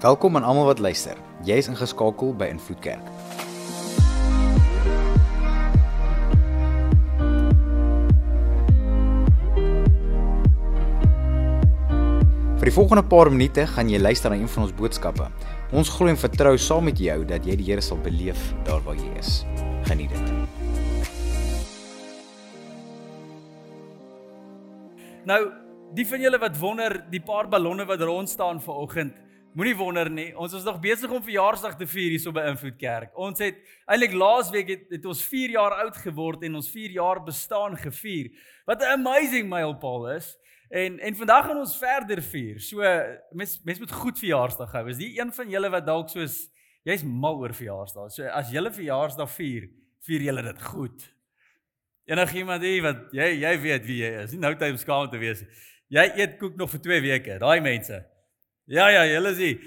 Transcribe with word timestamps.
Welkom 0.00 0.36
aan 0.36 0.44
almal 0.48 0.64
wat 0.64 0.78
luister. 0.78 1.18
Jy 1.44 1.58
is 1.60 1.66
ingeskakel 1.68 2.30
by 2.32 2.46
Invloed 2.48 2.78
Kerk. 2.80 3.04
Vir 12.56 12.70
die 12.70 12.72
volgende 12.72 13.04
paar 13.12 13.28
minute 13.28 13.68
gaan 13.74 13.92
jy 13.92 14.00
luister 14.00 14.32
na 14.32 14.40
een 14.40 14.48
van 14.48 14.64
ons 14.64 14.72
boodskappe. 14.80 15.28
Ons 15.76 15.92
glo 15.92 16.08
en 16.08 16.16
vertrou 16.16 16.56
saam 16.56 16.88
met 16.88 16.96
jou 16.96 17.20
dat 17.28 17.44
jy 17.44 17.60
die 17.60 17.68
Here 17.68 17.84
sal 17.84 18.00
beleef 18.00 18.40
daar 18.64 18.80
waar 18.88 18.96
jy 18.96 19.12
is. 19.20 19.44
Geniet 19.84 20.16
dit. 20.16 20.28
Nou, 25.28 25.42
die 25.92 26.08
van 26.08 26.24
julle 26.24 26.40
wat 26.40 26.56
wonder, 26.56 27.02
die 27.12 27.20
paar 27.20 27.52
ballonne 27.52 27.84
wat 27.84 28.00
rond 28.00 28.32
staan 28.32 28.64
vanoggend, 28.64 29.26
moenie 29.56 29.74
wonder 29.76 30.10
nie. 30.10 30.30
Ons 30.38 30.54
is 30.54 30.66
nog 30.66 30.78
besig 30.82 31.10
om 31.10 31.22
verjaarsdag 31.24 31.74
te 31.78 31.86
vier 31.90 32.14
hier 32.14 32.22
so 32.22 32.34
by 32.34 32.44
Invloed 32.50 32.76
Kerk. 32.78 33.16
Ons 33.18 33.42
het 33.42 33.58
eintlik 33.90 34.14
laasweek 34.14 34.70
het, 34.70 34.84
het 34.94 35.08
ons 35.10 35.22
4 35.26 35.56
jaar 35.56 35.76
oud 35.84 35.98
geword 36.04 36.44
en 36.46 36.60
ons 36.60 36.70
4 36.70 36.94
jaar 36.94 37.22
bestaan 37.26 37.76
gevier. 37.78 38.30
Wat 38.66 38.82
'n 38.82 39.00
amazing 39.00 39.48
mylpaal 39.48 40.08
is. 40.16 40.36
En 40.70 40.98
en 40.98 41.16
vandag 41.16 41.46
gaan 41.46 41.58
ons 41.58 41.76
verder 41.76 42.22
vier. 42.22 42.60
So 42.60 42.78
mens 43.32 43.60
mens 43.64 43.78
moet 43.78 43.92
goed 43.92 44.18
verjaarsdag 44.18 44.72
hou. 44.72 44.88
Is 44.88 44.98
die 44.98 45.18
een 45.18 45.32
van 45.32 45.50
julle 45.50 45.70
wat 45.70 45.86
dalk 45.86 46.08
soos 46.08 46.48
jy's 46.84 47.02
mal 47.02 47.36
oor 47.38 47.54
verjaarsdag. 47.54 48.12
So 48.12 48.24
as 48.24 48.50
jy 48.50 48.62
verjaarsdag 48.70 49.30
vier, 49.30 49.68
vier 50.06 50.20
jy 50.20 50.42
dit 50.42 50.62
goed. 50.62 51.14
Enig 52.06 52.34
iemand 52.34 52.62
hier 52.62 52.82
wat 52.82 53.12
jy 53.12 53.40
jy 53.40 53.58
weet 53.60 53.84
wie 53.86 53.98
jy 54.02 54.22
is. 54.22 54.32
Nie 54.32 54.40
nou 54.40 54.54
tyd 54.54 54.72
om 54.72 54.78
skaam 54.78 55.10
te 55.10 55.18
wees. 55.18 55.44
Jy 55.88 56.06
eet 56.16 56.38
koek 56.38 56.56
nog 56.56 56.70
vir 56.70 56.80
2 56.80 57.00
weke. 57.00 57.38
Daai 57.38 57.60
mense. 57.60 58.09
Ja 58.70 58.86
ja, 58.88 59.00
julle 59.02 59.32
sien. 59.34 59.62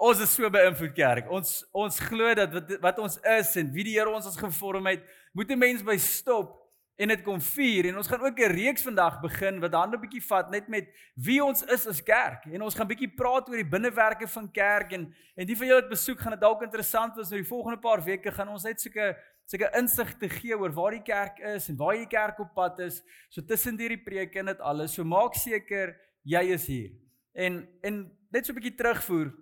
Ons 0.00 0.20
is 0.24 0.30
so 0.32 0.48
beïnvloed 0.48 0.94
kerk. 0.96 1.26
Ons 1.32 1.58
ons 1.76 1.98
glo 2.08 2.30
dat 2.38 2.54
wat 2.54 2.70
wat 2.80 3.00
ons 3.04 3.18
is 3.36 3.50
en 3.60 3.68
wie 3.74 3.84
die 3.84 3.96
Here 3.98 4.08
ons 4.08 4.28
ons 4.30 4.38
gevorm 4.40 4.88
het, 4.88 5.02
moet 5.36 5.50
'n 5.52 5.58
mens 5.58 5.82
by 5.84 5.96
stop 6.00 6.54
en 6.96 7.08
dit 7.08 7.22
kom 7.22 7.40
vier. 7.40 7.90
En 7.90 7.98
ons 8.00 8.08
gaan 8.08 8.24
ook 8.24 8.40
'n 8.40 8.56
reeks 8.56 8.82
vandag 8.82 9.20
begin 9.20 9.60
wat 9.60 9.72
dan 9.72 9.92
'n 9.92 10.00
bietjie 10.00 10.24
vat 10.24 10.50
net 10.50 10.68
met 10.68 10.88
wie 11.16 11.44
ons 11.44 11.62
is 11.64 11.86
as 11.86 12.02
kerk. 12.02 12.46
En 12.46 12.62
ons 12.62 12.74
gaan 12.74 12.88
bietjie 12.88 13.12
praat 13.14 13.48
oor 13.48 13.56
die 13.56 13.72
binnewerke 13.74 14.26
van 14.26 14.50
kerk 14.50 14.92
en 14.92 15.14
en 15.36 15.46
die 15.46 15.56
van 15.56 15.66
julle 15.66 15.80
wat 15.80 15.90
besoek 15.90 16.18
gaan 16.18 16.32
dit 16.32 16.40
dalk 16.40 16.62
interessant 16.62 17.14
wees. 17.14 17.30
Oor 17.30 17.42
die 17.44 17.52
volgende 17.52 17.78
paar 17.78 18.02
weke 18.02 18.32
gaan 18.32 18.48
ons 18.48 18.64
net 18.64 18.80
soeke 18.80 19.16
soeke 19.44 19.70
insig 19.76 20.16
te 20.18 20.28
gee 20.28 20.56
oor 20.56 20.72
waar 20.72 20.92
die 20.92 21.02
kerk 21.02 21.38
is 21.38 21.68
en 21.68 21.76
waar 21.76 21.94
die 21.94 22.08
kerk 22.08 22.38
op 22.38 22.54
pad 22.54 22.78
is. 22.78 23.02
So 23.28 23.42
tussen 23.42 23.78
hierdie 23.78 24.02
preke 24.02 24.38
en 24.38 24.46
dit 24.46 24.60
alles. 24.60 24.94
So 24.94 25.04
maak 25.04 25.34
seker 25.34 26.00
jy 26.24 26.40
is 26.40 26.66
hier. 26.66 26.90
En 27.34 27.68
en 27.82 28.16
net 28.36 28.46
so 28.46 28.52
'n 28.52 28.60
bietjie 28.60 28.76
terugvoer 28.76 29.32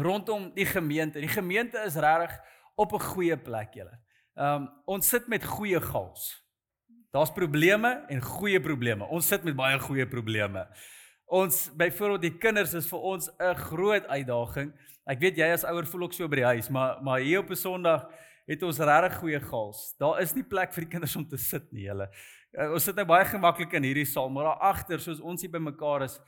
rondom 0.00 0.52
die 0.56 0.66
gemeente 0.66 1.20
die 1.20 1.34
gemeente 1.36 1.84
is 1.84 2.00
regtig 2.00 2.38
op 2.76 2.92
'n 2.96 3.08
goeie 3.12 3.36
plek 3.36 3.76
julle 3.76 3.98
um, 4.34 4.70
ons 4.86 5.08
sit 5.08 5.28
met 5.28 5.44
goeie 5.44 5.80
gals 5.80 6.42
Daar's 7.12 7.32
probleme 7.32 8.04
en 8.08 8.22
goeie 8.24 8.60
probleme. 8.60 9.04
Ons 9.04 9.26
sit 9.28 9.42
met 9.44 9.56
baie 9.56 9.76
goeie 9.78 10.06
probleme. 10.08 10.64
Ons 11.28 11.66
byvoorbeeld 11.76 12.22
die 12.24 12.38
kinders 12.40 12.72
is 12.72 12.88
vir 12.88 13.04
ons 13.04 13.28
'n 13.36 13.54
groot 13.54 14.06
uitdaging. 14.06 14.72
Ek 15.04 15.20
weet 15.20 15.36
jy 15.36 15.52
as 15.52 15.64
ouer 15.64 15.86
voel 15.86 16.02
ook 16.02 16.12
so 16.12 16.28
by 16.28 16.36
die 16.36 16.44
huis, 16.44 16.68
maar 16.68 17.02
maar 17.02 17.20
hier 17.20 17.40
op 17.40 17.50
'n 17.50 17.56
Sondag 17.56 18.08
het 18.46 18.62
ons 18.62 18.78
regtig 18.78 19.18
goeie 19.18 19.40
gaals. 19.40 19.94
Daar 19.98 20.20
is 20.20 20.34
nie 20.34 20.42
plek 20.42 20.72
vir 20.72 20.84
die 20.84 20.90
kinders 20.90 21.16
om 21.16 21.28
te 21.28 21.36
sit 21.36 21.72
nie, 21.72 21.82
julle. 21.82 22.08
Uh, 22.58 22.72
ons 22.72 22.84
sit 22.84 22.96
nou 22.96 23.04
baie 23.04 23.24
gemaklik 23.24 23.72
in 23.72 23.82
hierdie 23.82 24.06
saal, 24.06 24.30
maar 24.30 24.44
daar 24.44 24.72
agter 24.72 25.00
soos 25.00 25.20
ons 25.20 25.40
hier 25.42 25.50
bymekaar 25.50 26.02
is, 26.02 26.20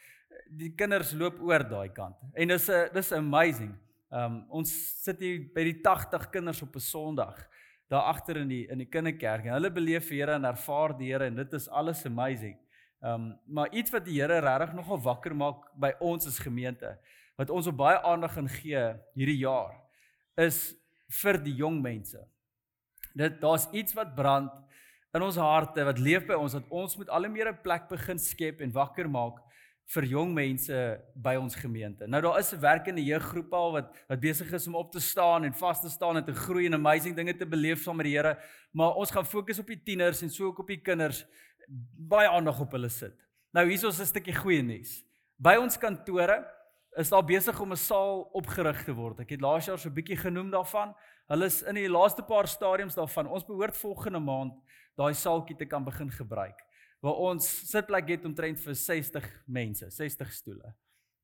die 0.48 0.74
kinders 0.74 1.12
loop 1.12 1.40
oor 1.40 1.64
daai 1.68 1.88
kant. 1.92 2.16
En 2.34 2.48
dis 2.48 2.68
'n 2.68 2.90
dis 2.92 3.12
amazing. 3.12 3.74
Um 4.10 4.46
ons 4.48 4.70
sit 5.02 5.20
hier 5.20 5.50
by 5.54 5.64
die 5.64 5.80
80 5.82 6.30
kinders 6.30 6.62
op 6.62 6.74
'n 6.76 6.80
Sondag 6.80 7.48
daar 7.88 8.08
agter 8.10 8.36
in 8.36 8.48
die 8.48 8.66
in 8.68 8.78
die 8.78 8.88
kinderkerk 8.88 9.44
en 9.44 9.52
hulle 9.52 9.70
beleef 9.70 10.08
die 10.08 10.20
Here 10.20 10.34
en 10.38 10.44
ervaar 10.44 10.96
die 10.98 11.12
Here 11.12 11.26
en 11.26 11.36
dit 11.36 11.52
is 11.52 11.68
alles 11.68 12.04
amazing. 12.06 12.56
Um, 13.04 13.34
maar 13.46 13.72
iets 13.72 13.92
wat 13.92 14.04
die 14.04 14.20
Here 14.20 14.40
regtig 14.40 14.72
nogal 14.74 15.00
wakker 15.04 15.34
maak 15.36 15.66
by 15.76 15.92
ons 16.00 16.26
as 16.26 16.38
gemeente 16.40 16.94
wat 17.36 17.50
ons 17.50 17.66
op 17.66 17.76
baie 17.76 17.98
aandag 18.06 18.32
gaan 18.36 18.48
gee 18.48 18.84
hierdie 19.18 19.42
jaar 19.42 19.74
is 20.40 20.74
vir 21.22 21.38
die 21.42 21.54
jong 21.58 21.80
mense. 21.82 22.20
Dit 23.14 23.40
daar's 23.42 23.66
iets 23.72 23.94
wat 23.94 24.14
brand 24.16 24.54
in 25.14 25.22
ons 25.22 25.38
harte 25.38 25.84
wat 25.86 26.00
leef 26.02 26.24
by 26.26 26.38
ons 26.38 26.56
dat 26.56 26.70
ons 26.70 26.96
moet 26.98 27.10
al 27.10 27.28
meer 27.28 27.52
'n 27.52 27.62
plek 27.62 27.88
begin 27.88 28.18
skep 28.18 28.60
en 28.60 28.72
wakker 28.72 29.08
maak 29.08 29.42
vir 29.92 30.06
jong 30.08 30.32
mense 30.34 30.76
by 31.14 31.34
ons 31.36 31.54
gemeente. 31.60 32.06
Nou 32.08 32.20
daar 32.22 32.38
is 32.38 32.52
'n 32.52 32.60
werkende 32.60 33.04
jeuggroep 33.04 33.52
al 33.52 33.72
wat 33.72 33.96
wat 34.08 34.20
besig 34.20 34.52
is 34.52 34.66
om 34.66 34.74
op 34.74 34.92
te 34.92 35.00
staan 35.00 35.44
en 35.44 35.54
vas 35.54 35.80
te 35.80 35.88
staan 35.88 36.16
en 36.16 36.24
te 36.24 36.34
groei 36.34 36.66
en 36.66 36.74
amazing 36.74 37.16
dinge 37.16 37.36
te 37.36 37.46
beleef 37.46 37.82
saam 37.82 37.96
met 37.96 38.06
die 38.06 38.16
Here, 38.16 38.38
maar 38.72 38.94
ons 38.94 39.10
gaan 39.10 39.26
fokus 39.26 39.58
op 39.58 39.66
die 39.66 39.82
tieners 39.82 40.22
en 40.22 40.30
so 40.30 40.46
ook 40.46 40.58
op 40.58 40.66
die 40.66 40.80
kinders 40.80 41.26
baie 41.98 42.28
aandag 42.28 42.60
op 42.60 42.72
hulle 42.72 42.88
sit. 42.88 43.14
Nou 43.52 43.66
hier 43.66 43.86
is 43.86 44.00
'n 44.00 44.06
stukkie 44.06 44.34
goeie 44.34 44.62
nuus. 44.62 45.04
By 45.36 45.56
ons 45.56 45.78
kantore 45.78 46.46
is 46.96 47.08
daar 47.08 47.24
besig 47.24 47.60
om 47.60 47.72
'n 47.72 47.76
saal 47.76 48.22
opgerig 48.32 48.84
te 48.84 48.92
word. 48.92 49.20
Ek 49.20 49.30
het 49.30 49.40
laas 49.40 49.66
jaar 49.66 49.78
so 49.78 49.88
'n 49.88 49.94
bietjie 49.94 50.16
genoem 50.16 50.50
daarvan. 50.50 50.94
Hulle 51.28 51.44
is 51.44 51.62
in 51.62 51.74
die 51.74 51.88
laaste 51.88 52.22
paar 52.22 52.48
stadiums 52.48 52.94
daarvan. 52.94 53.26
Ons 53.26 53.44
behoort 53.44 53.76
volgende 53.76 54.20
maand 54.20 54.54
daai 54.96 55.14
saaltjie 55.14 55.56
te 55.56 55.66
kan 55.66 55.84
begin 55.84 56.10
gebruik 56.10 56.62
waar 57.04 57.20
ons 57.20 57.44
sitplek 57.68 58.08
het 58.14 58.24
omtrent 58.24 58.60
vir 58.64 58.76
60 58.80 59.26
mense, 59.44 59.90
60 59.92 60.32
stoele. 60.32 60.72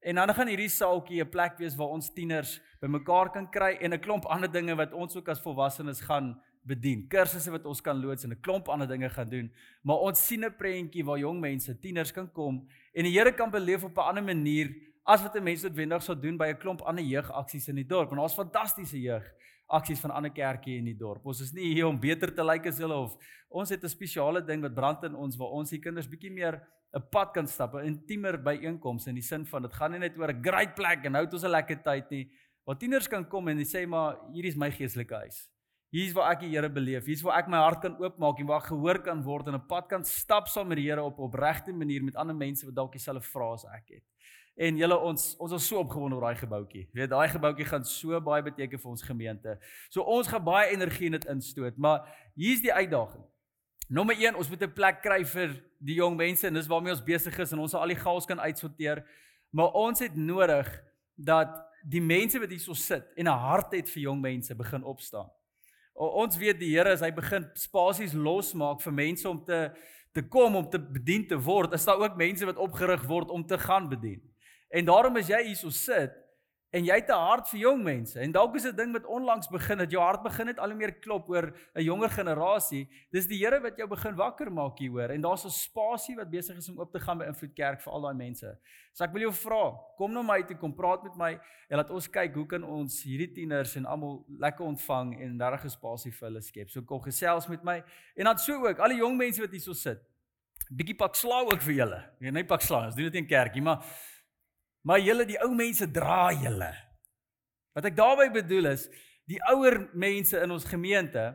En 0.04 0.20
dan 0.20 0.32
gaan 0.36 0.48
hierdie 0.48 0.68
saaltjie 0.68 1.22
'n 1.22 1.28
plek 1.28 1.58
wees 1.58 1.76
waar 1.76 1.92
ons 1.96 2.12
tieners 2.12 2.60
bymekaar 2.80 3.32
kan 3.32 3.50
kry 3.50 3.78
en 3.80 3.92
'n 3.92 4.00
klomp 4.00 4.24
ander 4.26 4.50
dinge 4.52 4.76
wat 4.76 4.92
ons 4.92 5.16
ook 5.16 5.28
as 5.28 5.40
volwassenes 5.40 6.00
gaan 6.00 6.40
bedien. 6.62 7.08
Kursusse 7.08 7.50
wat 7.50 7.66
ons 7.66 7.80
kan 7.80 7.96
loods 7.96 8.24
en 8.24 8.32
'n 8.32 8.40
klomp 8.40 8.68
ander 8.68 8.88
dinge 8.88 9.08
gaan 9.08 9.28
doen. 9.28 9.52
Maar 9.82 9.96
ons 9.96 10.26
sien 10.26 10.44
'n 10.44 10.56
prentjie 10.56 11.04
waar 11.04 11.18
jong 11.18 11.40
mense, 11.40 11.80
tieners 11.80 12.12
kan 12.12 12.32
kom 12.32 12.68
en 12.92 13.04
die 13.04 13.12
Here 13.12 13.32
kan 13.32 13.50
beleef 13.50 13.84
op 13.84 13.96
'n 13.96 14.08
ander 14.08 14.24
manier 14.24 14.74
as 15.04 15.22
wat 15.22 15.36
'n 15.36 15.42
mens 15.42 15.62
dit 15.62 15.74
wendig 15.74 16.02
sou 16.02 16.14
doen 16.14 16.36
by 16.36 16.48
'n 16.48 16.58
klomp 16.58 16.82
ander 16.82 17.04
jeugaksies 17.04 17.68
in 17.68 17.76
die 17.76 17.86
dorp. 17.86 18.10
Want 18.10 18.20
daar's 18.20 18.34
fantastiese 18.34 19.00
jeug 19.00 19.24
aksies 19.68 20.00
van 20.00 20.10
ander 20.10 20.30
kerkie 20.30 20.78
in 20.78 20.84
die 20.84 20.96
dorp. 20.96 21.26
Ons 21.26 21.40
is 21.40 21.52
nie 21.52 21.74
hier 21.74 21.86
om 21.86 21.98
beter 21.98 22.34
te 22.34 22.44
lyk 22.44 22.66
as 22.66 22.78
hulle 22.78 22.94
of 22.94 23.16
ons 23.48 23.70
het 23.70 23.82
'n 23.82 23.88
spesiale 23.88 24.44
ding 24.44 24.62
wat 24.62 24.74
brand 24.74 25.04
in 25.04 25.14
ons 25.14 25.36
waar 25.36 25.48
ons 25.48 25.70
die 25.70 25.78
kinders 25.78 26.08
bietjie 26.08 26.32
meer 26.32 26.60
'n 26.92 27.02
pad 27.10 27.32
kan 27.32 27.46
stap, 27.46 27.74
'n 27.74 27.86
intiemer 27.86 28.36
byeenkoms 28.42 29.06
in 29.06 29.14
die 29.14 29.22
sin 29.22 29.46
van 29.46 29.62
dit 29.62 29.72
gaan 29.72 29.92
nie 29.92 30.00
net 30.00 30.18
oor 30.18 30.30
'n 30.30 30.42
great 30.42 30.74
plek 30.74 31.04
en 31.04 31.12
nou 31.12 31.24
het 31.24 31.32
ons 31.32 31.44
'n 31.44 31.50
lekker 31.50 31.82
tyd 31.82 32.10
nie. 32.10 32.30
Waar 32.66 32.76
tieners 32.76 33.08
kan 33.08 33.24
kom 33.28 33.48
en 33.48 33.58
sê 33.58 33.86
maar 33.86 34.16
hierdie 34.32 34.50
is 34.50 34.56
my 34.56 34.70
geestelike 34.70 35.14
huis. 35.14 35.48
Hier's 35.90 36.12
waar 36.12 36.30
ek 36.32 36.40
die 36.40 36.50
Here 36.50 36.68
beleef. 36.70 37.06
Hier's 37.06 37.22
waar 37.22 37.38
ek 37.38 37.48
my 37.48 37.58
hart 37.58 37.80
kan 37.82 37.96
oopmaak 37.98 38.38
en 38.38 38.46
waar 38.46 38.60
gehoor 38.60 39.02
kan 39.02 39.22
word 39.22 39.48
en 39.48 39.54
'n 39.54 39.66
pad 39.66 39.88
kan 39.88 40.04
stap 40.04 40.46
saam 40.46 40.68
met 40.68 40.76
die 40.76 40.88
Here 40.88 41.02
op 41.02 41.18
op 41.18 41.34
regte 41.34 41.72
manier 41.72 42.04
met 42.04 42.14
ander 42.14 42.34
mense 42.34 42.64
wat 42.64 42.74
dalk 42.74 42.92
dieselfde 42.92 43.22
vrae 43.22 43.52
as 43.52 43.64
ek 43.64 43.88
het. 43.88 44.04
En 44.56 44.76
julle 44.76 44.98
ons 44.98 45.36
ons 45.38 45.52
is 45.52 45.66
so 45.66 45.78
opgewonde 45.78 46.16
oor 46.16 46.28
daai 46.28 46.40
gebouetjie. 46.40 46.86
Jy 46.92 47.00
weet 47.00 47.10
daai 47.10 47.28
gebouetjie 47.28 47.66
gaan 47.68 47.84
so 47.84 48.20
baie 48.20 48.42
beteken 48.42 48.78
vir 48.78 48.90
ons 48.90 49.02
gemeente. 49.02 49.56
So 49.88 50.02
ons 50.02 50.28
gaan 50.28 50.44
baie 50.44 50.72
energie 50.74 51.06
in 51.06 51.16
dit 51.16 51.24
instoot, 51.32 51.78
maar 51.78 52.08
hier's 52.34 52.60
die 52.60 52.72
uitdaging. 52.72 53.24
Nommer 53.90 54.14
1, 54.14 54.36
ons 54.38 54.48
moet 54.48 54.62
'n 54.62 54.72
plek 54.72 55.02
kry 55.02 55.24
vir 55.24 55.56
die 55.80 55.94
jong 55.94 56.16
mense 56.16 56.46
en 56.46 56.54
dis 56.54 56.66
waarmee 56.66 56.92
ons 56.92 57.02
besig 57.02 57.38
is 57.38 57.52
en 57.52 57.58
ons 57.58 57.70
sal 57.70 57.80
al 57.80 57.88
die 57.88 58.04
gaals 58.04 58.26
kan 58.26 58.40
uitsorteer. 58.40 59.04
Maar 59.50 59.72
ons 59.72 59.98
het 59.98 60.14
nodig 60.14 60.68
dat 61.16 61.50
die 61.82 62.00
mense 62.00 62.38
wat 62.38 62.50
hierso 62.50 62.74
sit 62.74 63.04
en 63.16 63.26
'n 63.26 63.38
hart 63.38 63.72
het 63.72 63.88
vir 63.88 64.02
jong 64.02 64.20
mense 64.20 64.54
begin 64.54 64.84
opstaan. 64.84 65.30
O, 65.94 66.06
ons 66.06 66.36
weet 66.36 66.58
die 66.58 66.70
Here 66.70 66.92
as 66.92 67.00
hy 67.00 67.10
begin 67.10 67.50
spasies 67.54 68.12
losmaak 68.12 68.80
vir 68.80 68.92
mense 68.92 69.28
om 69.28 69.44
te 69.44 69.72
te 70.12 70.22
kom 70.22 70.56
om 70.56 70.70
te 70.70 70.78
bedien 70.78 71.26
te 71.26 71.38
word, 71.38 71.72
is 71.72 71.84
daar 71.84 71.98
ook 71.98 72.16
mense 72.16 72.46
wat 72.46 72.56
opgerig 72.56 73.02
word 73.06 73.30
om 73.30 73.46
te 73.46 73.58
gaan 73.58 73.88
bedien. 73.88 74.29
En 74.70 74.86
daarom 74.86 75.16
as 75.18 75.30
jy 75.30 75.42
hierso 75.50 75.70
sit 75.74 76.14
en 76.70 76.84
jy 76.86 76.94
het 77.00 77.08
'n 77.10 77.18
hart 77.18 77.48
vir 77.50 77.60
jong 77.60 77.82
mense 77.82 78.20
en 78.20 78.30
dalk 78.30 78.54
is 78.54 78.62
dit 78.62 78.72
'n 78.72 78.76
ding 78.76 78.92
wat 78.92 79.04
onlangs 79.04 79.48
begin 79.50 79.78
het, 79.80 79.90
jou 79.90 80.00
hart 80.00 80.22
begin 80.22 80.46
het 80.46 80.58
al 80.58 80.70
hoe 80.70 80.78
meer 80.78 80.92
klop 81.00 81.28
oor 81.28 81.52
'n 81.74 81.82
jonger 81.82 82.08
generasie. 82.08 82.88
Dis 83.10 83.26
die 83.26 83.38
Here 83.38 83.60
wat 83.60 83.76
jou 83.76 83.88
begin 83.88 84.14
wakker 84.14 84.52
maak 84.52 84.78
hier 84.78 84.90
hoor 84.90 85.10
en 85.10 85.20
daar's 85.20 85.44
'n 85.44 85.50
spasie 85.50 86.14
wat 86.14 86.30
besig 86.30 86.56
is 86.56 86.68
om 86.68 86.78
oop 86.78 86.92
te 86.92 87.00
gaan 87.00 87.18
by 87.18 87.24
Invloed 87.24 87.54
Kerk 87.54 87.80
vir 87.80 87.92
al 87.92 88.00
daai 88.00 88.14
mense. 88.14 88.58
So 88.92 89.04
ek 89.04 89.12
wil 89.12 89.22
jou 89.22 89.32
vra, 89.32 89.76
kom 89.96 90.12
nou 90.12 90.22
my 90.22 90.42
toe, 90.42 90.56
kom 90.56 90.72
praat 90.72 91.02
met 91.02 91.16
my 91.16 91.40
en 91.70 91.76
laat 91.76 91.90
ons 91.90 92.08
kyk 92.08 92.34
hoe 92.34 92.46
kan 92.46 92.62
ons 92.62 93.02
hierdie 93.02 93.34
tieners 93.34 93.76
en 93.76 93.84
almal 93.84 94.24
lekker 94.38 94.64
ontvang 94.64 95.20
en 95.20 95.36
'n 95.36 95.50
regte 95.50 95.70
spasie 95.70 96.12
vir 96.12 96.28
hulle 96.28 96.40
skep. 96.40 96.70
So 96.70 96.82
kom 96.82 97.00
gesels 97.00 97.48
met 97.48 97.64
my 97.64 97.82
en 98.16 98.24
dan 98.24 98.38
so 98.38 98.66
ook 98.66 98.78
al 98.78 98.88
die 98.90 98.98
jong 98.98 99.16
mense 99.16 99.40
wat 99.40 99.50
hierso 99.50 99.72
sit. 99.72 99.98
Bietjie 100.70 100.94
pak 100.94 101.16
slaag 101.16 101.50
ook 101.52 101.62
vir 101.62 101.74
julle. 101.74 102.10
Nee, 102.20 102.30
nie 102.30 102.44
pak 102.44 102.60
slaag, 102.60 102.86
ons 102.86 102.94
doen 102.94 103.10
dit 103.10 103.14
in 103.14 103.26
kerkie, 103.26 103.62
maar 103.62 103.82
Maar 104.86 105.02
julle 105.04 105.26
die 105.28 105.38
ou 105.44 105.50
mense 105.54 105.86
dra 105.92 106.30
julle. 106.32 106.70
Wat 107.76 107.86
ek 107.86 107.96
daarmee 107.98 108.32
bedoel 108.34 108.72
is, 108.72 108.86
die 109.30 109.40
ouer 109.52 109.82
mense 109.94 110.40
in 110.42 110.50
ons 110.50 110.66
gemeente 110.66 111.30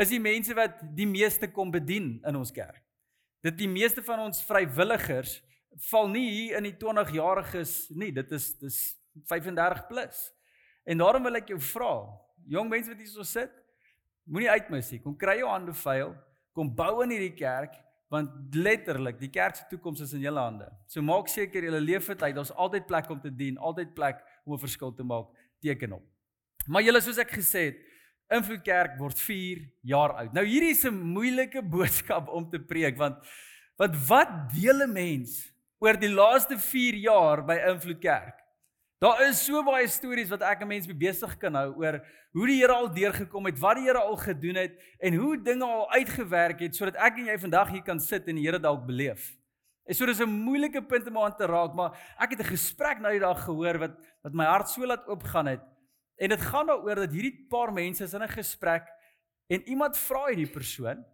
is 0.00 0.10
die 0.12 0.20
mense 0.20 0.54
wat 0.56 0.80
die 0.96 1.08
meeste 1.08 1.48
kom 1.52 1.70
bedien 1.72 2.16
in 2.26 2.38
ons 2.38 2.52
kerk. 2.52 2.82
Dit 3.44 3.58
die 3.60 3.70
meeste 3.70 4.02
van 4.04 4.24
ons 4.26 4.42
vrywilligers 4.44 5.38
val 5.90 6.08
nie 6.10 6.24
hier 6.24 6.58
in 6.58 6.66
die 6.70 6.76
20 6.80 7.12
jariges 7.14 7.74
nie, 7.92 8.10
dit 8.16 8.32
is 8.32 8.50
dis 8.60 8.80
35 9.28 9.86
plus. 9.90 10.26
En 10.88 11.00
daarom 11.00 11.24
wil 11.28 11.38
ek 11.38 11.52
jou 11.52 11.60
vra, 11.72 11.92
jong 12.48 12.68
mense 12.70 12.92
wat 12.92 13.00
hier 13.02 13.12
so 13.12 13.26
sit, 13.26 13.52
moenie 14.26 14.50
uitmis 14.50 14.90
nie. 14.92 15.00
Kom 15.04 15.16
kry 15.18 15.38
jou 15.40 15.50
hande 15.50 15.74
vuil, 15.76 16.14
kom 16.56 16.72
bou 16.74 17.02
in 17.04 17.12
hierdie 17.14 17.36
kerk 17.36 17.76
want 18.08 18.54
letterlik 18.54 19.18
die 19.18 19.30
kerk 19.30 19.56
se 19.58 19.64
toekoms 19.70 20.00
is 20.04 20.12
in 20.14 20.22
julle 20.22 20.40
hande. 20.40 20.68
So 20.86 21.02
maak 21.02 21.28
seker 21.28 21.66
julle 21.66 21.80
leef 21.82 22.06
dit 22.12 22.22
uit. 22.22 22.34
Daar's 22.34 22.54
altyd 22.54 22.86
plek 22.86 23.10
om 23.10 23.20
te 23.20 23.32
dien, 23.34 23.58
altyd 23.58 23.94
plek 23.94 24.22
om 24.44 24.54
'n 24.54 24.62
verskil 24.62 24.94
te 24.94 25.02
maak. 25.02 25.26
Teken 25.60 25.92
op. 25.92 26.04
Maar 26.66 26.82
julle 26.82 27.00
soos 27.00 27.18
ek 27.18 27.30
gesê 27.30 27.64
het, 27.70 27.76
Invloed 28.30 28.62
Kerk 28.62 28.98
word 28.98 29.18
4 29.18 29.60
jaar 29.86 30.16
oud. 30.18 30.32
Nou 30.34 30.44
hierdie 30.44 30.74
is 30.74 30.84
'n 30.84 30.94
moeilike 30.94 31.62
boodskap 31.74 32.28
om 32.28 32.48
te 32.50 32.58
preek 32.58 32.96
want 32.96 33.18
want 33.78 33.94
wat 34.08 34.50
deel 34.54 34.86
'n 34.86 34.92
mens 34.92 35.52
oor 35.78 35.98
die 35.98 36.10
laaste 36.10 36.58
4 36.58 36.94
jaar 36.94 37.44
by 37.44 37.58
Invloed 37.70 38.00
Kerk? 38.00 38.45
Daar 39.06 39.20
is 39.28 39.38
so 39.46 39.60
baie 39.62 39.86
stories 39.86 40.32
wat 40.32 40.42
ek 40.42 40.62
'n 40.64 40.66
mens 40.66 40.86
mee 40.90 40.98
besig 40.98 41.36
kan 41.38 41.54
hou 41.54 41.78
oor 41.78 42.00
hoe 42.34 42.46
die 42.46 42.58
Here 42.58 42.72
al 42.74 42.88
deurgekom 42.90 43.44
het, 43.46 43.58
wat 43.58 43.76
die 43.78 43.84
Here 43.86 44.02
al 44.02 44.16
gedoen 44.16 44.56
het 44.58 44.74
en 44.98 45.14
hoe 45.14 45.36
dinge 45.38 45.64
al 45.64 45.86
uitgewerk 45.90 46.58
het 46.58 46.74
sodat 46.74 46.96
ek 46.96 47.18
en 47.18 47.26
jy 47.26 47.38
vandag 47.38 47.70
hier 47.70 47.84
kan 47.86 48.00
sit 48.00 48.26
en 48.26 48.34
die 48.34 48.42
Here 48.42 48.58
dalk 48.58 48.82
beleef. 48.86 49.36
En 49.86 49.94
so 49.94 50.06
dis 50.06 50.18
'n 50.18 50.26
moeilike 50.28 50.82
punt 50.82 51.06
om 51.06 51.18
aan 51.18 51.36
te 51.36 51.46
raak, 51.46 51.74
maar 51.74 51.94
ek 52.18 52.30
het 52.30 52.40
'n 52.40 52.50
gesprek 52.56 52.98
nou 52.98 53.12
die 53.12 53.20
dag 53.20 53.44
gehoor 53.44 53.78
wat 53.78 53.94
wat 54.24 54.34
my 54.34 54.44
hart 54.44 54.68
so 54.68 54.84
laat 54.84 55.06
oopgaan 55.06 55.46
het. 55.46 55.62
En 56.18 56.28
dit 56.28 56.40
gaan 56.40 56.66
daaroor 56.66 56.94
dat 56.94 57.12
hierdie 57.12 57.46
paar 57.48 57.72
mense 57.72 58.04
is 58.04 58.14
in 58.14 58.22
'n 58.22 58.28
gesprek 58.28 58.88
en 59.46 59.62
iemand 59.68 59.96
vra 59.96 60.26
hierdie 60.26 60.50
persoon: 60.50 61.04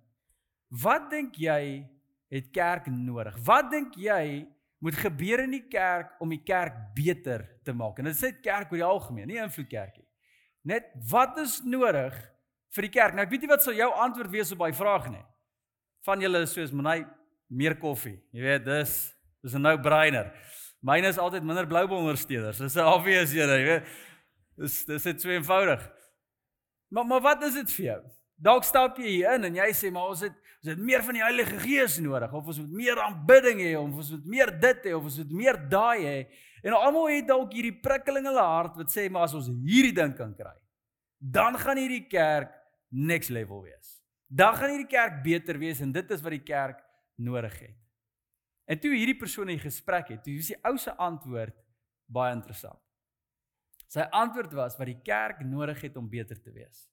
"Wat 0.71 1.11
dink 1.11 1.35
jy 1.35 1.87
het 2.31 2.51
kerk 2.53 2.87
nodig? 2.87 3.37
Wat 3.45 3.71
dink 3.71 3.95
jy 3.95 4.49
moet 4.83 4.99
gebeur 4.99 5.45
in 5.45 5.55
die 5.55 5.67
kerk 5.71 6.17
om 6.21 6.33
die 6.35 6.43
kerk 6.43 6.75
beter 6.97 7.47
te 7.65 7.73
maak?" 7.73 7.99
En 7.99 8.11
dit 8.11 8.19
sê 8.19 8.33
kerk 8.43 8.73
oor 8.73 8.81
die 8.81 8.89
algemeen, 8.89 9.29
nie 9.31 9.41
invloed 9.43 9.71
kerkie. 9.71 10.07
Net 10.65 10.91
wat 11.11 11.39
is 11.43 11.61
nodig 11.65 12.15
vir 12.75 12.87
die 12.87 12.93
kerk? 12.93 13.15
Nou 13.15 13.25
ek 13.25 13.31
weet 13.31 13.47
nie 13.47 13.53
wat 13.53 13.65
sal 13.65 13.75
jou 13.75 13.91
antwoord 13.91 14.31
wees 14.31 14.53
op 14.55 14.63
daai 14.63 14.75
vraag 14.77 15.11
nie. 15.11 15.25
Van 16.07 16.21
julle 16.21 16.43
is 16.43 16.55
soos 16.55 16.73
my 16.75 17.03
meer 17.53 17.77
koffie. 17.79 18.19
Jy 18.33 18.43
weet, 18.43 18.65
dis 18.65 19.15
dis 19.43 19.55
'n 19.55 19.63
no-brainer. 19.63 20.33
Myne 20.83 21.09
is 21.09 21.19
altyd 21.19 21.43
minder 21.43 21.67
bloubol 21.67 21.99
ondersteuners. 21.99 22.59
Dis 22.59 22.77
'n 22.77 22.87
obvious 22.87 23.33
een, 23.33 23.49
jy 23.49 23.65
weet. 23.65 23.85
Dis 24.57 24.85
dis 24.85 25.05
net 25.05 25.21
so 25.21 25.29
eenvoudig. 25.29 25.91
Maar 26.89 27.07
maar 27.07 27.21
wat 27.21 27.43
is 27.43 27.55
dit 27.55 27.73
vir 27.73 27.85
jou? 27.85 28.03
Dalk 28.37 28.65
stap 28.65 28.99
jy 28.99 29.09
hier 29.09 29.35
in 29.35 29.45
en 29.45 29.55
jy 29.55 29.71
sê 29.73 29.91
maar 29.93 30.09
ons 30.09 30.21
het 30.21 30.35
ons 30.63 30.71
het 30.71 30.79
meer 30.79 31.03
van 31.03 31.17
die 31.17 31.25
Heilige 31.25 31.59
Gees 31.59 31.97
nodig 31.99 32.31
of 32.39 32.47
ons 32.47 32.61
moet 32.63 32.75
meer 32.85 32.99
aanbidding 33.03 33.59
hê 33.65 33.73
of 33.75 33.97
ons 33.99 34.13
moet 34.15 34.27
meer 34.31 34.53
dit 34.63 34.85
hê 34.87 34.93
of 34.95 35.09
ons 35.09 35.17
moet 35.19 35.33
meer 35.41 35.57
daai 35.71 36.05
hê. 36.07 36.19
En 36.63 36.77
almal 36.77 37.09
het 37.11 37.27
dalk 37.27 37.57
hierdie 37.57 37.75
prikkeling 37.83 38.23
in 38.23 38.31
hulle 38.31 38.45
hart 38.47 38.79
wat 38.79 38.95
sê 38.95 39.09
maar 39.11 39.27
as 39.27 39.35
ons 39.35 39.49
hierdie 39.67 39.95
ding 39.97 40.15
kan 40.15 40.31
kry, 40.39 40.55
dan 41.19 41.59
gaan 41.59 41.81
hierdie 41.83 42.05
kerk 42.07 42.55
next 42.95 43.35
level 43.35 43.65
wees. 43.67 43.99
Dan 44.31 44.55
gaan 44.55 44.71
hierdie 44.77 44.93
kerk 44.93 45.19
beter 45.27 45.59
wees 45.59 45.83
en 45.83 45.91
dit 45.93 46.15
is 46.15 46.23
wat 46.23 46.37
die 46.37 46.47
kerk 46.47 46.79
nodig 47.19 47.59
het. 47.59 47.77
En 48.71 48.79
toe 48.79 48.95
hierdie 48.95 49.19
persoon 49.19 49.51
in 49.51 49.59
gesprek 49.59 50.15
het, 50.15 50.23
toe 50.23 50.39
is 50.39 50.53
die 50.55 50.61
ou 50.63 50.77
se 50.79 50.95
antwoord 50.95 51.59
baie 52.07 52.37
interessant. 52.39 52.79
Sy 53.91 54.07
antwoord 54.15 54.55
was 54.55 54.79
wat 54.79 54.89
die 54.89 55.01
kerk 55.03 55.43
nodig 55.43 55.83
het 55.89 55.99
om 55.99 56.07
beter 56.09 56.39
te 56.39 56.55
wees. 56.55 56.87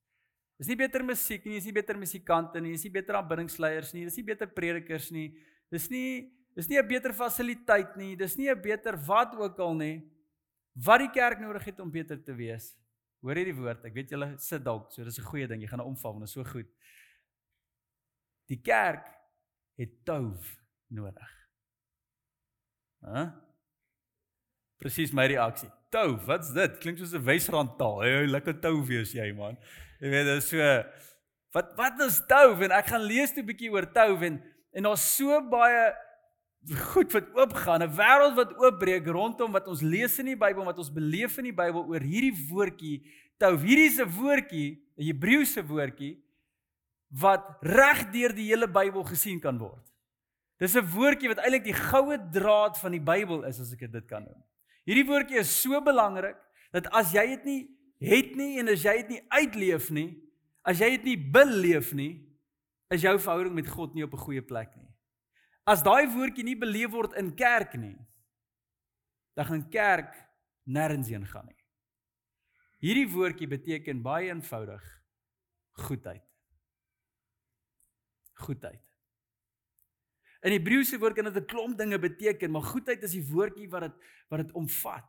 Dis 0.60 0.68
nie 0.68 0.76
beter 0.76 1.06
musiek 1.08 1.46
nie, 1.48 1.56
dis 1.56 1.70
nie 1.70 1.76
beter 1.76 1.96
musikante 1.96 2.60
nie, 2.60 2.74
dis 2.76 2.84
nie 2.84 2.92
beter 2.92 3.16
aanbiddingsleiers 3.16 3.94
nie, 3.96 4.04
dis 4.10 4.18
nie 4.20 4.26
beter 4.28 4.50
predikers 4.52 5.08
nie. 5.16 5.30
Dis 5.72 5.88
nie 5.90 6.36
dis 6.58 6.68
nie 6.68 6.78
'n 6.78 6.88
beter 6.88 7.14
fasiliteit 7.14 7.96
nie, 7.96 8.16
dis 8.16 8.36
nie 8.36 8.50
'n 8.50 8.62
beter 8.62 8.98
wat 9.08 9.36
ook 9.36 9.60
al 9.60 9.74
nie. 9.74 10.04
Wat 10.76 11.00
die 11.00 11.12
kerk 11.12 11.40
nodig 11.40 11.64
het 11.64 11.80
om 11.80 11.90
beter 11.90 12.18
te 12.22 12.34
wees. 12.34 12.76
Hoor 13.22 13.36
hierdie 13.36 13.56
woord. 13.56 13.86
Ek 13.86 13.94
weet 13.94 14.10
julle 14.10 14.38
sit 14.38 14.64
dalk, 14.64 14.92
so 14.92 15.04
dis 15.04 15.20
'n 15.20 15.24
goeie 15.24 15.48
ding. 15.48 15.62
Jy 15.62 15.68
gaan 15.68 15.80
nou 15.80 15.88
omval 15.88 16.14
want 16.14 16.26
dit 16.26 16.30
is 16.30 16.34
so 16.34 16.44
goed. 16.44 16.68
Die 18.48 18.62
kerk 18.62 19.06
het 19.78 20.06
touf 20.06 20.58
nodig. 20.90 21.32
Hæ? 23.02 23.14
Huh? 23.14 23.32
Presies 24.80 25.12
my 25.14 25.28
reaksie 25.28 25.70
tou. 25.90 26.18
Wat's 26.26 26.54
dit? 26.54 26.78
Klink 26.80 26.98
soos 26.98 27.14
'n 27.14 27.24
Wesrand 27.24 27.78
taal. 27.78 28.02
Hey, 28.02 28.28
lekker 28.28 28.60
tou 28.62 28.86
wees 28.86 29.14
jy, 29.14 29.32
man. 29.34 29.58
Jy 30.00 30.10
weet, 30.10 30.26
dit 30.26 30.44
is 30.44 30.50
so 30.50 30.58
Wat 31.56 31.74
wat 31.80 32.02
is 32.06 32.20
tou? 32.30 32.54
En 32.62 32.74
ek 32.78 32.92
gaan 32.92 33.02
lees 33.02 33.34
'n 33.34 33.46
bietjie 33.46 33.72
oor 33.74 33.88
tou 33.92 34.22
en 34.22 34.42
en 34.72 34.84
daar's 34.84 35.02
so 35.18 35.42
baie 35.42 35.96
goed 36.94 37.12
wat 37.12 37.28
oopgaan, 37.34 37.84
'n 37.84 37.96
wêreld 37.96 38.36
wat 38.36 38.54
oopbreek 38.58 39.08
rondom 39.08 39.52
wat 39.52 39.68
ons 39.68 39.82
lees 39.82 40.20
in 40.20 40.26
die 40.26 40.38
Bybel, 40.38 40.66
wat 40.66 40.78
ons 40.78 40.94
beleef 40.94 41.38
in 41.38 41.46
die 41.46 41.56
Bybel 41.56 41.88
oor 41.88 42.00
hierdie 42.00 42.36
woordjie 42.50 43.02
tou. 43.38 43.58
Hierdie 43.58 43.88
is 43.90 44.00
'n 44.00 44.10
woordjie, 44.10 44.78
'n 44.98 45.04
Hebreëse 45.04 45.66
woordjie 45.66 46.22
wat 47.10 47.58
reg 47.62 48.12
deur 48.12 48.34
die 48.34 48.50
hele 48.54 48.68
Bybel 48.68 49.04
gesien 49.04 49.40
kan 49.40 49.58
word. 49.58 49.86
Dis 50.60 50.76
'n 50.76 50.86
woordjie 50.86 51.30
wat 51.30 51.40
eintlik 51.40 51.64
die 51.64 51.74
goue 51.74 52.18
draad 52.32 52.78
van 52.78 52.92
die 52.92 53.02
Bybel 53.02 53.44
is 53.46 53.60
as 53.60 53.74
ek 53.74 53.92
dit 53.92 54.06
kan 54.06 54.24
noem. 54.24 54.44
Hierdie 54.86 55.08
woordjie 55.08 55.40
is 55.40 55.62
so 55.62 55.82
belangrik 55.82 56.38
dat 56.72 56.86
as 56.94 57.12
jy 57.12 57.26
dit 57.28 57.46
nie 57.46 57.79
het 58.00 58.36
nie 58.36 58.58
en 58.60 58.72
as 58.72 58.84
jy 58.84 58.96
dit 59.04 59.16
nie 59.16 59.24
uitleef 59.30 59.90
nie, 59.92 60.10
as 60.64 60.80
jy 60.80 60.90
dit 60.98 61.08
nie 61.12 61.18
beleef 61.18 61.94
nie, 61.94 62.14
is 62.90 63.04
jou 63.06 63.16
verhouding 63.20 63.56
met 63.56 63.70
God 63.70 63.94
nie 63.94 64.04
op 64.04 64.14
'n 64.14 64.26
goeie 64.26 64.42
plek 64.42 64.76
nie. 64.76 64.90
As 65.66 65.84
daai 65.84 66.08
woordjie 66.08 66.44
nie 66.44 66.58
beleef 66.58 66.92
word 66.92 67.14
in 67.14 67.36
kerk 67.36 67.76
nie, 67.76 67.98
dan 69.36 69.46
gaan 69.46 69.70
kerk 69.70 70.16
nêrens 70.66 71.10
heen 71.10 71.26
gaan 71.26 71.46
nie. 71.46 71.66
Hierdie 72.80 73.10
woordjie 73.12 73.48
beteken 73.48 74.02
baie 74.02 74.30
eenvoudig 74.30 74.84
goedheid. 75.72 76.24
Goedheid. 78.34 78.82
In 80.48 80.56
Hebreëse 80.56 80.98
woord 81.00 81.16
kan 81.16 81.28
dit 81.28 81.36
'n 81.36 81.46
klomp 81.46 81.78
dinge 81.78 82.00
beteken, 82.00 82.52
maar 82.52 82.62
goedheid 82.62 83.04
is 83.04 83.12
die 83.12 83.28
woordjie 83.28 83.70
wat 83.70 83.82
dit 83.82 83.96
wat 84.30 84.40
dit 84.40 84.52
omvat. 84.52 85.06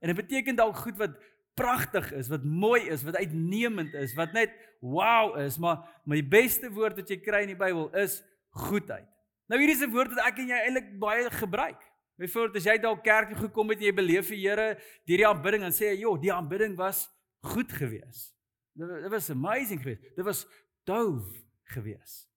En 0.00 0.08
dit 0.08 0.16
beteken 0.16 0.56
dalk 0.56 0.76
goed 0.76 0.96
wat 0.96 1.20
pragtig 1.54 2.12
is, 2.12 2.28
wat 2.28 2.44
mooi 2.44 2.82
is, 2.90 3.02
wat 3.06 3.16
uitnemend 3.16 3.94
is, 3.94 4.14
wat 4.14 4.32
net 4.32 4.52
wow 4.80 5.36
is, 5.40 5.58
maar 5.58 5.84
maar 6.04 6.20
die 6.20 6.28
beste 6.28 6.70
woord 6.72 6.98
wat 7.00 7.10
jy 7.10 7.18
kry 7.22 7.44
in 7.46 7.54
die 7.54 7.58
Bybel 7.58 7.88
is 8.02 8.20
goedheid. 8.66 9.06
Nou 9.48 9.60
hier 9.60 9.70
is 9.70 9.82
'n 9.82 9.90
woord 9.90 10.14
wat 10.14 10.26
ek 10.26 10.38
en 10.38 10.48
jy 10.48 10.60
eintlik 10.66 10.98
baie 10.98 11.30
gebruik. 11.30 11.80
Byvoorbeeld 12.16 12.56
as 12.56 12.64
jy 12.64 12.78
dalk 12.78 13.02
kerk 13.02 13.28
toe 13.28 13.48
gekom 13.48 13.68
het 13.68 13.78
en 13.78 13.84
jy 13.84 13.94
beleef 13.94 14.28
die 14.28 14.48
Here 14.48 14.78
deur 15.06 15.16
die 15.16 15.26
aanbidding 15.26 15.62
en 15.62 15.72
sê, 15.72 15.98
"Jo, 15.98 16.16
die 16.16 16.32
aanbidding 16.32 16.76
was 16.76 17.08
goed 17.42 17.72
geweest." 17.72 18.34
Dit 18.74 19.10
was 19.10 19.30
amazing 19.30 19.80
geweest. 19.80 20.16
Dit 20.16 20.24
was 20.24 20.46
doof 20.84 21.24
geweest. 21.64 22.28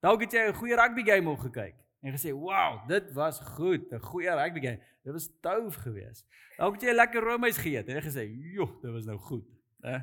Dalk 0.00 0.20
het 0.20 0.32
jy 0.32 0.48
'n 0.48 0.54
goeie 0.54 0.76
rugby 0.76 1.04
game 1.04 1.30
op 1.30 1.38
gekyk 1.38 1.83
en 2.04 2.12
gesê, 2.12 2.32
"Wow, 2.32 2.86
dit 2.88 3.12
was 3.12 3.40
goed, 3.40 3.92
'n 3.92 3.98
goeie 3.98 4.30
rugby 4.30 4.60
game. 4.60 4.80
Dit 5.02 5.12
was 5.12 5.30
touf 5.40 5.74
geweest." 5.74 6.26
Dalk 6.56 6.74
het 6.74 6.82
jy 6.82 6.90
'n 6.90 6.94
lekker 6.94 7.22
roomys 7.22 7.56
geëet 7.56 7.88
en 7.88 8.02
gesê, 8.02 8.28
"Joh, 8.28 8.80
dit 8.82 8.90
was 8.90 9.04
nou 9.04 9.18
goed." 9.18 9.44
Hè? 9.80 9.98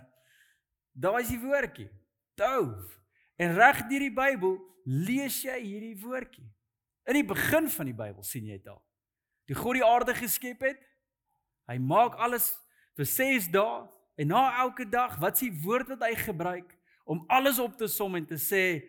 Daai 0.91 1.21
is 1.21 1.29
die 1.29 1.39
woordjie. 1.39 1.89
Touf. 2.35 2.99
En 3.35 3.53
reg 3.53 3.87
deur 3.87 3.99
die 3.99 4.13
Bybel 4.13 4.59
lees 4.83 5.41
jy 5.41 5.59
hierdie 5.59 5.99
woordjie. 6.01 6.49
In 7.05 7.13
die 7.13 7.25
begin 7.25 7.69
van 7.69 7.85
die 7.85 7.93
Bybel 7.93 8.23
sien 8.23 8.45
jy 8.45 8.57
dit 8.57 8.67
al. 8.67 8.83
Die 9.45 9.55
God 9.55 9.73
die 9.73 9.85
aarde 9.85 10.13
geskep 10.13 10.61
het, 10.61 10.79
hy 11.67 11.77
maak 11.77 12.15
alles 12.15 12.59
vir 12.95 13.05
6 13.05 13.47
dae 13.51 13.89
en 14.15 14.27
na 14.27 14.59
elke 14.61 14.89
dag, 14.89 15.17
wat 15.19 15.37
s'ie 15.37 15.51
woord 15.63 15.87
wat 15.87 16.03
hy 16.03 16.15
gebruik 16.15 16.77
om 17.05 17.25
alles 17.27 17.59
op 17.59 17.77
te 17.77 17.87
som 17.87 18.15
en 18.15 18.25
te 18.25 18.37
sê 18.37 18.81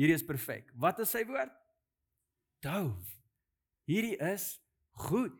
Hierdie 0.00 0.16
is 0.16 0.24
perfek. 0.24 0.70
Wat 0.80 1.00
is 1.02 1.10
sy 1.12 1.26
woord? 1.28 1.52
Doof. 2.60 3.06
Hierdie 3.84 4.16
is 4.16 4.60
goed. 4.90 5.36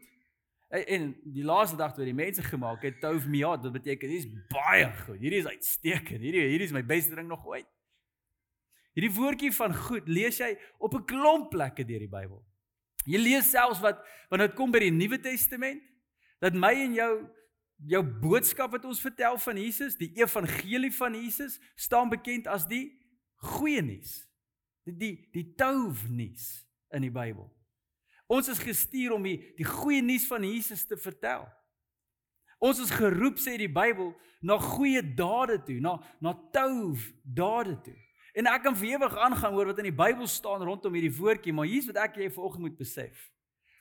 En 0.71 1.11
die 1.25 1.45
laaste 1.45 1.77
dag 1.77 1.95
toe 1.95 2.05
die 2.07 2.15
mense 2.15 2.43
gemaak 2.47 2.85
het, 2.87 3.01
Toof 3.03 3.27
Miat, 3.27 3.63
dit 3.63 3.75
beteken 3.75 4.13
hier's 4.13 4.29
baie 4.53 4.87
goed. 5.03 5.19
Hierdie 5.19 5.43
is 5.43 5.49
uitstekend. 5.51 6.23
Hierdie 6.23 6.47
hierdie 6.47 6.69
is 6.69 6.75
my 6.75 6.85
beste 6.87 7.19
ding 7.19 7.29
nog 7.29 7.45
ooit. 7.47 7.69
Hierdie 8.95 9.13
woordjie 9.15 9.53
van 9.55 9.75
goed 9.75 10.09
lees 10.11 10.39
jy 10.41 10.55
op 10.79 10.95
'n 10.95 11.05
klomp 11.05 11.51
plekke 11.51 11.85
deur 11.85 11.99
die 11.99 12.11
Bybel. 12.11 12.41
Jy 13.07 13.19
lees 13.19 13.51
selfs 13.51 13.81
wat 13.81 14.03
wanneer 14.29 14.49
dit 14.49 14.57
kom 14.57 14.71
by 14.71 14.79
die 14.79 14.95
Nuwe 14.95 15.21
Testament 15.21 15.83
dat 16.41 16.55
my 16.55 16.73
en 16.73 16.95
jou 16.95 17.13
jou 17.89 18.03
boodskap 18.05 18.73
wat 18.73 18.85
ons 18.85 19.01
vertel 19.01 19.39
van 19.39 19.57
Jesus, 19.57 19.97
die 19.97 20.13
evangelie 20.15 20.93
van 20.93 21.15
Jesus, 21.15 21.59
staan 21.77 22.11
bekend 22.13 22.47
as 22.47 22.67
die 22.69 23.01
goeie 23.41 23.81
nuus 23.83 24.29
die 24.85 24.97
die, 24.97 25.15
die 25.33 25.47
toufnuus 25.57 26.67
in 26.95 27.07
die 27.07 27.13
Bybel. 27.13 27.49
Ons 28.31 28.51
is 28.53 28.63
gestuur 28.63 29.17
om 29.17 29.25
die 29.27 29.39
die 29.59 29.67
goeie 29.67 30.03
nuus 30.03 30.27
van 30.31 30.45
Jesus 30.47 30.85
te 30.87 30.99
vertel. 31.01 31.47
Ons 32.61 32.83
is 32.85 32.93
geroep 32.93 33.41
sê 33.41 33.57
die 33.59 33.71
Bybel 33.71 34.13
na 34.45 34.59
goeie 34.61 35.03
dade 35.03 35.59
toe, 35.67 35.81
na 35.81 35.99
na 36.21 36.37
touf 36.55 37.11
dade 37.25 37.77
toe. 37.85 37.97
En 38.37 38.47
ek 38.47 38.63
kan 38.63 38.77
vir 38.79 38.95
ewig 38.95 39.17
aangaan 39.19 39.57
oor 39.59 39.73
wat 39.73 39.81
in 39.83 39.91
die 39.91 39.97
Bybel 39.97 40.29
staan 40.31 40.63
rondom 40.63 40.95
hierdie 40.95 41.17
woordjie, 41.17 41.55
maar 41.55 41.67
hier's 41.67 41.89
wat 41.91 41.99
ek 42.07 42.21
jy 42.23 42.31
vanoggend 42.31 42.69
moet 42.69 42.79
besef. 42.79 43.31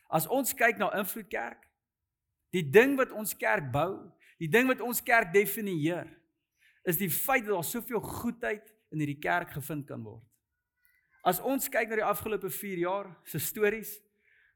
As 0.10 0.26
ons 0.26 0.56
kyk 0.58 0.80
na 0.82 0.90
invloed 0.98 1.30
kerk, 1.30 1.70
Die 2.54 2.66
ding 2.66 2.96
wat 2.98 3.12
ons 3.14 3.36
kerk 3.38 3.70
bou, 3.74 4.10
die 4.42 4.50
ding 4.50 4.70
wat 4.70 4.82
ons 4.82 5.02
kerk 5.06 5.34
definieer, 5.34 6.08
is 6.88 6.98
die 6.98 7.12
feit 7.12 7.46
dat 7.46 7.54
daar 7.54 7.68
soveel 7.68 8.02
goedheid 8.02 8.66
in 8.94 9.04
hierdie 9.04 9.20
kerk 9.22 9.54
gevind 9.54 9.86
kan 9.90 10.02
word. 10.02 10.26
As 11.26 11.42
ons 11.44 11.68
kyk 11.72 11.92
na 11.92 12.00
die 12.00 12.08
afgelope 12.08 12.50
4 12.54 12.84
jaar 12.86 13.10
se 13.28 13.42
stories, 13.44 13.98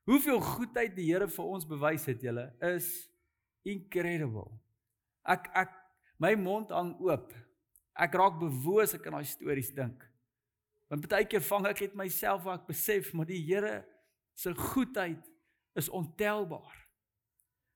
hoeveel 0.07 0.39
goedheid 0.43 0.95
die 0.95 1.09
Here 1.11 1.27
vir 1.27 1.49
ons 1.55 1.67
bewys 1.67 2.07
het, 2.07 2.23
julle, 2.23 2.47
is 2.63 2.87
incredible. 3.67 4.49
Ek 5.27 5.49
ek 5.55 5.73
my 6.23 6.33
mond 6.39 6.71
hang 6.71 6.93
oop. 7.03 7.33
Ek 7.99 8.15
raak 8.17 8.39
bewoes 8.39 8.93
as 8.93 8.97
ek 8.97 9.07
aan 9.09 9.19
daai 9.19 9.27
stories 9.27 9.71
dink. 9.75 10.05
Want 10.91 11.07
baie 11.09 11.27
keer 11.27 11.43
vang 11.43 11.67
ek 11.69 11.83
net 11.87 11.97
myself 11.97 12.43
waar 12.45 12.61
ek 12.61 12.69
besef 12.69 13.11
maar 13.13 13.27
die 13.29 13.41
Here 13.43 13.81
se 14.39 14.53
goedheid 14.55 15.23
is 15.79 15.89
ontelbaar. 15.89 16.79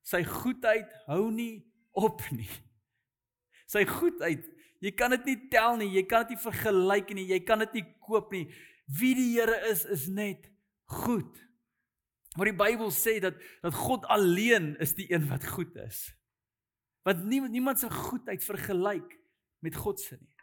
Sy 0.08 0.24
goedheid 0.24 0.88
hou 1.10 1.28
nie 1.34 1.66
op 1.98 2.22
nie. 2.32 2.50
Sy 3.68 3.84
goedheid, 3.90 4.46
jy 4.80 4.94
kan 4.96 5.12
dit 5.18 5.26
nie 5.28 5.38
tel 5.52 5.76
nie, 5.82 5.90
jy 5.98 6.06
kan 6.08 6.24
dit 6.24 6.36
nie 6.36 6.44
vergelyk 6.46 7.14
nie, 7.18 7.26
jy 7.34 7.40
kan 7.44 7.60
dit 7.66 7.80
nie 7.80 7.86
koop 8.06 8.32
nie. 8.32 8.46
Wie 8.88 9.16
die 9.16 9.34
Here 9.36 9.68
is 9.70 9.86
is 9.86 10.08
net 10.08 10.48
goed. 10.88 11.36
Maar 12.38 12.52
die 12.52 12.56
Bybel 12.56 12.92
sê 12.94 13.18
dat 13.20 13.36
dat 13.62 13.76
God 13.76 14.06
alleen 14.06 14.76
is 14.80 14.96
die 14.96 15.10
een 15.12 15.28
wat 15.28 15.46
goed 15.46 15.76
is. 15.76 16.14
Want 17.04 17.26
niemand 17.26 17.52
niemand 17.52 17.80
se 17.80 17.90
goedheid 17.92 18.44
vergelyk 18.44 19.18
met 19.60 19.76
God 19.76 20.00
se 20.00 20.18
nie. 20.20 20.36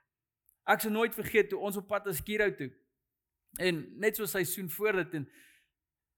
Ek 0.65 0.81
sal 0.81 0.93
nooit 0.93 1.15
vergeet 1.15 1.51
toe 1.53 1.61
ons 1.61 1.77
op 1.77 1.89
pad 1.89 2.07
is 2.13 2.23
Kiro 2.25 2.49
toe. 2.57 2.71
En 3.61 3.85
net 4.01 4.17
so 4.17 4.27
seisoen 4.27 4.71
voor 4.71 5.05
dit 5.05 5.21
en 5.21 5.29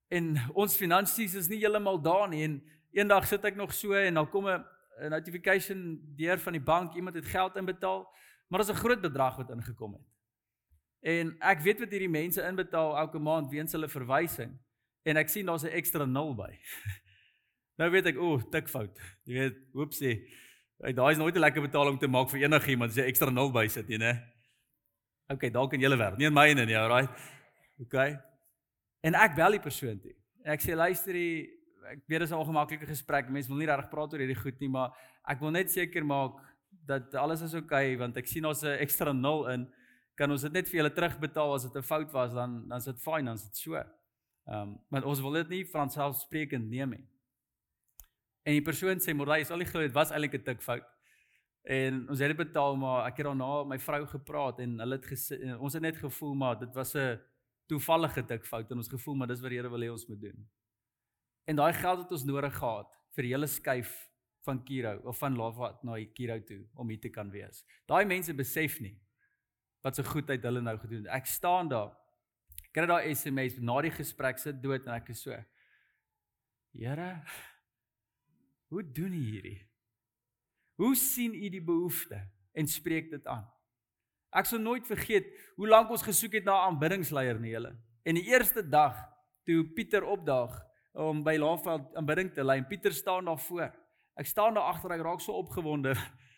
en 0.09 0.37
ons 0.55 0.77
finansies 0.79 1.35
is 1.35 1.49
nie 1.51 1.59
heeltemal 1.59 1.99
daar 1.99 2.29
nie 2.31 2.45
en 2.47 2.61
eendag 2.95 3.27
sit 3.27 3.45
ek 3.45 3.57
nog 3.59 3.73
so 3.75 3.97
en 3.99 4.15
dan 4.15 4.29
kom 4.31 4.47
'n 4.47 4.65
notification 5.11 5.99
deur 6.17 6.39
van 6.39 6.53
die 6.53 6.63
bank 6.63 6.95
iemand 6.95 7.17
het 7.17 7.27
geld 7.27 7.57
inbetaal, 7.57 8.07
maar 8.49 8.61
dit 8.61 8.69
is 8.69 8.75
'n 8.75 8.85
groot 8.85 9.01
bedrag 9.01 9.37
wat 9.37 9.51
ingekom 9.51 9.93
het. 9.93 10.16
En 11.07 11.35
ek 11.53 11.61
weet 11.63 11.83
wat 11.85 11.93
hierdie 11.95 12.11
mense 12.11 12.43
inbetaal 12.43 12.97
elke 12.99 13.21
maand 13.23 13.51
weens 13.53 13.75
hulle 13.77 13.89
verwysing 13.89 14.57
en 15.07 15.21
ek 15.21 15.31
sien 15.31 15.47
daar's 15.47 15.63
'n 15.63 15.77
ekstra 15.79 16.07
nul 16.07 16.35
by. 16.35 16.51
nou 17.79 17.91
weet 17.91 18.11
ek, 18.11 18.19
o, 18.19 18.41
tik 18.51 18.69
fout. 18.69 18.99
Jy 19.25 19.39
weet, 19.39 19.61
oepsie. 19.75 20.17
Daai 20.83 21.13
is 21.13 21.19
nooit 21.19 21.35
'n 21.35 21.45
lekker 21.47 21.63
betaling 21.63 21.99
te 22.01 22.09
maak 22.11 22.29
vir 22.31 22.49
enigiemand 22.49 22.91
as 22.91 22.99
jy 22.99 23.07
ekstra 23.07 23.31
nul 23.31 23.53
by 23.53 23.69
sit, 23.69 23.89
jy 23.89 23.99
né? 24.03 24.19
OK, 25.31 25.51
dalk 25.51 25.73
in 25.75 25.81
julle 25.81 25.99
werk, 25.99 26.19
nie 26.19 26.27
in 26.27 26.35
myne 26.35 26.67
nie, 26.67 26.77
alright. 26.77 27.11
OK. 27.83 27.95
En 29.03 29.15
ek 29.15 29.37
bel 29.37 29.57
die 29.59 29.63
persoon 29.63 29.99
toe. 30.03 30.15
En 30.45 30.55
ek 30.55 30.63
sê 30.63 30.75
luister 30.75 31.15
hier, 31.15 31.47
ek 31.87 32.03
weet 32.07 32.21
dit 32.21 32.29
is 32.29 32.33
'n 32.33 32.43
ongemaklike 32.43 32.87
gesprek. 32.87 33.31
Mense 33.31 33.49
wil 33.49 33.59
nie 33.59 33.67
regtig 33.67 33.91
praat 33.91 34.13
oor 34.13 34.19
hierdie 34.19 34.43
goed 34.43 34.59
nie, 34.61 34.69
maar 34.69 34.91
ek 35.29 35.41
wil 35.41 35.51
net 35.51 35.71
seker 35.71 36.05
maak 36.05 36.35
dat 36.87 37.15
alles 37.15 37.43
is 37.43 37.55
OK 37.55 37.75
want 37.99 38.17
ek 38.17 38.27
sien 38.27 38.45
ons 38.45 38.63
'n 38.63 38.79
ekstra 38.83 39.13
nul 39.13 39.47
in. 39.49 39.73
Kan 40.17 40.31
ons 40.33 40.43
dit 40.43 40.53
net 40.53 40.69
vir 40.69 40.81
julle 40.81 40.93
terugbetaal 40.97 41.55
as 41.55 41.67
dit 41.69 41.77
'n 41.77 41.83
fout 41.83 42.13
was, 42.13 42.33
dan 42.33 42.69
dan 42.69 42.79
is 42.79 42.85
dit 42.85 43.01
fyn, 43.01 43.25
dan 43.25 43.35
is 43.35 43.45
dit 43.45 43.57
so. 43.57 43.75
Ehm, 43.75 44.63
um, 44.63 44.79
maar 44.89 45.05
ons 45.05 45.21
wil 45.21 45.33
dit 45.33 45.49
nie 45.49 45.65
van 45.65 45.91
selfsprekend 45.91 46.69
neem 46.69 46.91
nie. 46.91 47.07
En 48.47 48.53
die 48.53 48.63
persoon 48.63 48.99
sê, 48.99 49.15
"Maar 49.15 49.39
jy 49.39 49.45
sal 49.45 49.59
nie 49.59 49.67
glo 49.67 49.81
dit 49.81 49.93
was 49.93 50.11
eintlik 50.11 50.35
'n 50.35 50.45
tikfout." 50.45 50.85
En 51.67 52.09
ons 52.09 52.19
het 52.19 52.29
dit 52.29 52.37
betaal, 52.37 52.77
maar 52.77 53.07
ek 53.07 53.17
het 53.17 53.27
daarna 53.27 53.65
met 53.65 53.69
my 53.69 53.79
vrou 53.79 54.07
gepraat 54.07 54.61
en 54.61 54.79
hulle 54.79 54.95
het 54.95 55.07
gesê 55.07 55.59
ons 55.59 55.73
het 55.73 55.83
net 55.83 55.97
gevoel 55.97 56.35
maar 56.35 56.59
dit 56.59 56.75
was 56.75 56.95
'n 56.95 57.19
toevallige 57.67 58.23
tikfout 58.25 58.71
en 58.71 58.77
ons 58.77 58.89
gevoel 58.89 59.15
maar 59.15 59.27
dis 59.27 59.41
wat 59.41 59.51
die 59.51 59.59
Here 59.59 59.71
wil 59.71 59.81
hê 59.81 59.91
ons 59.91 60.07
moet 60.07 60.21
doen. 60.21 60.49
En 61.45 61.57
daai 61.57 61.73
geld 61.73 61.99
het 61.99 62.13
ons 62.13 62.25
nodig 62.25 62.55
gehad 62.55 62.95
vir 63.15 63.23
die 63.23 63.33
hele 63.33 63.47
skuif 63.47 64.11
van 64.45 64.65
Kiro 64.65 65.01
of 65.05 65.19
van 65.19 65.37
Lawat 65.37 65.83
na 65.83 66.05
Kiro 66.15 66.39
toe 66.41 66.65
om 66.75 66.89
hier 66.89 67.01
te 67.01 67.09
kan 67.09 67.31
wees. 67.31 67.65
Daai 67.87 68.05
mense 68.05 68.35
besef 68.35 68.81
nie 68.81 68.97
wat 69.85 69.97
so 69.97 70.07
goedheid 70.07 70.45
hulle 70.45 70.63
nou 70.65 70.77
gedoen 70.79 71.05
het. 71.05 71.13
Ek 71.21 71.27
staan 71.31 71.69
daar. 71.69 71.93
Ek 72.65 72.73
kry 72.77 72.87
daai 72.89 73.15
SMS 73.15 73.59
na 73.61 73.81
die 73.85 73.93
gesprek 73.95 74.41
sit 74.43 74.63
dood 74.63 74.87
en 74.87 74.97
ek 74.97 75.11
is 75.15 75.23
so. 75.27 75.37
Here, 76.77 77.11
hoe 78.69 78.83
doen 78.85 79.13
U 79.13 79.23
hierdie? 79.33 79.59
Hoe 80.77 80.95
sien 80.97 81.35
U 81.35 81.49
die 81.49 81.65
behoefte 81.65 82.21
en 82.53 82.69
spreek 82.69 83.11
dit 83.11 83.27
aan? 83.27 83.47
Ek 84.37 84.49
sal 84.49 84.61
nooit 84.61 84.85
vergeet 84.85 85.31
hoe 85.57 85.69
lank 85.69 85.91
ons 85.91 86.05
gesoek 86.05 86.37
het 86.37 86.45
na 86.45 86.57
'n 86.57 86.73
aanbiddingsleier 86.73 87.41
nie, 87.41 87.55
julle. 87.55 87.77
En 88.05 88.15
die 88.15 88.29
eerste 88.29 88.63
dag 88.63 88.97
toe 89.45 89.65
Pieter 89.65 90.05
opdaag, 90.05 90.67
om 90.97 91.21
by 91.25 91.37
Laanveld 91.37 91.93
aanbidding 91.99 92.31
te 92.33 92.45
lei 92.45 92.59
en 92.61 92.67
Pieter 92.67 92.95
staan 92.95 93.29
daar 93.29 93.39
voor. 93.39 93.73
Ek 94.17 94.27
staan 94.27 94.57
daar 94.57 94.73
agter, 94.73 94.95
ek 94.97 95.05
raak 95.05 95.21
so 95.21 95.37
opgewonde. 95.37 95.93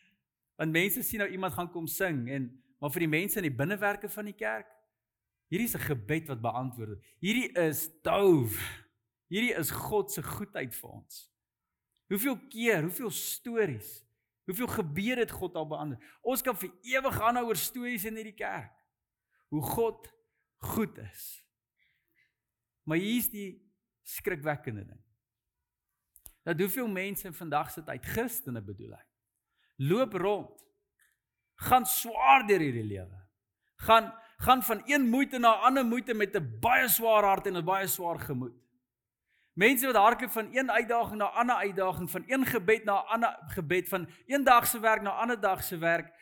Want 0.59 0.75
mense 0.75 1.03
sien 1.07 1.23
nou 1.23 1.31
iemand 1.31 1.55
gaan 1.55 1.71
kom 1.71 1.87
sing 1.87 2.27
en 2.35 2.49
maar 2.79 2.93
vir 2.95 3.07
die 3.07 3.15
mense 3.15 3.41
in 3.41 3.49
die 3.49 3.55
binnewerke 3.55 4.09
van 4.09 4.29
die 4.31 4.37
kerk, 4.37 4.69
hierdie 5.49 5.67
is 5.67 5.75
'n 5.75 5.89
gebed 5.89 6.29
wat 6.29 6.41
beantwoord 6.41 6.89
word. 6.89 7.05
Hierdie 7.21 7.53
is 7.53 7.89
doof. 8.03 8.59
Hierdie 9.29 9.55
is 9.55 9.71
God 9.71 10.13
se 10.13 10.23
goedheid 10.23 10.75
vir 10.75 10.91
ons. 10.91 11.33
Hoeveel 12.09 12.39
keer, 12.49 12.83
hoeveel 12.83 13.11
stories, 13.11 14.05
hoeveel 14.45 14.67
gebede 14.67 15.21
het 15.21 15.31
God 15.31 15.55
al 15.55 15.67
beantwoord. 15.67 16.05
Ons 16.23 16.43
kan 16.43 16.57
vir 16.57 16.73
ewig 16.83 17.21
aanhou 17.21 17.47
oor 17.47 17.57
stories 17.57 18.05
in 18.05 18.17
hierdie 18.17 18.37
kerk. 18.37 18.73
Hoe 19.49 19.63
God 19.63 20.09
goed 20.57 20.99
is. 20.99 21.45
Maar 22.89 22.97
hier's 22.97 23.29
die 23.29 23.61
skrikwekkende 24.03 24.87
ding. 24.87 25.03
Dat 26.43 26.61
hoeveel 26.61 26.89
mense 26.89 27.33
vandag 27.33 27.71
sit 27.71 27.89
uit 27.89 28.05
Christene 28.05 28.63
bedoel 28.65 28.95
ek. 28.97 29.09
Loop 29.77 30.15
rond. 30.15 30.68
Gaan 31.59 31.87
swaar 31.87 32.47
deur 32.47 32.63
hierdie 32.63 32.87
lewe. 32.87 33.19
Gaan 33.87 34.13
gaan 34.39 34.63
van 34.63 34.83
een 34.87 35.09
moeite 35.09 35.39
na 35.39 35.51
'n 35.55 35.65
ander 35.67 35.85
moeite 35.85 36.15
met 36.15 36.37
'n 36.37 36.59
baie 36.61 36.89
swaar 36.89 37.25
hart 37.25 37.47
en 37.47 37.57
'n 37.57 37.65
baie 37.65 37.87
swaar 37.87 38.19
gemoed. 38.19 38.55
Mense 39.53 39.87
wat 39.87 39.95
hardloop 39.95 40.31
van 40.31 40.49
een 40.55 40.71
uitdaging 40.71 41.19
na 41.19 41.27
'n 41.31 41.35
ander 41.35 41.57
uitdaging, 41.57 42.11
van 42.11 42.25
een 42.27 42.47
gebed 42.47 42.85
na 42.85 43.03
'n 43.03 43.07
ander 43.07 43.39
gebed, 43.47 43.89
van 43.89 44.09
een 44.27 44.45
dag 44.45 44.67
se 44.67 44.79
werk 44.81 45.03
na 45.03 45.11
'n 45.11 45.21
ander 45.21 45.41
dag 45.41 45.63
se 45.63 45.77
werk 45.77 46.15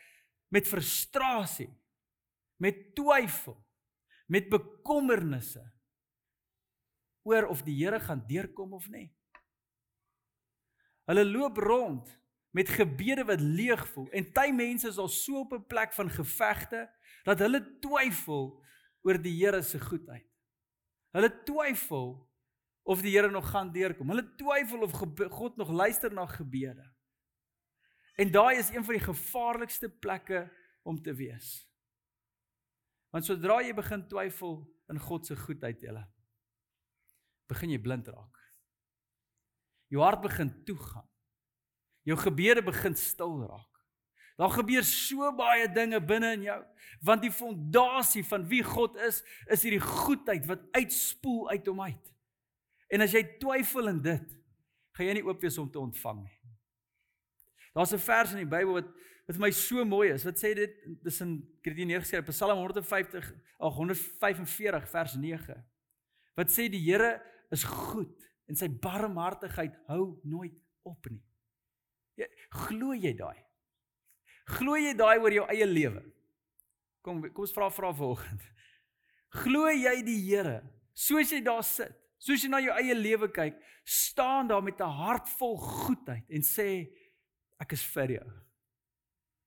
met 0.47 0.67
frustrasie, 0.67 1.81
met 2.55 2.95
twyfel, 2.95 3.65
met 4.27 4.49
bekommernisse 4.49 5.73
oor 7.23 7.45
of 7.45 7.61
die 7.63 7.85
Here 7.85 7.99
gaan 7.99 8.23
deurkom 8.27 8.73
of 8.73 8.89
nie. 8.89 9.15
Hulle 11.05 11.25
loop 11.25 11.57
rond 11.57 12.21
met 12.57 12.69
gebede 12.73 13.23
wat 13.27 13.41
leeg 13.41 13.83
voel 13.93 14.07
en 14.17 14.31
party 14.33 14.53
mense 14.55 14.89
is 14.89 14.97
al 14.97 15.11
so 15.13 15.43
op 15.43 15.53
'n 15.53 15.67
plek 15.69 15.93
van 15.93 16.09
gevegte 16.09 16.87
dat 17.23 17.39
hulle 17.39 17.61
twyfel 17.79 18.63
oor 19.01 19.21
die 19.21 19.35
Here 19.37 19.61
se 19.61 19.79
goedheid. 19.79 20.25
Hulle 21.11 21.43
twyfel 21.43 22.29
of 22.83 23.01
die 23.01 23.13
Here 23.15 23.29
nog 23.31 23.49
gaan 23.49 23.71
deurkom. 23.71 24.09
Hulle 24.09 24.35
twyfel 24.35 24.81
of 24.81 24.91
God 25.31 25.55
nog 25.55 25.69
luister 25.69 26.13
na 26.13 26.25
gebede. 26.25 26.93
En 28.15 28.31
daai 28.31 28.57
is 28.57 28.69
een 28.69 28.83
van 28.83 28.93
die 28.93 29.03
gevaarlikste 29.03 29.89
plekke 29.89 30.51
om 30.83 31.01
te 31.01 31.13
wees. 31.13 31.69
Want 33.09 33.25
sodra 33.25 33.61
jy 33.61 33.73
begin 33.73 34.07
twyfel 34.07 34.65
in 34.87 34.99
God 34.99 35.25
se 35.25 35.35
goedheid, 35.35 35.81
julle 35.81 36.07
begin 37.47 37.69
jy 37.69 37.79
blind 37.79 38.07
raak. 38.07 38.39
Jou 39.87 40.03
hart 40.03 40.21
begin 40.21 40.49
toegaan. 40.65 41.07
Jou 42.07 42.15
gebede 42.19 42.63
begin 42.63 42.95
stil 42.95 43.41
raak. 43.43 43.73
Daar 44.37 44.53
gebeur 44.53 44.85
so 44.85 45.31
baie 45.35 45.65
dinge 45.73 45.99
binne 45.99 46.35
in 46.37 46.49
jou 46.51 46.61
want 47.05 47.21
die 47.21 47.33
fondasie 47.33 48.23
van 48.25 48.45
wie 48.49 48.63
God 48.65 48.95
is 49.05 49.19
is 49.53 49.63
hierdie 49.65 49.83
goedheid 49.83 50.47
wat 50.49 50.63
uitspoel 50.77 51.49
uit 51.51 51.67
hom 51.67 51.81
uit. 51.83 52.13
En 52.89 53.03
as 53.03 53.13
jy 53.13 53.23
twyfel 53.41 53.91
in 53.91 53.99
dit, 54.01 54.31
gaan 54.95 55.09
jy 55.09 55.17
nie 55.19 55.25
oop 55.27 55.43
wees 55.43 55.59
om 55.61 55.67
te 55.69 55.81
ontvang 55.81 56.23
nie. 56.23 56.37
Daar's 57.75 57.93
'n 57.93 57.99
vers 57.99 58.31
in 58.31 58.41
die 58.41 58.49
Bybel 58.49 58.73
wat 58.73 58.89
wat 59.27 59.35
vir 59.35 59.41
my 59.43 59.51
so 59.51 59.83
mooi 59.85 60.09
is. 60.13 60.23
Wat 60.23 60.39
sê 60.39 60.55
dit? 60.55 60.71
Dis 61.03 61.21
in 61.21 61.43
Kretie 61.61 61.85
9 61.85 62.01
gesê, 62.01 62.21
Psalm 62.31 62.57
150 62.57 63.33
ag 63.59 63.73
145 63.73 64.89
vers 64.89 65.15
9. 65.15 65.65
Wat 66.35 66.47
sê 66.47 66.69
die 66.69 66.79
Here 66.79 67.21
is 67.51 67.63
goed 67.63 68.23
en 68.47 68.55
sy 68.55 68.69
barmhartigheid 68.69 69.75
hou 69.87 70.19
nooit 70.23 70.55
op 70.83 71.09
nie. 71.11 71.26
Jy 72.17 72.27
glo 72.65 72.95
jy 72.97 73.13
daai? 73.17 73.37
Glo 74.57 74.77
jy 74.79 74.93
daai 74.97 75.17
oor 75.19 75.35
jou 75.35 75.45
eie 75.51 75.67
lewe? 75.67 76.01
Kom 77.05 77.21
kom 77.29 77.45
ons 77.45 77.53
vra 77.55 77.69
vra 77.71 77.93
vanoggend. 77.93 78.41
Glo 79.43 79.67
jy 79.69 80.01
die 80.07 80.19
Here 80.23 80.61
soos 80.97 81.31
jy 81.31 81.43
daar 81.45 81.63
sit? 81.65 81.93
Soos 82.17 82.41
jy 82.41 82.49
na 82.49 82.59
jou 82.63 82.73
eie 82.73 82.95
lewe 82.97 83.29
kyk, 83.29 83.59
staan 83.85 84.49
daar 84.49 84.63
met 84.63 84.81
'n 84.81 84.89
hart 84.89 85.29
vol 85.37 85.57
goedheid 85.57 86.25
en 86.29 86.41
sê 86.41 86.89
ek 87.61 87.73
is 87.73 87.83
vir 87.93 88.11
jou. 88.17 88.27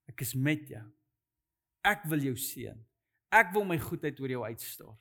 Ek 0.08 0.20
is 0.20 0.34
met 0.34 0.68
jou. 0.68 0.86
Ek 1.84 2.04
wil 2.04 2.20
jou 2.20 2.36
seën. 2.36 2.78
Ek 3.32 3.52
wil 3.52 3.64
my 3.64 3.78
goedheid 3.78 4.20
oor 4.20 4.28
jou 4.28 4.44
uitstort. 4.44 4.98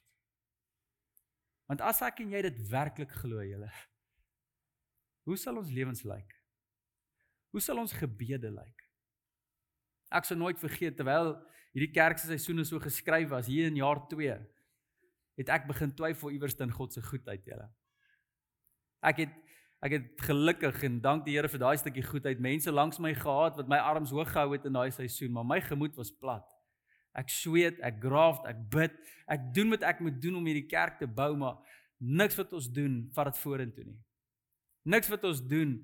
Want 1.68 1.82
as 1.82 2.02
ek 2.02 2.22
en 2.22 2.32
jy 2.32 2.42
dit 2.42 2.70
werklik 2.70 3.12
glo, 3.12 3.42
julle, 3.42 3.70
hoe 5.26 5.38
sal 5.38 5.58
ons 5.58 5.70
lewens 5.70 6.04
lyk? 6.04 6.39
Hoe 7.50 7.62
sal 7.62 7.82
ons 7.82 7.96
gebede 7.98 8.52
lyk? 8.54 8.86
Ek 10.14 10.26
sal 10.26 10.40
nooit 10.42 10.60
vergeet 10.62 10.98
terwyl 10.98 11.36
hierdie 11.74 11.94
kerkseisoene 11.94 12.66
so 12.66 12.82
geskryf 12.82 13.30
was 13.30 13.50
hier 13.50 13.70
in 13.70 13.78
jaar 13.78 14.02
2 14.10 14.38
het 15.40 15.52
ek 15.54 15.70
begin 15.70 15.94
twyfel 15.96 16.34
iewers 16.36 16.58
in 16.60 16.74
God 16.76 16.94
se 16.94 17.02
goedheid, 17.06 17.46
julle. 17.48 17.70
Ek 19.06 19.24
het 19.26 19.38
ek 19.80 19.94
het 19.96 20.24
gelukkig 20.28 20.82
en 20.84 20.98
dank 21.00 21.22
die 21.24 21.38
Here 21.38 21.48
vir 21.48 21.62
daai 21.62 21.78
stukkie 21.80 22.04
goedheid 22.04 22.42
mense 22.44 22.68
langs 22.68 22.98
my 23.00 23.14
gehad 23.16 23.56
wat 23.56 23.70
my 23.72 23.78
arms 23.80 24.12
hoog 24.12 24.28
gehou 24.28 24.52
het 24.52 24.66
in 24.68 24.76
daai 24.76 24.92
seisoen, 24.92 25.32
maar 25.32 25.48
my 25.48 25.62
gemoed 25.64 25.96
was 25.96 26.12
plat. 26.12 26.44
Ek 27.16 27.32
sweet, 27.32 27.80
ek 27.80 28.02
graaf, 28.04 28.42
ek 28.50 28.60
bid, 28.74 28.98
ek 29.32 29.46
doen 29.56 29.72
wat 29.72 29.86
ek 29.88 30.02
moet 30.04 30.20
doen 30.20 30.36
om 30.36 30.50
hierdie 30.52 30.68
kerk 30.68 31.00
te 31.00 31.08
bou, 31.08 31.32
maar 31.40 31.64
niks 31.96 32.36
wat 32.36 32.52
ons 32.60 32.68
doen 32.76 33.06
vat 33.16 33.32
dit 33.32 33.40
vorentoe 33.40 33.86
nie. 33.88 33.98
Niks 34.84 35.08
wat 35.16 35.24
ons 35.32 35.40
doen 35.48 35.78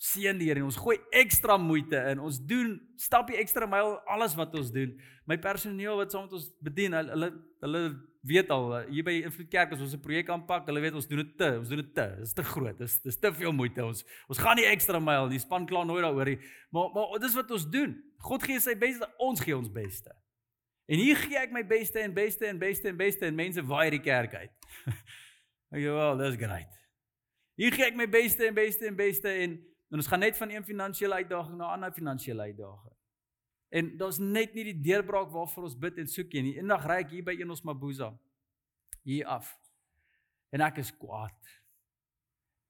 seën 0.00 0.38
die 0.40 0.48
Here 0.48 0.62
en 0.62 0.68
ons 0.70 0.78
gooi 0.80 0.96
ekstra 1.20 1.58
moeite 1.60 1.98
in. 2.08 2.22
Ons 2.24 2.38
doen 2.48 2.78
stappie 3.00 3.36
ekstra 3.40 3.66
myl 3.68 3.98
alles 4.08 4.32
wat 4.38 4.54
ons 4.56 4.70
doen. 4.72 4.94
My 5.28 5.36
personeel 5.40 5.98
wat 6.00 6.14
saam 6.14 6.24
met 6.24 6.38
ons 6.38 6.46
bedien, 6.64 6.96
hulle 6.96 7.28
hulle 7.60 7.82
weet 8.30 8.48
al 8.52 8.64
hier 8.88 9.04
by 9.04 9.14
Invloed 9.18 9.50
Kerk 9.52 9.74
as 9.76 9.82
ons 9.84 9.92
'n 9.94 10.00
projek 10.00 10.28
aanpak, 10.32 10.66
hulle 10.68 10.80
weet 10.80 10.96
ons 10.96 11.08
doen 11.08 11.20
dit 11.20 11.36
te, 11.36 11.50
ons 11.58 11.68
doen 11.68 11.82
dit 11.84 11.94
te. 11.94 12.06
Dit 12.16 12.26
is 12.26 12.32
te 12.32 12.44
groot. 12.44 12.78
Dit 12.78 12.88
is 12.88 13.00
dis 13.00 13.16
te 13.16 13.32
veel 13.32 13.52
moeite. 13.52 13.84
Ons 13.84 14.04
ons 14.28 14.38
gaan 14.38 14.56
nie 14.56 14.64
ekstra 14.64 14.98
myl 14.98 15.28
nie. 15.28 15.38
Span 15.38 15.66
kla 15.66 15.84
nooit 15.84 16.02
daaroor 16.02 16.32
nie. 16.32 16.40
Maar 16.70 16.88
maar 16.94 17.20
dis 17.20 17.34
wat 17.34 17.50
ons 17.50 17.68
doen. 17.70 17.96
God 18.18 18.42
gee 18.42 18.60
sy 18.60 18.74
beste, 18.74 19.06
ons 19.18 19.40
gee 19.40 19.56
ons 19.56 19.68
beste. 19.68 20.10
En 20.88 20.98
hier 20.98 21.16
gee 21.16 21.38
ek 21.38 21.52
my 21.52 21.62
beste 21.62 22.00
en 22.00 22.14
beste 22.14 22.46
en 22.46 22.58
beste 22.58 22.88
en 22.88 22.96
beste 22.96 23.26
en 23.26 23.34
mense 23.34 23.62
waai 23.62 23.90
die 23.90 24.00
kerk 24.02 24.34
uit. 24.34 24.52
Ek 25.70 25.78
sê 25.78 25.90
wel, 25.94 26.16
dis 26.18 26.36
great. 26.40 26.72
Hier 27.60 27.74
gee 27.76 27.84
ek 27.84 27.98
my 27.98 28.08
beste 28.10 28.46
en 28.48 28.54
beste 28.56 28.88
en 28.88 28.96
beste 28.96 29.28
en 29.28 29.58
En 29.90 29.98
ons 29.98 30.06
gaan 30.06 30.22
net 30.22 30.36
van 30.38 30.50
een 30.50 30.64
finansiële 30.64 31.14
uitdaging 31.14 31.56
na 31.56 31.66
'n 31.66 31.72
ander 31.72 31.92
finansiële 31.92 32.42
uitdaging. 32.42 32.94
En 33.68 33.96
daar's 33.96 34.18
net 34.18 34.54
nie 34.54 34.64
die 34.64 34.80
deurbraak 34.80 35.30
waarvoor 35.30 35.68
ons 35.68 35.78
bid 35.78 35.98
en 35.98 36.06
soek 36.06 36.32
nie. 36.32 36.56
Eendag 36.58 36.86
ry 36.86 36.98
ek 37.04 37.10
hier 37.10 37.24
by 37.24 37.36
Enos 37.38 37.62
Mabuza 37.62 38.10
hier 39.06 39.26
af. 39.26 39.58
En 40.50 40.60
ek 40.60 40.80
is 40.82 40.90
kwaad. 40.96 41.38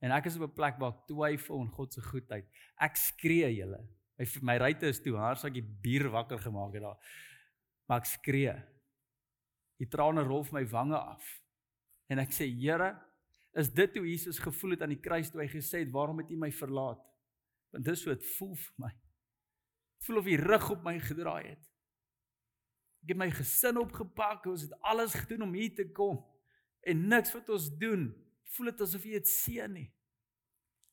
En 0.01 0.13
ek 0.17 0.27
is 0.27 0.37
op 0.37 0.49
'n 0.49 0.55
plek 0.55 0.77
waar 0.79 0.93
ek 0.93 1.07
twyfel 1.07 1.61
aan 1.61 1.73
God 1.73 1.93
se 1.93 2.03
goedheid. 2.03 2.47
Ek 2.77 2.97
skree 2.97 3.55
julle. 3.55 3.81
My 4.17 4.27
my 4.43 4.57
ryte 4.57 4.87
is 4.87 5.01
toe, 5.01 5.17
haar 5.17 5.37
die 5.53 5.63
bier 5.63 6.11
wakker 6.11 6.39
gemaak 6.39 6.75
het 6.75 6.83
daar. 6.83 6.99
Maar 7.87 7.99
ek 7.99 8.07
skree. 8.07 8.55
Die 9.79 9.89
trane 9.89 10.23
rol 10.23 10.47
my 10.53 10.67
wange 10.67 10.99
af. 10.99 11.43
En 12.09 12.19
ek 12.19 12.33
sê, 12.33 12.45
Here, 12.45 13.01
is 13.53 13.73
dit 13.73 13.97
hoe 13.97 14.07
Jesus 14.07 14.39
gevoel 14.39 14.71
het 14.71 14.83
aan 14.83 14.89
die 14.89 15.01
kruis 15.01 15.31
toe 15.31 15.41
hy 15.41 15.49
gesê 15.49 15.79
het, 15.79 15.91
"Waarom 15.91 16.19
het 16.19 16.31
U 16.31 16.37
my 16.37 16.53
verlaat?" 16.53 17.10
Want 17.71 17.87
dis 17.87 18.03
so 18.03 18.15
dit 18.15 18.27
voel 18.37 18.57
vir 18.59 18.85
my. 18.85 18.91
Ek 18.91 20.07
voel 20.07 20.21
of 20.23 20.29
hy 20.31 20.37
rug 20.41 20.67
op 20.75 20.83
my 20.87 20.97
gedraai 21.03 21.53
het. 21.53 21.71
Ek 23.05 23.15
het 23.15 23.21
my 23.21 23.31
gesin 23.33 23.81
opgepak, 23.81 24.45
ons 24.51 24.67
het 24.67 24.75
alles 24.85 25.15
gedoen 25.17 25.47
om 25.47 25.57
hier 25.57 25.73
te 25.77 25.87
kom 25.97 26.21
en 26.89 27.07
niks 27.13 27.33
wat 27.37 27.49
ons 27.53 27.69
doen, 27.81 28.07
voel 28.55 28.71
dit 28.71 28.83
asof 28.85 29.03
jy 29.05 29.19
dit 29.21 29.31
seën 29.31 29.73
nie. 29.73 29.89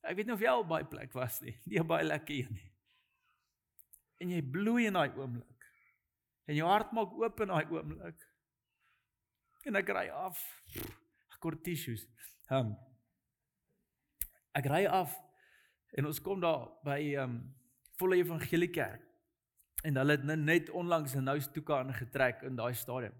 Ek 0.07 0.15
weet 0.19 0.29
nie 0.29 0.35
of 0.35 0.43
jy 0.43 0.51
al 0.51 0.65
by 0.67 0.81
plek 0.87 1.15
was 1.15 1.39
nie, 1.43 1.55
nie 1.71 1.83
baie 1.87 2.07
lekker 2.07 2.35
hier 2.35 2.51
nie. 2.53 2.67
En 4.23 4.31
jy 4.33 4.41
bloei 4.41 4.87
in 4.89 4.97
daai 4.97 5.11
oomblik. 5.15 5.67
En 6.47 6.55
jou 6.55 6.67
hart 6.69 6.93
maak 6.95 7.13
oop 7.15 7.43
in 7.43 7.51
daai 7.51 7.73
oomblik. 7.75 8.23
En 9.67 9.75
ek 9.75 9.91
ry 9.91 10.07
af. 10.15 10.39
Kort 11.43 11.59
tissues. 11.61 12.07
Ehm 12.49 12.71
um, 12.71 12.75
ek 14.57 14.65
ry 14.71 14.87
af 14.89 15.11
En 15.91 16.05
ons 16.05 16.21
kom 16.21 16.39
daar 16.39 16.67
by 16.83 16.99
ehm 17.15 17.23
um, 17.23 17.37
volle 17.97 18.15
evangelie 18.15 18.69
kerk. 18.69 19.03
En 19.81 19.95
hulle 19.97 20.11
het 20.11 20.23
net 20.23 20.69
onlangs 20.69 21.15
'n 21.15 21.23
nou 21.23 21.39
stoeka 21.41 21.79
aangetrek 21.79 22.41
in 22.41 22.55
daai 22.55 22.73
stadium. 22.73 23.13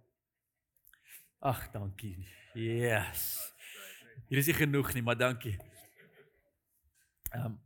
Ag, 1.39 1.71
dankie. 1.71 2.27
Yes. 2.53 3.53
Hier 4.27 4.37
is 4.37 4.45
nie 4.45 4.55
genoeg 4.55 4.93
nie, 4.93 5.03
maar 5.03 5.17
dankie. 5.17 5.57
Ehm 7.31 7.45
um, 7.45 7.59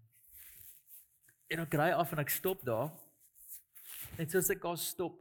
en 1.48 1.60
ek 1.60 1.74
ry 1.74 1.92
af 1.92 2.12
en 2.12 2.20
ek 2.20 2.30
stop 2.30 2.64
daar. 2.64 2.92
Net 4.18 4.32
soos 4.32 4.50
ek 4.50 4.62
daar 4.62 4.78
stop. 4.78 5.20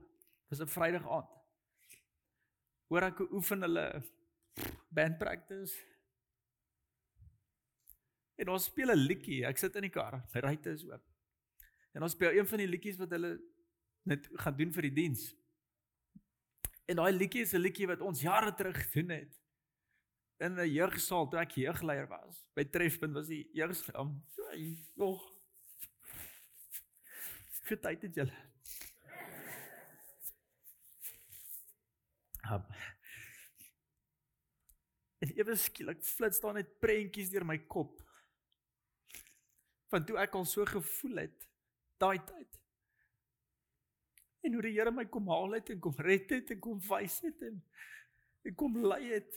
Dis 0.48 0.60
'n 0.60 0.66
Vrydag 0.66 1.08
aand. 1.08 1.30
Hoor 2.88 3.02
ek 3.02 3.20
oefen 3.32 3.62
hulle 3.62 4.02
band 4.90 5.18
practice 5.18 5.89
En 8.40 8.48
ons 8.48 8.64
speel 8.64 8.90
'n 8.90 9.06
liedjie. 9.06 9.44
Ek 9.44 9.58
sit 9.58 9.74
in 9.76 9.84
die 9.84 9.92
kar. 9.92 10.22
My 10.34 10.40
ruitte 10.40 10.70
is 10.70 10.84
oop. 10.84 11.04
En 11.92 12.02
ons 12.02 12.12
speel 12.12 12.38
een 12.38 12.46
van 12.46 12.58
die 12.58 12.68
liedjies 12.68 12.96
wat 12.96 13.10
hulle 13.10 13.36
net 14.02 14.28
gaan 14.32 14.56
doen 14.56 14.72
vir 14.72 14.82
die 14.88 14.96
diens. 15.02 15.34
En 16.88 16.96
daai 16.96 17.12
liedjie 17.12 17.42
is 17.42 17.54
'n 17.54 17.60
liedjie 17.60 17.86
wat 17.86 18.00
ons 18.00 18.20
jare 18.20 18.54
terug 18.54 18.76
gedoen 18.90 19.10
het 19.10 19.40
in 20.38 20.56
'n 20.58 20.72
jeugsaal 20.72 21.28
toe 21.28 21.40
ek 21.40 21.50
jeugleier 21.50 22.08
was. 22.08 22.46
By 22.54 22.64
Trefpunt 22.64 23.14
was 23.14 23.26
die 23.26 23.48
jeugsaal. 23.52 24.14
Nog. 24.94 25.32
Vir 27.62 27.80
tyd 27.80 28.02
het 28.02 28.14
julle. 28.14 28.36
Hab. 32.40 32.72
En 35.18 35.36
ewe 35.36 35.56
skielik 35.56 36.04
flits 36.04 36.40
daar 36.40 36.54
net 36.54 36.78
prentjies 36.78 37.30
deur 37.30 37.44
my 37.44 37.58
kop 37.58 38.00
van 39.90 40.06
toe 40.06 40.18
ek 40.22 40.34
al 40.38 40.46
so 40.48 40.66
gevoel 40.68 41.24
het 41.24 41.46
daai 42.00 42.18
tyd. 42.24 42.58
En 44.40 44.54
hoe 44.56 44.62
die 44.64 44.72
Here 44.78 44.92
my 44.94 45.04
kom 45.12 45.28
haal 45.28 45.58
het 45.58 45.70
en 45.74 45.80
kom 45.84 45.96
red 46.00 46.30
het 46.32 46.50
en 46.54 46.60
kom 46.64 46.80
wys 46.88 47.20
het 47.26 47.42
en 47.48 47.60
en 48.48 48.54
kom 48.56 48.78
lei 48.80 49.02
het. 49.12 49.34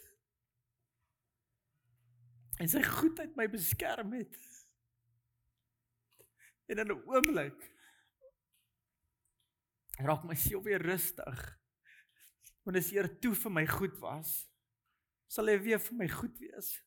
En 2.64 2.70
sy 2.72 2.80
goedheid 2.86 3.34
my 3.36 3.50
beskerm 3.52 4.14
het. 4.16 4.38
En 6.72 6.80
in 6.80 6.88
'n 6.88 7.04
oomblik 7.04 7.70
raak 10.00 10.24
my 10.24 10.36
siel 10.36 10.64
weer 10.64 10.82
rustig. 10.82 11.42
Want 12.64 12.78
as 12.78 12.90
Here 12.90 13.20
toe 13.20 13.36
vir 13.36 13.52
my 13.52 13.66
goed 13.68 14.00
was, 14.00 14.48
sal 15.28 15.48
hy 15.48 15.60
weer 15.60 15.80
vir 15.80 15.98
my 15.98 16.08
goed 16.08 16.40
wees. 16.40 16.80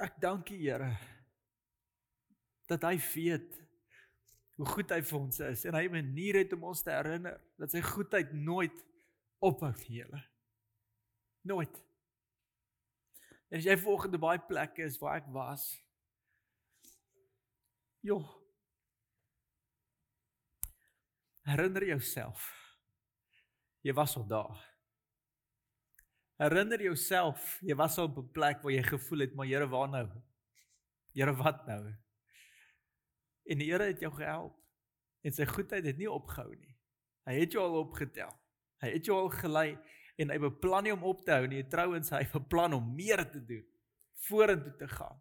Ek 0.00 0.16
dank 0.20 0.48
U 0.48 0.56
Here 0.56 0.94
dat 2.70 2.84
hy 2.86 2.94
weet 3.02 3.56
hoe 4.54 4.68
goed 4.70 4.92
hy 4.94 5.00
vir 5.02 5.18
ons 5.18 5.40
is 5.42 5.64
en 5.66 5.74
hy 5.74 5.82
'n 5.88 5.92
manier 5.92 6.38
het 6.38 6.52
om 6.54 6.68
ons 6.70 6.82
te 6.82 6.92
herinner 6.94 7.40
dat 7.58 7.72
sy 7.74 7.82
goedheid 7.82 8.32
nooit 8.32 8.84
ophou 9.40 9.72
nie, 9.72 10.00
Here. 10.00 10.22
Nooit. 11.42 11.82
En 13.50 13.58
as 13.58 13.64
jy 13.64 13.76
volgende 13.76 14.18
baie 14.18 14.38
plekke 14.38 14.84
is 14.84 14.98
waar 14.98 15.16
ek 15.16 15.28
was. 15.34 15.82
Jo. 18.00 18.20
Herinner 21.42 21.84
jouself. 21.84 22.48
Jy 23.82 23.92
was 23.92 24.16
al 24.16 24.26
daar. 24.26 24.69
Herinner 26.40 26.80
jouself, 26.80 27.58
jy 27.60 27.74
was 27.76 27.98
op 28.00 28.16
'n 28.16 28.30
plek 28.32 28.62
waar 28.62 28.72
jy 28.72 28.82
gevoel 28.82 29.18
het, 29.18 29.34
maar 29.34 29.46
Here, 29.46 29.68
waar 29.68 29.88
nou? 29.88 30.08
Here, 31.12 31.34
wat 31.36 31.66
nou? 31.66 31.94
En 33.44 33.58
die 33.58 33.70
Here 33.70 33.84
het 33.84 34.00
jou 34.00 34.12
gehelp. 34.12 34.56
En 35.22 35.32
sy 35.32 35.44
goedheid 35.44 35.84
het 35.84 35.98
nie 35.98 36.10
opgehou 36.10 36.54
nie. 36.56 36.76
Hy 37.28 37.34
het 37.40 37.52
jou 37.52 37.64
al 37.64 37.78
opgetel. 37.84 38.32
Hy 38.80 38.88
het 38.94 39.04
jou 39.04 39.18
al 39.18 39.28
gelei 39.28 39.78
en 40.16 40.30
hy 40.30 40.38
beplan 40.38 40.84
nie 40.84 40.92
om 40.92 41.04
op 41.04 41.20
te 41.24 41.32
hou 41.32 41.46
nie. 41.46 41.60
Trouwens, 41.68 42.10
hy 42.10 42.24
beplan 42.32 42.72
om 42.72 42.94
meer 42.94 43.20
te 43.30 43.44
doen, 43.44 43.66
vorentoe 44.28 44.72
te 44.76 44.88
gaan. 44.88 45.20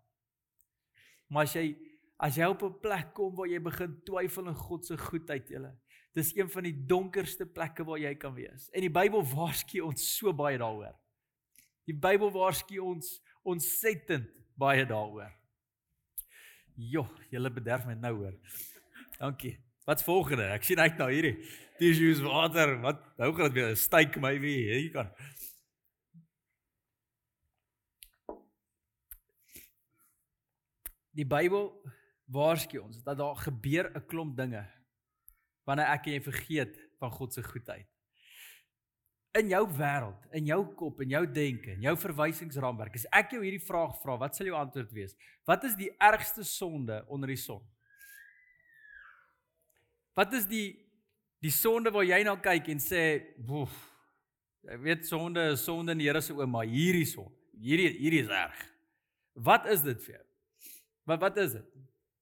Maar 1.27 1.43
as 1.43 1.53
jy 1.53 1.77
as 2.17 2.35
jy 2.35 2.47
op 2.47 2.63
'n 2.63 2.79
plek 2.79 3.13
kom 3.13 3.35
waar 3.35 3.47
jy 3.47 3.59
begin 3.59 4.01
twyfel 4.03 4.47
in 4.47 4.55
God 4.55 4.85
se 4.85 4.97
goedheid, 4.97 5.47
julle, 5.47 5.75
dis 6.13 6.35
een 6.35 6.49
van 6.49 6.63
die 6.63 6.85
donkerste 6.85 7.45
plekke 7.45 7.83
waar 7.83 7.99
jy 7.99 8.15
kan 8.15 8.33
wees. 8.33 8.69
En 8.71 8.81
die 8.81 8.89
Bybel 8.89 9.23
waarsku 9.23 9.79
ons 9.79 10.17
so 10.17 10.33
baie 10.33 10.57
daaroor. 10.57 10.95
Die 11.89 11.97
Bybel 11.97 12.29
waarsku 12.29 12.77
ons 12.85 13.15
ontsettend 13.41 14.29
baie 14.59 14.85
daaroor. 14.85 15.31
Jo, 16.77 17.07
julle 17.33 17.49
bederf 17.51 17.87
my 17.87 17.95
nou 17.97 18.13
hoor. 18.19 18.35
Dankie. 19.17 19.55
Wat's 19.89 20.05
volgende? 20.05 20.45
Ek 20.53 20.67
sien 20.67 20.79
uit 20.79 20.99
na 20.99 21.07
hierdie 21.09 21.39
tissues 21.79 22.21
water. 22.21 22.75
Wat 22.83 23.01
gaan 23.17 23.49
dit 23.49 23.57
weer 23.57 23.73
styk 23.79 24.19
my 24.21 24.35
wie? 24.37 24.59
Hier 24.69 24.91
kan. 24.93 25.09
Die 31.17 31.25
Bybel 31.25 31.71
waarsku 32.29 32.83
ons 32.83 33.01
dat 33.03 33.17
daar 33.17 33.39
gebeur 33.47 33.89
'n 33.89 34.05
klomp 34.05 34.37
dinge 34.37 34.61
wanneer 35.65 35.89
ek 35.89 36.05
en 36.05 36.13
jy 36.13 36.21
vergeet 36.21 36.77
van 36.99 37.11
God 37.11 37.33
se 37.33 37.43
goedheid. 37.43 37.89
In 39.37 39.51
jou 39.51 39.61
wêreld, 39.77 40.23
in 40.33 40.47
jou 40.49 40.61
kop, 40.77 41.01
in 41.03 41.13
jou 41.13 41.23
denke, 41.29 41.75
in 41.75 41.83
jou 41.85 41.93
verwysingsraamwerk, 42.01 42.95
as 42.97 43.05
ek 43.13 43.35
jou 43.35 43.41
hierdie 43.43 43.61
vraag 43.61 43.93
vra, 44.01 44.15
wat 44.23 44.37
sal 44.37 44.49
jou 44.49 44.55
antwoord 44.57 44.93
wees? 44.95 45.13
Wat 45.47 45.63
is 45.67 45.75
die 45.77 45.91
ergste 46.01 46.45
sonde 46.47 47.03
onder 47.07 47.29
die 47.29 47.39
son? 47.39 47.61
Wat 50.17 50.33
is 50.33 50.47
die 50.49 50.67
die 51.39 51.53
sonde 51.55 51.87
waar 51.95 52.03
jy 52.03 52.17
na 52.25 52.33
nou 52.33 52.41
kyk 52.43 52.65
en 52.67 52.81
sê, 52.83 53.23
"Boef, 53.37 53.71
ek 54.67 54.81
weet 54.81 55.05
sonde 55.07 55.53
is 55.53 55.63
sonde 55.63 55.91
in 55.91 55.99
die 55.99 56.07
Here 56.07 56.21
se 56.21 56.33
oë, 56.33 56.49
maar 56.49 56.65
hierdie 56.65 57.05
sonde, 57.05 57.31
hierdie 57.55 57.97
hierdie 57.97 58.23
is 58.23 58.27
erg." 58.27 58.57
Wat 59.35 59.65
is 59.67 59.81
dit 59.81 60.01
vir 60.03 60.15
jou? 60.15 60.25
Wat 61.05 61.21
wat 61.21 61.37
is 61.37 61.53
dit? 61.53 61.65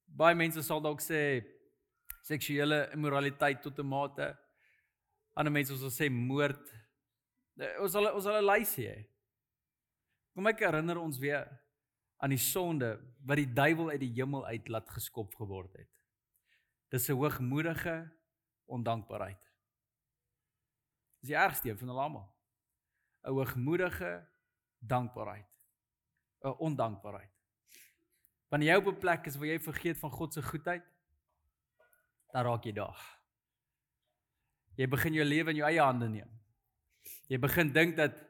Baie 0.05 0.35
mense 0.35 0.61
sal 0.63 0.81
dalk 0.81 1.01
sê 1.01 1.43
seksuele 2.21 2.91
immoraliteit 2.93 3.61
tot 3.61 3.79
'n 3.79 3.85
mate. 3.85 4.37
Ander 5.35 5.51
mense 5.51 5.75
sal 5.77 5.89
sê 5.89 6.11
moord. 6.11 6.86
Eh, 7.57 7.77
ons 7.81 7.91
sal 7.91 8.05
ons 8.13 8.23
sal 8.23 8.37
'n 8.37 8.45
lysie 8.45 8.87
hê. 8.87 8.99
Kom 10.33 10.47
ek 10.47 10.59
herinner 10.59 10.97
ons 11.01 11.17
weer 11.17 11.47
aan 12.21 12.29
die 12.29 12.41
sonde 12.41 12.99
wat 13.25 13.37
die 13.37 13.53
duiwel 13.53 13.89
uit 13.89 13.99
die 13.99 14.13
hemel 14.13 14.45
uit 14.45 14.69
laat 14.69 14.89
geskop 14.89 15.33
geword 15.35 15.73
het. 15.73 15.89
Dis 16.89 17.09
'n 17.09 17.17
hoogmoedige 17.17 18.11
ondankbaarheid. 18.65 19.41
Dis 21.21 21.29
die 21.29 21.35
ergste 21.37 21.69
een 21.69 21.77
van 21.77 21.87
hulle 21.87 22.01
almal. 22.01 22.35
'n 23.23 23.31
Hoogmoedige 23.31 24.27
dankbaarheid. 24.79 25.49
'n 26.43 26.57
Ondankbaarheid. 26.59 27.31
Wanneer 28.49 28.69
jy 28.69 28.77
op 28.77 28.93
'n 28.93 28.99
plek 28.99 29.25
is 29.25 29.35
waar 29.35 29.47
jy 29.47 29.59
vergeet 29.59 29.97
van 29.97 30.11
God 30.11 30.33
se 30.33 30.41
goedheid, 30.41 30.85
dan 32.31 32.45
raak 32.45 32.63
jy 32.63 32.71
daar. 32.71 33.19
Jy 34.75 34.87
begin 34.87 35.13
jou 35.13 35.25
lewe 35.25 35.49
in 35.49 35.55
jou 35.55 35.67
eie 35.67 35.81
hande 35.81 36.07
neem. 36.07 36.37
Jy 37.27 37.39
begin 37.43 37.71
dink 37.75 37.97
dat 37.97 38.23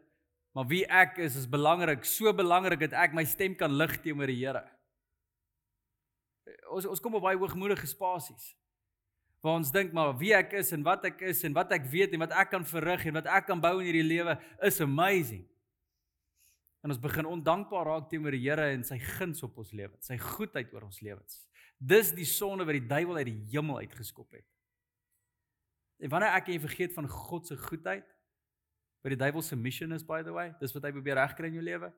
maar 0.58 0.66
wie 0.66 0.84
ek 0.90 1.20
is 1.22 1.36
is 1.38 1.46
belangrik, 1.46 2.06
so 2.06 2.32
belangrik 2.34 2.80
dat 2.88 2.96
ek 2.98 3.14
my 3.14 3.22
stem 3.30 3.54
kan 3.56 3.76
lig 3.78 4.00
teenoor 4.02 4.32
die 4.32 4.40
Here. 4.40 4.64
Ons 6.74 6.88
ons 6.90 7.02
kom 7.04 7.20
op 7.20 7.28
baie 7.28 7.38
hoogmoedige 7.38 7.90
spasies 7.90 8.56
waar 9.44 9.60
ons 9.62 9.70
dink 9.72 9.94
maar 9.96 10.16
wie 10.18 10.34
ek 10.36 10.56
is 10.60 10.74
en 10.76 10.82
wat 10.84 11.06
ek 11.08 11.22
is 11.30 11.44
en 11.48 11.54
wat 11.56 11.70
ek 11.76 11.86
weet 11.92 12.16
en 12.16 12.24
wat 12.26 12.34
ek 12.36 12.50
kan 12.52 12.66
verrig 12.68 13.06
en 13.08 13.16
wat 13.20 13.30
ek 13.32 13.46
kan 13.48 13.62
bou 13.62 13.78
in 13.78 13.86
hierdie 13.88 14.08
lewe 14.08 14.34
is 14.66 14.82
amazing. 14.84 15.46
En 16.84 16.94
ons 16.94 17.02
begin 17.02 17.30
ondankbaar 17.30 17.88
raak 17.88 18.10
teenoor 18.12 18.36
die 18.36 18.44
Here 18.44 18.70
en 18.74 18.84
sy 18.88 18.98
guns 19.04 19.44
op 19.46 19.58
ons 19.62 19.72
lewens, 19.76 20.10
sy 20.10 20.18
goedheid 20.22 20.74
oor 20.74 20.88
ons 20.90 21.00
lewens. 21.06 21.42
Dis 21.78 22.14
die 22.18 22.28
sonde 22.28 22.66
wat 22.66 22.78
die 22.78 22.90
duiwel 22.90 23.22
uit 23.22 23.30
die 23.30 23.40
hemel 23.54 23.82
uitgeskop 23.86 24.34
het. 24.34 24.46
En 26.02 26.12
wanneer 26.14 26.36
ek 26.38 26.50
en 26.50 26.58
jy 26.58 26.62
vergeet 26.64 26.96
van 26.98 27.10
God 27.10 27.50
se 27.50 27.58
goedheid, 27.60 28.06
wat 29.04 29.14
die 29.14 29.20
duiwel 29.20 29.44
se 29.46 29.56
mission 29.56 29.94
is 29.96 30.06
by 30.06 30.22
the 30.24 30.34
way, 30.34 30.52
dis 30.62 30.74
wat 30.76 30.88
hy 30.88 30.92
probeer 30.96 31.20
regkry 31.20 31.52
in 31.52 31.60
jou 31.60 31.66
lewe, 31.66 31.92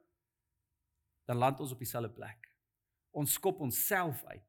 dan 1.29 1.38
land 1.38 1.59
ons 1.59 1.73
op 1.75 1.81
dieselfde 1.81 2.12
plek. 2.13 2.49
Ons 3.15 3.33
skop 3.38 3.62
onsself 3.62 4.23
uit 4.29 4.45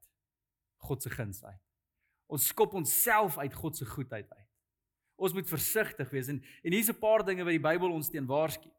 God 0.80 1.02
se 1.02 1.10
guns 1.12 1.42
uit. 1.44 1.64
Ons 2.30 2.46
skop 2.52 2.74
onsself 2.78 3.38
uit 3.38 3.54
God 3.54 3.76
se 3.76 3.84
goedheid 3.84 4.30
uit. 4.32 4.48
Ons 5.20 5.34
moet 5.36 5.48
versigtig 5.48 6.08
wees 6.10 6.30
en 6.32 6.38
en 6.40 6.72
hier's 6.72 6.88
'n 6.88 6.98
paar 6.98 7.24
dinge 7.24 7.44
wat 7.44 7.52
die 7.52 7.66
Bybel 7.68 7.92
ons 7.92 8.08
teen 8.08 8.26
waarsku. 8.26 8.70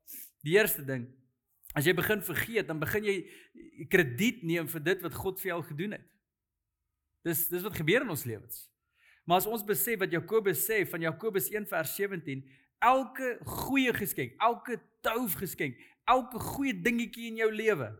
Die 0.41 0.57
eerste 0.57 0.86
ding 0.86 1.05
As 1.71 1.88
jy 1.88 1.93
begin 1.95 2.19
vergeet, 2.23 2.67
dan 2.67 2.81
begin 2.81 3.05
jy 3.07 3.15
krediet 3.91 4.41
neem 4.43 4.67
vir 4.67 4.84
dit 4.84 5.03
wat 5.05 5.15
God 5.15 5.39
vir 5.39 5.53
jou 5.53 5.62
gedoen 5.69 5.95
het. 5.95 6.07
Dis 7.23 7.45
dis 7.51 7.63
wat 7.63 7.77
gebeur 7.77 8.03
in 8.03 8.12
ons 8.12 8.25
lewens. 8.27 8.65
Maar 9.23 9.39
as 9.39 9.47
ons 9.47 9.63
besef 9.63 10.01
wat 10.01 10.12
Jakobus 10.12 10.65
sê 10.65 10.81
van 10.89 11.05
Jakobus 11.05 11.47
1 11.53 11.69
vers 11.69 11.93
17, 11.95 12.41
elke 12.82 13.38
goeie 13.46 13.94
geskenk, 13.94 14.34
elke 14.41 14.80
touf 15.06 15.38
geskenk, 15.39 15.78
elke 16.10 16.39
goeie 16.39 16.74
dingetjie 16.74 17.30
in 17.30 17.41
jou 17.44 17.50
lewe 17.54 17.91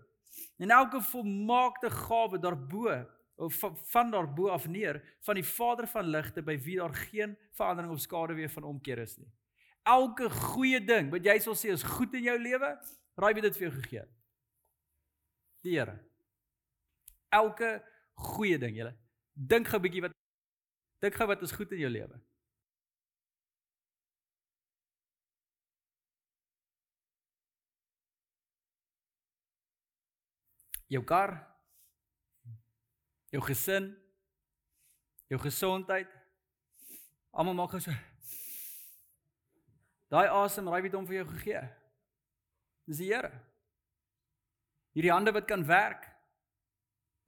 en 0.62 0.74
elke 0.74 1.02
volmaakte 1.02 1.89
gawe 1.89 2.39
daarbo 2.41 2.96
of 3.41 3.58
van 3.94 4.12
daarbo 4.13 4.50
af 4.54 4.67
neer 4.67 5.02
van 5.26 5.38
die 5.38 5.46
Vader 5.46 5.88
van 5.89 6.10
ligte 6.13 6.44
by 6.46 6.58
wie 6.62 6.78
daar 6.78 6.94
geen 6.94 7.38
verandering 7.58 7.94
of 7.94 8.02
skade 8.02 8.38
weer 8.38 8.50
van 8.50 8.67
omkeer 8.70 9.02
is 9.02 9.17
nie. 9.17 9.30
Elke 9.89 10.30
goeie 10.30 10.82
ding 10.86 11.10
wat 11.13 11.26
jy 11.26 11.38
sal 11.41 11.58
sê 11.58 11.74
is 11.74 11.86
goed 11.98 12.13
in 12.17 12.28
jou 12.30 12.38
lewe, 12.38 12.76
Raai 13.22 13.34
wie 13.36 13.44
dit 13.44 13.58
vir 13.58 13.67
jou 13.67 13.74
gegee 13.76 14.00
het? 14.00 14.12
Die 15.65 15.76
Here. 15.76 15.98
Elke 17.30 17.82
goeie 18.32 18.58
ding, 18.62 18.76
julle. 18.78 18.96
Dink 19.34 19.67
gou 19.67 19.78
'n 19.80 19.84
bietjie 19.84 20.02
wat 20.02 20.15
dink 21.02 21.15
gou 21.15 21.28
wat 21.28 21.41
is 21.41 21.52
goed 21.52 21.72
in 21.72 21.82
jou 21.82 21.89
lewe. 21.89 22.22
Jou 30.91 31.04
kar, 31.08 31.38
jou 33.32 33.41
gesin, 33.45 33.93
jou 35.32 35.39
gesondheid. 35.39 36.10
Almal 37.32 37.56
maak 37.56 37.71
gou 37.71 37.80
so. 37.80 37.93
Daai 40.12 40.27
asem, 40.27 40.67
raai 40.67 40.82
wie 40.84 40.91
dit 40.91 40.97
hom 40.99 41.08
vir 41.08 41.21
jou 41.21 41.30
gegee? 41.30 41.62
Dis 42.89 42.99
die 42.99 43.08
Here. 43.13 43.32
Hierdie 44.91 45.13
hande 45.13 45.32
wat 45.32 45.47
kan 45.47 45.63
werk. 45.63 46.10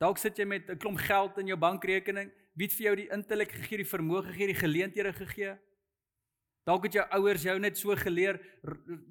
Dalk 0.04 0.19
sit 0.19 0.36
jy 0.36 0.45
met 0.45 0.69
'n 0.69 0.78
klomp 0.78 0.99
geld 0.99 1.38
in 1.38 1.47
jou 1.47 1.58
bankrekening. 1.58 2.32
Wie 2.56 2.67
het 2.67 2.76
vir 2.76 2.86
jou 2.86 2.95
die 2.95 3.10
intellek 3.10 3.52
gegee, 3.52 3.78
die 3.78 3.88
vermoë 3.88 4.26
gegee, 4.28 4.47
die 4.47 4.60
geleenthede 4.60 5.13
gegee? 5.13 5.58
Dalk 6.65 6.84
het 6.84 6.93
jou 6.93 7.08
ouers 7.10 7.43
jou 7.43 7.60
net 7.60 7.78
so 7.78 7.95
geleer. 7.95 8.39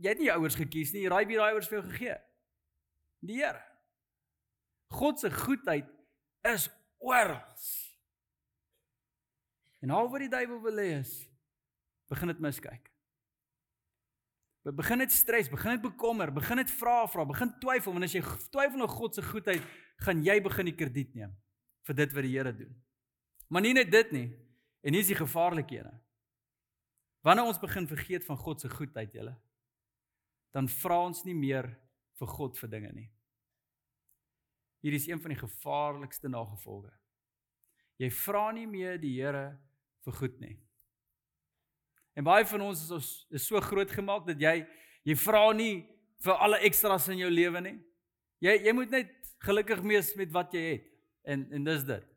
Jy 0.01 0.09
het 0.09 0.19
nie 0.19 0.27
jou 0.27 0.37
ouers 0.37 0.55
gekies 0.55 0.93
nie. 0.93 1.09
Raai 1.09 1.25
wie 1.27 1.37
daai 1.37 1.53
ouers 1.53 1.69
vir 1.69 1.81
jou 1.81 1.91
gegee? 1.91 2.17
Die 3.21 3.41
Here. 3.41 3.72
God 4.93 5.21
se 5.21 5.31
goedheid 5.33 5.89
is 6.49 6.69
oral. 7.03 7.43
En 9.83 9.91
al 9.91 10.09
wat 10.11 10.23
die 10.23 10.31
duiwel 10.31 10.61
wil 10.63 10.81
hê 10.83 10.89
is 11.01 11.15
begin 12.13 12.29
dit 12.29 12.43
miskyk. 12.45 12.91
Begin 14.63 15.01
net 15.03 15.11
stres, 15.11 15.49
begin 15.51 15.75
net 15.75 15.83
bekommer, 15.83 16.31
begin 16.31 16.61
net 16.61 16.71
vra 16.71 17.01
vra, 17.11 17.25
begin 17.27 17.51
twyfel 17.63 17.97
want 17.97 18.07
as 18.07 18.15
jy 18.15 18.23
twyfel 18.53 18.85
oor 18.85 18.93
God 18.93 19.17
se 19.17 19.25
goedheid, 19.27 19.65
gaan 20.05 20.23
jy 20.23 20.37
begin 20.45 20.69
die 20.71 20.77
krediet 20.77 21.17
neem 21.19 21.33
vir 21.89 21.99
dit 21.99 22.15
wat 22.15 22.27
die 22.29 22.35
Here 22.37 22.53
doen. 22.55 22.75
Maar 23.51 23.65
nie 23.65 23.75
net 23.75 23.91
dit 23.91 24.13
nie. 24.15 24.29
En 24.87 24.95
hier 24.95 25.03
is 25.03 25.11
die 25.11 25.19
gevaarlike 25.19 25.81
ene. 25.81 25.93
Wanneer 27.27 27.49
ons 27.51 27.61
begin 27.63 27.87
vergeet 27.91 28.25
van 28.27 28.39
God 28.39 28.63
se 28.63 28.71
goedheid, 28.71 29.13
julle, 29.15 29.35
dan 30.55 30.69
vra 30.71 30.99
ons 31.07 31.23
nie 31.27 31.37
meer 31.39 31.69
vir 32.19 32.31
God 32.31 32.59
vir 32.59 32.71
dinge 32.71 32.93
nie. 32.95 33.09
Hier 34.83 34.97
is 34.99 35.07
een 35.07 35.21
van 35.23 35.31
die 35.31 35.39
gevaarlikste 35.39 36.29
nagevolge. 36.29 36.91
Jy 38.03 38.11
vra 38.11 38.49
nie 38.55 38.67
meer 38.67 38.99
die 38.99 39.15
Here 39.15 39.53
vir 40.03 40.17
goed 40.19 40.39
nie. 40.43 40.57
En 42.19 42.27
baie 42.27 42.45
van 42.45 42.65
ons 42.67 42.83
is 42.83 42.91
ons 42.93 43.11
is 43.33 43.47
so 43.47 43.61
groot 43.63 43.91
gemaak 43.91 44.27
dat 44.27 44.41
jy 44.43 44.57
jy 45.07 45.15
vra 45.19 45.45
nie 45.57 45.85
vir 46.23 46.41
alle 46.45 46.61
ekstra's 46.67 47.09
in 47.15 47.23
jou 47.23 47.31
lewe 47.31 47.63
nie. 47.63 47.77
Jy 48.43 48.57
jy 48.67 48.75
moet 48.75 48.91
net 48.91 49.13
gelukkig 49.47 49.83
wees 49.87 50.13
met 50.19 50.33
wat 50.35 50.55
jy 50.55 50.65
het. 50.75 50.89
En 51.23 51.47
en 51.55 51.69
dis 51.71 51.85
dit. 51.87 52.09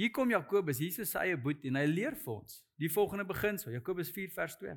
Hier 0.00 0.12
kom 0.12 0.30
Jakobus, 0.32 0.78
Jesus 0.80 1.10
se 1.12 1.18
eie 1.20 1.36
boet 1.36 1.64
en 1.68 1.76
hy 1.76 1.86
leer 1.88 2.14
vir 2.16 2.32
ons 2.38 2.60
die 2.80 2.88
volgende 2.88 3.26
beginsel, 3.28 3.74
Jakobus 3.74 4.08
4 4.14 4.30
vers 4.32 4.54
2. 4.60 4.76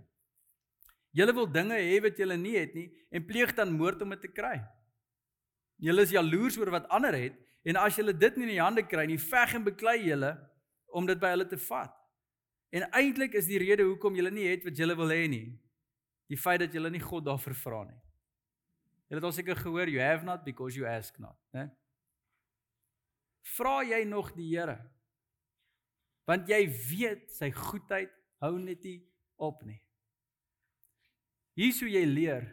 Julle 1.15 1.35
wil 1.35 1.47
dinge 1.47 1.77
hê 1.77 1.99
wat 2.03 2.17
julle 2.19 2.35
nie 2.39 2.55
het 2.57 2.73
nie 2.75 2.89
en 3.13 3.23
pleeg 3.27 3.53
dan 3.55 3.75
moord 3.75 4.01
om 4.03 4.15
dit 4.15 4.25
te 4.25 4.31
kry. 4.33 4.57
Julle 5.81 6.05
is 6.05 6.13
jaloers 6.13 6.57
oor 6.57 6.71
wat 6.73 6.89
ander 6.93 7.15
het 7.17 7.39
en 7.63 7.79
as 7.79 7.97
julle 7.97 8.13
dit 8.13 8.37
nie 8.37 8.47
in 8.49 8.55
die 8.55 8.61
hande 8.61 8.83
kry 8.85 9.05
nie, 9.07 9.19
veg 9.19 9.55
en 9.57 9.65
beklei 9.65 9.97
julle 10.03 10.33
om 10.93 11.07
dit 11.07 11.19
by 11.19 11.33
hulle 11.33 11.47
te 11.49 11.59
vat. 11.69 11.93
En 12.73 12.85
eintlik 12.97 13.35
is 13.37 13.47
die 13.49 13.61
rede 13.61 13.85
hoekom 13.85 14.15
jy 14.17 14.29
nie 14.33 14.49
het 14.49 14.65
wat 14.65 14.77
jy 14.77 14.87
wil 14.97 15.13
hê 15.13 15.27
nie, 15.29 15.45
die 16.29 16.39
feit 16.39 16.63
dat 16.63 16.73
jy 16.73 16.81
nie 16.89 17.03
God 17.03 17.25
daarvoor 17.27 17.55
vra 17.57 17.83
nie. 17.85 17.99
Jy 19.09 19.19
het 19.19 19.27
al 19.27 19.35
seker 19.35 19.59
gehoor 19.59 19.91
you 19.91 20.01
have 20.01 20.25
not 20.25 20.45
because 20.45 20.77
you 20.77 20.87
ask 20.89 21.19
not, 21.21 21.37
né? 21.53 21.67
Vra 23.53 23.83
jy 23.85 24.01
nog 24.07 24.31
die 24.33 24.47
Here? 24.55 24.79
Want 26.25 26.47
jy 26.49 26.63
weet 26.71 27.27
sy 27.35 27.51
goedheid 27.53 28.13
hou 28.41 28.55
net 28.57 28.81
nie 28.87 29.01
op 29.37 29.61
nie. 29.67 29.81
Hier 31.59 31.73
sou 31.75 31.89
jy 31.91 32.05
leer 32.07 32.47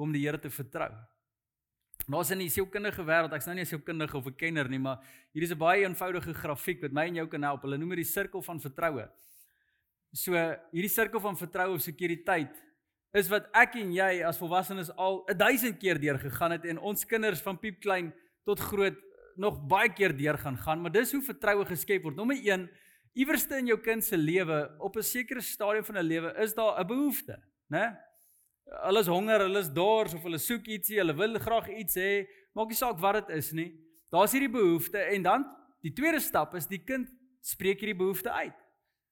om 0.00 0.10
die 0.10 0.24
Here 0.24 0.40
te 0.40 0.50
vertrou. 0.50 0.90
Ons 2.10 2.30
in 2.34 2.40
die 2.42 2.50
sielkundige 2.50 3.04
wêreld, 3.06 3.32
ek's 3.32 3.46
nou 3.46 3.54
nie 3.54 3.62
'n 3.62 3.70
sielkundige 3.70 4.16
of 4.16 4.26
'n 4.26 4.36
kenner 4.36 4.68
nie, 4.68 4.78
maar 4.78 4.98
hier 5.32 5.42
is 5.42 5.52
'n 5.52 5.58
baie 5.58 5.84
eenvoudige 5.84 6.34
grafiek 6.34 6.80
wat 6.82 6.92
my 6.92 7.06
en 7.06 7.14
jou 7.14 7.26
kan 7.28 7.42
help. 7.42 7.62
Hulle 7.62 7.78
noem 7.78 7.90
dit 7.90 7.98
die 7.98 8.12
sirkel 8.12 8.42
van 8.42 8.60
vertroue. 8.60 9.08
So 10.12 10.32
hierdie 10.72 10.88
sirkel 10.88 11.20
van 11.20 11.36
vertroue 11.36 11.74
of 11.74 11.82
sekuriteit 11.82 12.54
is 13.12 13.28
wat 13.28 13.48
ek 13.54 13.74
en 13.76 13.92
jy 13.92 14.22
as 14.24 14.38
volwassenes 14.38 14.90
al 14.96 15.24
1000 15.26 15.78
keer 15.78 16.00
deur 16.00 16.18
gegaan 16.18 16.52
het 16.52 16.64
en 16.64 16.78
ons 16.78 17.04
kinders 17.04 17.40
van 17.40 17.58
piep 17.58 17.80
klein 17.80 18.12
tot 18.44 18.58
groot 18.58 18.96
nog 19.36 19.66
baie 19.66 19.88
keer 19.88 20.16
deur 20.16 20.38
gaan 20.38 20.56
gaan, 20.56 20.80
maar 20.82 20.92
dis 20.92 21.12
hoe 21.12 21.22
vertroue 21.22 21.64
geskep 21.64 22.02
word. 22.02 22.16
Nommer 22.16 22.36
1 22.36 22.68
Iewerste 23.18 23.56
in 23.58 23.66
jou 23.66 23.78
kind 23.82 24.04
se 24.04 24.16
lewe, 24.16 24.70
op 24.78 24.96
'n 24.96 25.02
sekere 25.02 25.40
stadium 25.40 25.84
van 25.84 25.96
'n 25.96 26.06
lewe, 26.06 26.34
is 26.38 26.54
daar 26.54 26.78
'n 26.78 26.86
behoefte, 26.86 27.42
né? 27.68 27.98
Hulle 28.64 29.00
is 29.00 29.10
honger, 29.10 29.40
hulle 29.40 29.58
is 29.58 29.70
dors 29.72 30.14
of 30.14 30.22
hulle 30.22 30.38
soek 30.38 30.66
ietsie, 30.66 30.98
hulle 30.98 31.14
wil 31.16 31.38
graag 31.38 31.68
iets 31.68 31.96
hê, 31.98 32.26
maak 32.54 32.68
nie 32.68 32.78
saak 32.78 32.98
wat 33.02 33.20
dit 33.20 33.36
is 33.38 33.52
nie. 33.52 33.70
Daar's 34.10 34.32
hierdie 34.34 34.50
behoefte 34.50 34.98
en 34.98 35.22
dan 35.22 35.46
die 35.84 35.92
tweede 35.94 36.20
stap 36.20 36.54
is 36.58 36.66
die 36.70 36.82
kind 36.84 37.08
spreek 37.40 37.80
hierdie 37.80 37.98
behoefte 37.98 38.32
uit. 38.32 38.56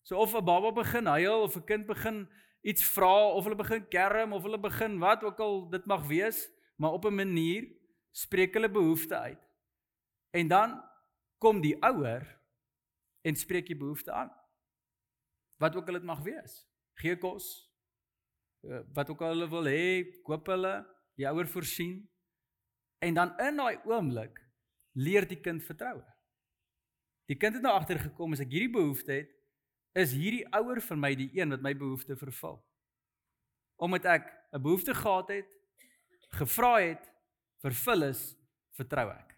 So 0.02 0.18
of 0.18 0.34
'n 0.34 0.44
baba 0.44 0.70
begin 0.72 1.06
huil 1.06 1.42
of 1.42 1.56
'n 1.56 1.64
kind 1.64 1.86
begin 1.86 2.28
iets 2.62 2.84
vra 2.84 3.32
of 3.32 3.44
hulle 3.44 3.56
begin 3.56 3.88
kerm 3.88 4.32
of 4.32 4.42
hulle 4.42 4.58
begin 4.58 4.98
wat 4.98 5.22
ook 5.22 5.38
al 5.40 5.68
dit 5.70 5.86
mag 5.86 6.06
wees, 6.06 6.48
maar 6.76 6.92
op 6.92 7.04
'n 7.04 7.14
manier 7.14 7.68
spreek 8.10 8.54
hulle 8.54 8.70
behoefte 8.70 9.16
uit. 9.18 9.42
En 10.30 10.48
dan 10.48 10.82
kom 11.38 11.60
die 11.60 11.76
ouer 11.82 12.40
en 13.22 13.36
spreek 13.36 13.66
die 13.66 13.76
behoefte 13.76 14.12
aan. 14.12 14.30
Wat 15.58 15.76
ook 15.76 15.86
al 15.86 15.92
dit 15.92 16.02
mag 16.04 16.20
wees. 16.22 16.66
Gee 16.94 17.16
kos. 17.16 17.67
Eh, 18.66 18.80
wat 18.92 19.10
ook 19.10 19.22
al 19.22 19.36
hulle 19.36 19.48
wil 19.48 19.68
hê, 19.70 20.04
koop 20.26 20.46
hulle, 20.50 20.74
die 21.18 21.26
ouer 21.28 21.46
voorsien. 21.46 22.00
En 22.98 23.14
dan 23.14 23.34
in 23.38 23.60
daai 23.60 23.78
oomblik 23.86 24.40
leer 24.98 25.26
die 25.28 25.38
kind 25.40 25.62
vertroue. 25.62 26.04
Die 27.30 27.36
kind 27.36 27.54
het 27.54 27.62
nou 27.62 27.74
agtergekom 27.76 28.34
as 28.34 28.42
ek 28.42 28.50
hierdie 28.50 28.72
behoefte 28.72 29.12
het, 29.20 29.30
is 29.98 30.14
hierdie 30.16 30.46
ouer 30.56 30.80
vir 30.82 30.98
my 30.98 31.12
die 31.18 31.28
een 31.36 31.54
wat 31.54 31.62
my 31.62 31.74
behoefte 31.76 32.16
vervul. 32.18 32.58
Omdat 33.78 34.04
ek 34.04 34.26
'n 34.52 34.62
behoefte 34.62 34.94
gehad 34.94 35.28
het, 35.28 35.48
gevra 36.34 36.80
het, 36.80 37.04
vervul 37.62 38.02
is, 38.02 38.36
vertrou 38.74 39.10
ek. 39.10 39.36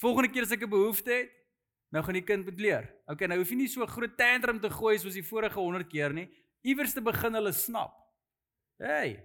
Volgende 0.00 0.30
keer 0.30 0.42
as 0.42 0.52
ek 0.52 0.62
'n 0.62 0.70
behoefte 0.70 1.10
het, 1.10 1.30
nou 1.90 2.02
gaan 2.04 2.14
die 2.14 2.24
kind 2.24 2.44
moet 2.44 2.60
leer. 2.60 2.94
Okay, 3.06 3.26
nou 3.26 3.38
hoef 3.38 3.50
jy 3.50 3.56
nie 3.56 3.68
so 3.68 3.86
groot 3.86 4.16
tantrum 4.16 4.60
te 4.60 4.70
gooi 4.70 4.98
soos 4.98 5.14
die 5.14 5.26
vorige 5.26 5.58
100 5.58 5.88
keer 5.88 6.12
nie. 6.12 6.30
Iewers 6.62 6.94
te 6.94 7.00
begin 7.00 7.34
hulle 7.34 7.52
snap. 7.52 7.99
Hey. 8.80 9.20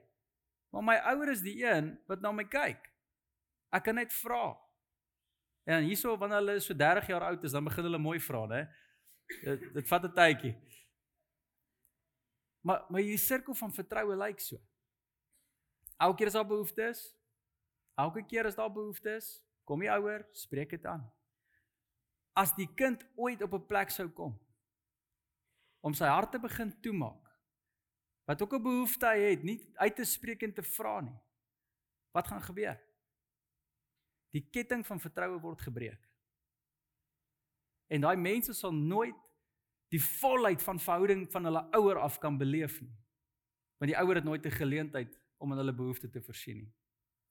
Maar 0.73 0.83
my 0.83 0.95
ouer 1.13 1.31
is 1.31 1.41
die 1.45 1.57
een 1.63 1.93
wat 2.09 2.21
na 2.21 2.33
my 2.35 2.43
kyk. 2.51 2.89
Ek 3.71 3.85
kan 3.87 3.95
net 3.95 4.13
vra. 4.13 4.53
En 5.65 5.87
hierso 5.87 6.13
wanneer 6.19 6.43
hulle 6.43 6.59
so 6.59 6.75
30 6.77 7.07
jaar 7.07 7.29
oud 7.31 7.43
is, 7.47 7.55
dan 7.55 7.63
begin 7.65 7.87
hulle 7.87 8.01
mooi 8.01 8.19
vra, 8.19 8.45
né? 8.51 8.61
Dit 9.41 9.63
dit 9.73 9.87
vat 9.87 10.03
'n 10.03 10.13
tydjie. 10.13 10.55
Maar 12.61 12.85
maar 12.89 13.01
hierdie 13.01 13.21
sirkel 13.21 13.53
van 13.53 13.73
vertroue 13.73 14.15
lyk 14.15 14.39
so. 14.39 14.57
Elke 15.97 16.17
keer 16.17 16.27
as 16.27 16.33
daar 16.33 16.47
behoeftes 16.47 17.15
elke 17.95 18.23
keer 18.25 18.45
as 18.45 18.55
daar 18.55 18.71
behoeftes 18.71 19.41
kom 19.63 19.79
die 19.81 19.91
ouer, 19.91 20.25
spreek 20.35 20.75
dit 20.75 20.85
aan. 20.85 21.03
As 22.35 22.51
die 22.55 22.67
kind 22.75 23.05
ooit 23.15 23.41
op 23.41 23.53
'n 23.53 23.65
plek 23.65 23.89
sou 23.89 24.09
kom 24.09 24.39
om 25.81 25.93
sy 25.93 26.05
hart 26.05 26.31
te 26.31 26.39
begin 26.39 26.81
toemaak, 26.81 27.24
wat 28.25 28.41
ook 28.41 28.53
'n 28.53 28.63
behoefte 28.63 29.05
hy 29.05 29.19
het, 29.19 29.43
nie 29.43 29.71
uit 29.75 29.95
te 29.95 30.03
spreek 30.03 30.41
en 30.41 30.53
te 30.53 30.63
vra 30.63 31.01
nie. 31.01 31.19
Wat 32.11 32.27
gaan 32.27 32.41
gebeur? 32.41 32.81
Die 34.31 34.47
ketting 34.51 34.85
van 34.85 34.99
vertroue 34.99 35.39
word 35.39 35.61
gebreek. 35.61 36.09
En 37.87 38.01
daai 38.01 38.17
mense 38.17 38.53
sal 38.53 38.73
nooit 38.73 39.15
die 39.93 40.01
volheid 40.01 40.63
van 40.63 40.79
verhouding 40.79 41.31
van 41.31 41.43
hulle 41.43 41.67
ouer 41.71 41.99
af 42.01 42.17
kan 42.19 42.37
beleef 42.37 42.81
nie. 42.81 42.95
Want 43.77 43.91
die 43.91 43.97
ouer 43.99 44.15
het 44.15 44.23
nooit 44.23 44.45
'n 44.45 44.51
geleentheid 44.51 45.19
om 45.37 45.51
aan 45.51 45.57
hulle 45.57 45.73
behoeftes 45.73 46.11
te 46.11 46.21
voorsien 46.21 46.57
nie. 46.57 46.73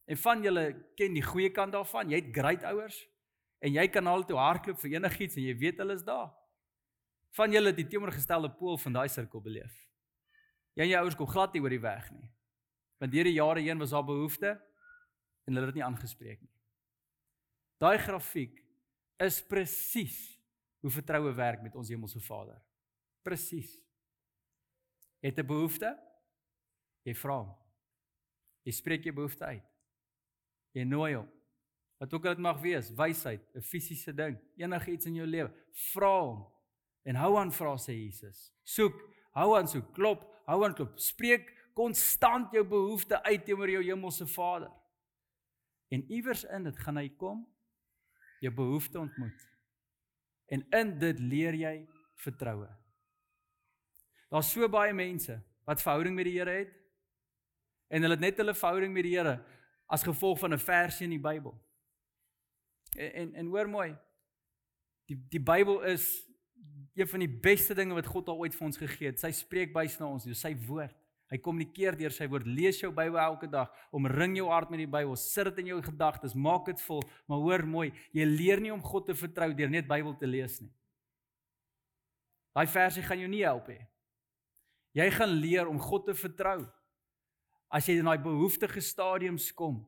En 0.05 0.17
van 0.17 0.43
julle 0.43 0.65
ken 0.95 1.15
die 1.15 1.25
goeie 1.25 1.51
kant 1.51 1.73
daarvan. 1.73 2.11
Jy 2.11 2.21
het 2.21 2.37
great 2.37 2.63
ouers 2.63 3.09
en 3.59 3.73
jy 3.73 3.89
kan 3.89 4.07
al 4.07 4.25
toe 4.25 4.37
hardloop 4.37 4.79
vir 4.79 4.91
enigiets 4.91 5.37
en 5.37 5.43
jy 5.43 5.57
weet 5.57 5.79
hulle 5.81 5.95
is 5.95 6.05
daar. 6.05 6.35
Van 7.31 7.53
julle 7.53 7.73
het 7.73 7.77
die 7.77 7.87
teenoorgestelde 7.87 8.51
pool 8.51 8.79
van 8.79 8.93
daai 8.93 9.09
sirkel 9.09 9.41
beleef. 9.41 9.73
Jy 10.75 10.87
en 10.87 10.91
jou 10.91 11.03
ouers 11.03 11.17
kom 11.19 11.31
glad 11.31 11.55
nie 11.55 11.63
oor 11.63 11.75
die 11.75 11.83
weg 11.83 12.11
nie. 12.13 12.31
Want 12.99 13.13
deur 13.13 13.29
die 13.29 13.37
jare 13.37 13.63
heen 13.63 13.79
was 13.79 13.95
daar 13.95 14.07
behoeftes 14.07 14.59
en 15.45 15.53
hulle 15.53 15.67
het 15.67 15.75
dit 15.75 15.81
nie 15.81 15.87
aangespreek 15.87 16.41
nie. 16.41 16.53
Daai 17.83 17.99
grafiek 17.99 18.59
is 19.23 19.43
presies 19.47 20.19
hoe 20.85 20.93
vertroue 20.93 21.33
werk 21.37 21.63
met 21.63 21.77
ons 21.77 21.89
hemelse 21.89 22.21
Vader. 22.21 22.59
Presies. 23.25 23.71
Het 25.21 25.39
'n 25.39 25.47
behoefte? 25.47 25.97
Jy 27.05 27.15
vra 27.15 27.39
hom. 27.39 27.55
Jy 28.65 28.73
spreek 28.73 29.05
jou 29.05 29.15
behoefte 29.15 29.45
uit. 29.45 29.65
Jy 30.73 30.85
nooi 30.85 31.15
hom. 31.15 31.29
Wat 31.99 32.15
ook 32.15 32.27
al 32.27 32.35
dit 32.35 32.43
mag 32.43 32.61
wees, 32.61 32.91
wysheid, 32.91 33.41
'n 33.55 33.61
fisiese 33.61 34.15
ding, 34.15 34.39
enigiets 34.57 35.07
in 35.07 35.15
jou 35.15 35.27
lewe, 35.27 35.53
vra 35.93 36.21
hom 36.21 36.53
en 37.05 37.15
hou 37.15 37.37
aan 37.39 37.53
vra 37.53 37.77
sê 37.77 37.93
Jesus. 37.93 38.53
Soek, 38.63 38.95
hou 39.33 39.57
aan 39.57 39.69
soek, 39.69 39.93
klop, 39.95 40.34
hou 40.47 40.65
aan 40.65 40.75
klop. 40.75 40.99
Spreek 41.01 41.51
konstant 41.75 42.53
jou 42.55 42.65
behoefte 42.67 43.23
uit 43.23 43.45
teenoor 43.45 43.71
jou 43.71 43.83
hemelse 43.83 44.27
Vader. 44.27 44.71
En 45.89 46.05
iewers 46.11 46.45
in 46.45 46.65
dit 46.69 46.79
gaan 46.79 47.01
hy 47.01 47.09
kom 47.19 47.45
jou 48.41 48.53
behoefte 48.55 48.99
ontmoet. 49.01 49.45
En 50.53 50.65
in 50.71 50.99
dit 51.01 51.19
leer 51.19 51.57
jy 51.57 51.75
vertroue. 52.21 52.69
Daar's 54.33 54.51
so 54.53 54.69
baie 54.69 54.93
mense 54.93 55.37
wat 55.65 55.83
verhouding 55.83 56.17
met 56.17 56.29
die 56.29 56.39
Here 56.39 56.57
het 56.65 56.73
en 57.89 58.03
hulle 58.03 58.17
het 58.17 58.25
net 58.25 58.41
hulle 58.41 58.55
verhouding 58.57 58.93
met 58.93 59.07
die 59.07 59.15
Here 59.15 59.39
as 59.87 60.03
gevolg 60.03 60.39
van 60.39 60.53
'n 60.53 60.59
versie 60.59 61.05
in 61.05 61.17
die 61.17 61.23
Bybel. 61.23 61.55
En 62.97 63.13
en, 63.13 63.35
en 63.35 63.47
hoor 63.47 63.69
mooi. 63.69 63.97
Die 65.07 65.19
die 65.29 65.41
Bybel 65.41 65.83
is 65.83 66.27
een 66.95 67.09
van 67.11 67.25
die 67.25 67.31
beste 67.31 67.75
dinge 67.75 67.97
wat 67.97 68.07
God 68.07 68.29
al 68.31 68.45
ooit 68.45 68.55
vir 68.55 68.67
ons 68.67 68.79
gegee 68.79 69.11
het. 69.11 69.19
Sy 69.23 69.33
spreek 69.35 69.73
bys 69.75 69.99
na 69.99 70.07
ons, 70.09 70.29
sy 70.39 70.55
woord. 70.67 70.95
Hy 71.33 71.41
kommunikeer 71.43 71.97
deur 71.99 72.13
sy 72.15 72.29
woord. 72.31 72.47
Lees 72.47 72.79
jou 72.83 72.93
Bybel 72.95 73.19
elke 73.19 73.49
dag. 73.51 73.73
Omring 73.97 74.37
jou 74.39 74.47
hart 74.53 74.71
met 74.71 74.85
die 74.85 74.91
Bybel. 74.91 75.17
Sit 75.19 75.49
dit 75.51 75.65
in 75.65 75.73
jou 75.73 75.81
gedagtes. 75.83 76.37
Maak 76.37 76.69
dit 76.69 76.83
vol. 76.85 77.01
Maar 77.31 77.41
hoor 77.43 77.65
mooi, 77.67 77.89
jy 78.15 78.27
leer 78.29 78.63
nie 78.63 78.71
om 78.75 78.83
God 78.85 79.09
te 79.09 79.17
vertrou 79.19 79.49
deur 79.57 79.73
net 79.73 79.89
Bybel 79.91 80.15
te 80.21 80.29
lees 80.31 80.61
nie. 80.63 80.71
Daai 82.55 82.69
versie 82.71 83.03
gaan 83.03 83.19
jou 83.19 83.31
nie 83.31 83.43
help 83.43 83.67
nie. 83.73 83.81
Jy 84.95 85.09
gaan 85.17 85.33
leer 85.43 85.67
om 85.67 85.81
God 85.83 86.07
te 86.07 86.15
vertrou. 86.15 86.61
As 87.67 87.89
jy 87.91 87.99
in 87.99 88.07
daai 88.07 88.21
behoeftige 88.23 88.83
stadiums 88.85 89.49
kom 89.57 89.81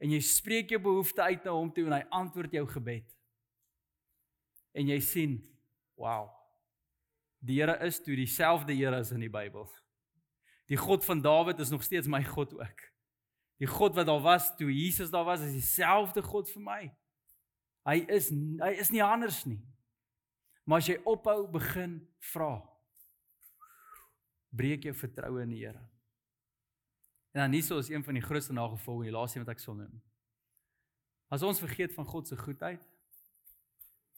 en 0.00 0.12
jy 0.14 0.20
spreek 0.24 0.72
jou 0.72 0.80
behoefte 0.80 1.22
uit 1.22 1.44
na 1.44 1.52
hom 1.52 1.68
toe 1.72 1.84
en 1.84 1.98
hy 1.98 2.00
antwoord 2.16 2.56
jou 2.56 2.64
gebed. 2.72 3.04
En 4.74 4.88
jy 4.88 4.98
sien, 5.04 5.36
wow. 6.00 6.33
Die 7.44 7.60
Here 7.60 7.76
is 7.84 8.00
toe 8.00 8.16
dieselfde 8.16 8.72
Here 8.72 8.96
as 8.96 9.12
in 9.12 9.20
die 9.20 9.32
Bybel. 9.32 9.68
Die 10.70 10.80
God 10.80 11.04
van 11.04 11.20
Dawid 11.20 11.60
is 11.60 11.70
nog 11.70 11.82
steeds 11.84 12.08
my 12.08 12.22
God 12.24 12.54
ook. 12.56 12.84
Die 13.60 13.68
God 13.68 13.94
wat 13.94 14.08
daar 14.08 14.22
was 14.24 14.48
toe 14.56 14.72
Jesus 14.72 15.10
daar 15.10 15.24
was, 15.24 15.44
is 15.44 15.52
dieselfde 15.52 16.22
God 16.24 16.48
vir 16.50 16.64
my. 16.64 16.82
Hy 17.84 17.98
is 18.08 18.30
hy 18.32 18.72
is 18.80 18.90
nie 18.90 19.04
anders 19.04 19.42
nie. 19.44 19.60
Maar 20.64 20.80
as 20.80 20.88
jy 20.88 20.96
ophou 21.04 21.44
begin 21.52 21.98
vra, 22.32 22.56
breek 24.56 24.88
jou 24.88 24.94
vertroue 24.96 25.44
in 25.44 25.52
die 25.52 25.60
Here. 25.66 25.84
En 27.34 27.44
dan 27.44 27.56
hierso 27.58 27.78
is 27.82 27.90
een 27.90 28.04
van 28.06 28.16
die 28.16 28.24
grootste 28.24 28.56
nagevolge, 28.56 29.10
die 29.10 29.12
laaste 29.12 29.42
wat 29.42 29.52
ek 29.52 29.60
sal 29.60 29.76
noem. 29.76 30.00
As 31.28 31.44
ons 31.44 31.60
vergeet 31.60 31.92
van 31.92 32.06
God 32.08 32.30
se 32.30 32.38
goedheid, 32.38 32.82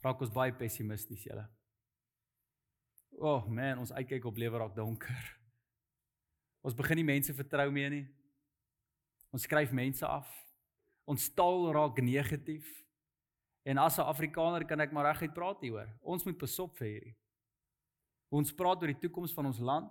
raak 0.04 0.20
ons 0.22 0.34
baie 0.34 0.54
pessimisties, 0.54 1.24
julle. 1.26 1.46
O 3.16 3.36
oh 3.36 3.46
man, 3.48 3.80
ons 3.80 3.92
uitkyk 3.96 4.24
op 4.28 4.36
lewe 4.36 4.58
raak 4.60 4.74
donker. 4.76 5.28
Ons 6.60 6.76
begin 6.76 7.00
nie 7.00 7.06
mense 7.06 7.32
vertrou 7.32 7.70
meer 7.72 7.92
nie. 7.94 8.04
Ons 9.32 9.46
skryf 9.48 9.72
mense 9.72 10.04
af. 10.04 10.28
Ons 11.08 11.28
taal 11.32 11.70
raak 11.72 12.00
negatief. 12.02 12.66
En 13.64 13.78
as 13.78 13.98
'n 13.98 14.06
Afrikaner 14.06 14.64
kan 14.64 14.80
ek 14.80 14.92
maar 14.92 15.12
reguit 15.12 15.34
praat 15.34 15.60
hieroor. 15.60 15.88
Ons 16.02 16.24
moet 16.24 16.38
besop 16.38 16.76
vir 16.76 16.88
hierdie. 16.88 17.16
Ons 18.30 18.52
praat 18.52 18.82
oor 18.82 18.92
die 18.92 19.00
toekoms 19.00 19.32
van 19.32 19.46
ons 19.46 19.58
land. 19.58 19.90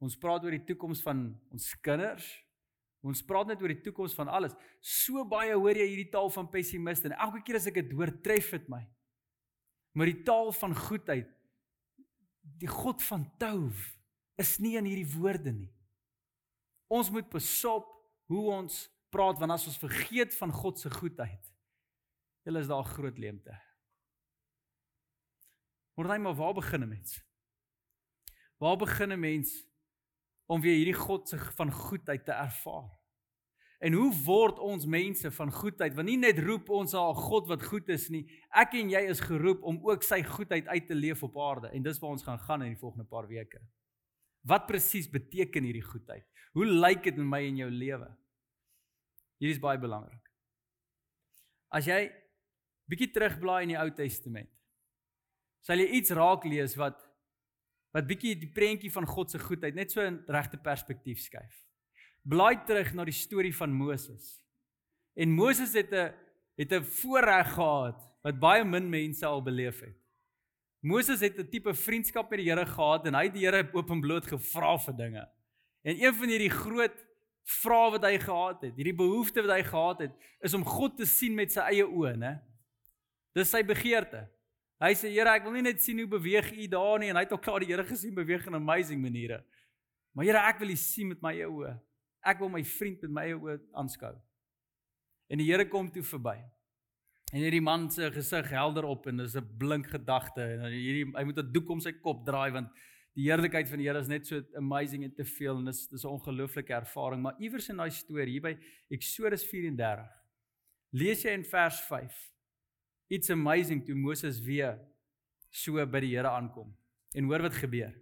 Ons 0.00 0.16
praat 0.16 0.44
oor 0.44 0.50
die 0.50 0.64
toekoms 0.64 1.02
van 1.02 1.40
ons 1.52 1.74
kinders. 1.74 2.42
Ons 3.02 3.22
praat 3.22 3.46
net 3.46 3.62
oor 3.62 3.68
die 3.68 3.82
toekoms 3.82 4.14
van 4.14 4.28
alles. 4.28 4.54
So 4.80 5.24
baie 5.24 5.54
hoor 5.54 5.76
jy 5.78 5.86
hierdie 5.86 6.10
taal 6.10 6.30
van 6.30 6.48
pessimiste 6.50 7.08
en 7.08 7.18
elke 7.18 7.42
keer 7.42 7.56
as 7.56 7.66
ek 7.66 7.74
dit 7.74 7.92
hoor, 7.92 8.10
tref 8.22 8.50
dit 8.50 8.68
my. 8.68 8.82
Maar 9.94 10.06
die 10.06 10.22
taal 10.26 10.52
van 10.52 10.74
goedheid, 10.74 11.30
die 12.58 12.70
God 12.70 13.02
van 13.02 13.26
Tov, 13.38 13.74
is 14.36 14.58
nie 14.58 14.76
in 14.76 14.86
hierdie 14.88 15.08
woorde 15.16 15.52
nie. 15.52 15.72
Ons 16.92 17.10
moet 17.10 17.28
besop 17.32 17.88
hoe 18.30 18.50
ons 18.52 18.84
praat 19.10 19.38
want 19.40 19.54
as 19.54 19.66
ons 19.70 19.78
vergeet 19.80 20.34
van 20.38 20.52
God 20.52 20.78
se 20.80 20.90
goedheid, 20.92 21.52
hulle 22.46 22.62
is 22.62 22.70
daar 22.70 22.86
groot 22.86 23.18
leemte. 23.18 23.54
Maar 25.96 26.12
dan 26.12 26.22
maar 26.22 26.36
waar 26.36 26.54
begin 26.54 26.82
'n 26.82 26.88
mens? 26.88 27.22
Waar 28.58 28.76
begin 28.76 29.12
'n 29.12 29.20
mens 29.20 29.64
om 30.46 30.60
weer 30.60 30.76
hierdie 30.76 31.00
God 31.06 31.28
se 31.28 31.38
van 31.38 31.72
goedheid 31.72 32.24
te 32.24 32.32
ervaar? 32.32 33.05
En 33.84 33.92
hoe 33.92 34.08
word 34.24 34.58
ons 34.64 34.86
mense 34.88 35.30
van 35.36 35.50
goedheid? 35.52 35.94
Want 35.94 36.08
nie 36.08 36.18
net 36.20 36.38
roep 36.40 36.70
ons 36.72 36.94
al 36.96 37.12
God 37.18 37.48
wat 37.50 37.64
goed 37.68 37.90
is 37.92 38.08
nie. 38.12 38.24
Ek 38.56 38.72
en 38.78 38.92
jy 38.92 39.02
is 39.10 39.20
geroep 39.20 39.64
om 39.68 39.82
ook 39.84 40.06
sy 40.06 40.22
goedheid 40.24 40.68
uit 40.70 40.86
te 40.88 40.96
leef 40.96 41.24
op 41.26 41.36
aarde 41.36 41.72
en 41.76 41.84
dis 41.84 42.00
waar 42.00 42.14
ons 42.16 42.24
gaan 42.24 42.40
gaan 42.46 42.64
in 42.64 42.72
die 42.72 42.80
volgende 42.80 43.08
paar 43.10 43.28
weke. 43.28 43.60
Wat 44.48 44.64
presies 44.68 45.10
beteken 45.12 45.66
hierdie 45.68 45.84
goedheid? 45.84 46.24
Hoe 46.56 46.64
lyk 46.64 47.04
dit 47.04 47.18
in 47.20 47.28
my 47.28 47.42
en 47.44 47.60
jou 47.66 47.68
lewe? 47.70 48.08
Hierdie 49.36 49.56
is 49.58 49.60
baie 49.60 49.80
belangrik. 49.80 50.22
As 51.68 51.84
jy 51.88 52.06
bietjie 52.88 53.10
terugblaai 53.12 53.66
in 53.66 53.74
die 53.74 53.80
Ou 53.80 53.90
Testament, 53.92 54.48
sal 55.66 55.82
jy 55.82 55.98
iets 55.98 56.14
raak 56.16 56.46
lees 56.48 56.78
wat 56.80 57.02
wat 57.96 58.04
bietjie 58.04 58.34
die 58.36 58.50
prentjie 58.52 58.90
van 58.92 59.06
God 59.08 59.32
se 59.32 59.38
goedheid 59.40 59.76
net 59.76 59.92
so 59.92 60.04
in 60.04 60.18
regte 60.28 60.58
perspektief 60.60 61.22
skuif. 61.22 61.54
Blaai 62.26 62.56
terug 62.66 62.92
na 62.94 63.04
die 63.06 63.14
storie 63.14 63.54
van 63.54 63.70
Moses. 63.70 64.40
En 65.14 65.30
Moses 65.30 65.72
het 65.72 65.92
'n 65.92 66.12
het 66.56 66.72
'n 66.72 66.82
voorreg 66.82 67.54
gehad 67.54 68.00
wat 68.22 68.40
baie 68.40 68.64
min 68.64 68.90
mense 68.90 69.26
al 69.26 69.42
beleef 69.42 69.80
het. 69.80 69.96
Moses 70.80 71.20
het 71.20 71.38
'n 71.38 71.48
tipe 71.48 71.74
vriendskap 71.74 72.30
met 72.30 72.38
die 72.38 72.50
Here 72.50 72.66
gehad 72.66 73.06
en 73.06 73.14
hy 73.14 73.24
het 73.24 73.34
die 73.34 73.46
Here 73.46 73.68
openbloot 73.72 74.26
gevra 74.26 74.78
vir 74.78 74.96
dinge. 74.96 75.28
En 75.82 76.02
een 76.02 76.14
van 76.14 76.28
hierdie 76.28 76.50
groot 76.50 77.06
vrae 77.44 77.90
wat 77.90 78.02
hy 78.02 78.18
gehad 78.18 78.62
het, 78.62 78.74
hierdie 78.76 78.96
behoefte 78.96 79.42
wat 79.42 79.56
hy 79.56 79.62
gehad 79.62 79.98
het, 79.98 80.12
is 80.40 80.54
om 80.54 80.64
God 80.64 80.96
te 80.96 81.06
sien 81.06 81.34
met 81.34 81.52
sy 81.52 81.60
eie 81.60 81.86
oë, 81.86 82.16
né? 82.16 82.42
Dis 83.34 83.50
sy 83.50 83.62
begeerte. 83.62 84.28
Hy 84.82 84.92
sê 84.94 85.08
Here, 85.08 85.30
ek 85.30 85.44
wil 85.44 85.52
nie 85.52 85.62
net 85.62 85.82
sien 85.82 85.98
hoe 85.98 86.08
beweeg 86.08 86.52
U 86.52 86.66
daar 86.68 86.98
nie 86.98 87.08
en 87.08 87.16
hy 87.16 87.22
het 87.22 87.32
al 87.32 87.38
klaar 87.38 87.60
die 87.60 87.70
Here 87.70 87.84
gesien 87.84 88.14
beweeg 88.14 88.46
in 88.46 88.54
amazing 88.54 89.00
maniere. 89.00 89.44
Maar 90.12 90.24
Here, 90.24 90.38
ek 90.38 90.58
wil 90.58 90.74
U 90.74 90.76
sien 90.76 91.08
met 91.08 91.22
my 91.22 91.32
eie 91.32 91.48
oë. 91.48 91.76
Ek 92.26 92.40
wil 92.42 92.50
my 92.50 92.62
vriend 92.66 93.02
met 93.06 93.14
my 93.14 93.24
eie 93.28 93.38
oë 93.38 93.56
aanskou. 93.78 94.12
En 95.30 95.38
die 95.38 95.46
Here 95.46 95.66
kom 95.70 95.88
toe 95.90 96.02
verby. 96.06 96.36
En 97.32 97.42
hierdie 97.42 97.62
man 97.62 97.88
se 97.90 98.10
gesig 98.14 98.50
helder 98.54 98.86
op 98.86 99.06
en 99.06 99.22
dis 99.22 99.36
'n 99.36 99.58
blink 99.58 99.86
gedagte 99.86 100.42
en 100.42 100.70
hierdie 100.70 101.06
hy 101.14 101.24
moet 101.24 101.38
'n 101.38 101.52
doek 101.52 101.70
om 101.70 101.80
sy 101.80 101.92
kop 101.92 102.24
draai 102.26 102.52
want 102.52 102.68
die 103.14 103.24
heerlikheid 103.30 103.68
van 103.68 103.78
die 103.78 103.88
Here 103.88 103.98
is 103.98 104.08
net 104.08 104.26
so 104.26 104.42
amazing 104.56 105.04
en 105.04 105.14
te 105.14 105.24
veel 105.24 105.58
en 105.58 105.64
dis 105.64 105.88
dis 105.88 106.04
'n 106.04 106.08
ongelooflike 106.08 106.72
ervaring 106.72 107.22
maar 107.22 107.34
iewers 107.40 107.68
in 107.68 107.76
daai 107.76 107.90
storie 107.90 108.32
hier 108.32 108.42
by 108.42 108.56
Eksodus 108.90 109.44
34 109.44 110.06
lees 110.92 111.22
jy 111.22 111.30
in 111.30 111.44
vers 111.44 111.80
5 111.80 112.36
It's 113.08 113.30
amazing 113.30 113.84
toe 113.84 113.94
Moses 113.94 114.40
weer 114.42 114.80
so 115.50 115.84
by 115.86 116.02
die 116.02 116.12
Here 116.16 116.30
aankom. 116.30 116.72
En 117.14 117.28
hoor 117.30 117.44
wat 117.46 117.58
gebeur. 117.60 117.94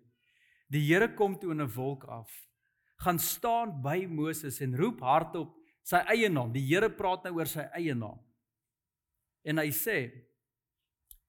Die 0.73 0.81
Here 0.87 1.11
kom 1.15 1.37
toe 1.39 1.53
in 1.53 1.61
'n 1.61 1.75
wolk 1.75 2.05
af, 2.05 2.31
gaan 3.05 3.21
staan 3.21 3.75
by 3.85 4.05
Moses 4.11 4.61
en 4.65 4.77
roep 4.79 5.03
hardop 5.05 5.53
sy 5.85 6.01
eie 6.15 6.31
naam. 6.33 6.53
Die 6.55 6.65
Here 6.65 6.89
praat 6.93 7.27
nou 7.27 7.37
oor 7.39 7.51
sy 7.51 7.67
eie 7.77 7.95
naam. 7.97 8.19
En 9.45 9.61
hy 9.61 9.69
sê 9.77 9.99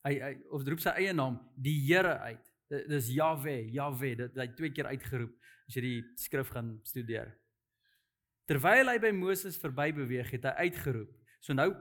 hy, 0.05 0.13
hy 0.13 0.33
of 0.55 0.63
roep 0.67 0.83
sy 0.83 0.93
eie 1.01 1.15
naam, 1.15 1.39
die 1.59 1.77
Here 1.87 2.17
uit. 2.29 2.43
Dis 2.89 3.11
Jahwe, 3.13 3.59
Jahwe, 3.75 4.13
dit 4.23 4.39
hy 4.41 4.47
twee 4.57 4.71
keer 4.73 4.87
uitgeroep 4.89 5.35
as 5.67 5.75
jy 5.77 5.83
die 5.83 5.99
skrif 6.21 6.49
gaan 6.53 6.75
studeer. 6.85 7.33
Terwyl 8.49 8.89
hy 8.91 8.97
by 9.01 9.11
Moses 9.17 9.57
verby 9.61 9.91
beweeg 9.97 10.31
het, 10.35 10.45
hy 10.45 10.69
uitgeroep. 10.69 11.11
So 11.41 11.53
nou 11.57 11.71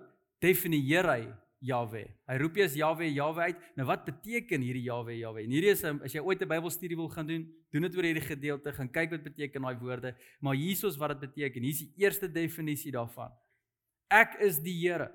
definieer 0.45 1.09
hy 1.09 1.23
Jahwe. 1.65 2.03
Hy 2.29 2.37
roep 2.41 2.59
eers 2.61 2.75
Jahwe, 2.77 3.07
Jahwe 3.09 3.49
uit. 3.49 3.63
Nou 3.79 3.87
wat 3.89 4.05
beteken 4.05 4.65
hierdie 4.65 4.85
Jahwe, 4.85 5.17
Jahwe? 5.17 5.45
En 5.45 5.55
hierdie 5.55 5.73
is 5.73 5.85
'n 5.85 6.03
as 6.05 6.13
jy 6.13 6.21
ooit 6.21 6.43
'n 6.43 6.49
Bybelstudie 6.49 6.97
wil 6.97 7.09
gaan 7.09 7.27
doen, 7.27 7.49
doen 7.71 7.83
dit 7.83 7.97
oor 7.97 8.05
hierdie 8.05 8.29
gedeelte, 8.29 8.73
gaan 8.73 8.91
kyk 8.91 9.11
wat 9.11 9.23
beteken 9.23 9.63
daai 9.63 9.79
woorde. 9.79 10.15
Maar 10.41 10.55
hiersoos 10.55 10.97
wat 10.97 11.21
dit 11.21 11.21
beteken. 11.31 11.63
Hier's 11.63 11.79
die 11.79 11.93
eerste 11.97 12.29
definisie 12.29 12.93
daarvan. 12.93 13.33
Ek 14.11 14.37
is 14.41 14.59
die 14.61 14.77
Here. 14.77 15.11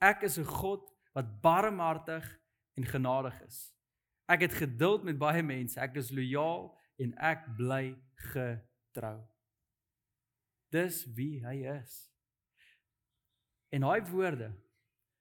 Ek 0.00 0.22
is 0.22 0.38
'n 0.38 0.44
God 0.44 0.90
wat 1.12 1.40
barmhartig 1.42 2.24
en 2.76 2.84
genadig 2.84 3.40
is. 3.42 3.74
Ek 4.28 4.40
het 4.40 4.54
geduld 4.54 5.04
met 5.04 5.18
baie 5.18 5.42
mense. 5.42 5.80
Ek 5.80 5.96
is 5.96 6.10
lojaal 6.10 6.78
en 6.98 7.14
ek 7.18 7.56
bly 7.56 7.96
getrou. 8.14 9.20
Dis 10.70 11.04
wie 11.14 11.44
hy 11.44 11.66
is. 11.80 12.10
En 13.70 13.80
daai 13.80 14.00
woorde 14.10 14.52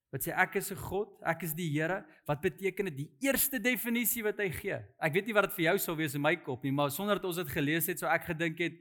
wat 0.10 0.26
sê 0.26 0.34
ek 0.34 0.56
is 0.58 0.72
'n 0.72 0.76
God, 0.76 1.10
ek 1.24 1.44
is 1.44 1.54
die 1.54 1.70
Here. 1.70 2.04
Wat 2.26 2.42
beteken 2.42 2.86
dit? 2.86 2.98
Die 2.98 3.12
eerste 3.28 3.60
definisie 3.60 4.24
wat 4.24 4.38
hy 4.40 4.50
gee. 4.50 4.80
Ek 5.00 5.14
weet 5.14 5.26
nie 5.28 5.34
wat 5.34 5.50
dit 5.50 5.54
vir 5.54 5.66
jou 5.66 5.78
sou 5.78 5.96
wees 5.96 6.16
in 6.16 6.22
my 6.22 6.36
kop 6.36 6.64
nie, 6.64 6.72
maar 6.72 6.90
sonder 6.90 7.16
dat 7.16 7.26
ons 7.26 7.36
dit 7.36 7.48
gelees 7.48 7.86
het, 7.88 8.00
sou 8.00 8.10
ek 8.10 8.26
gedink 8.26 8.58
het 8.58 8.74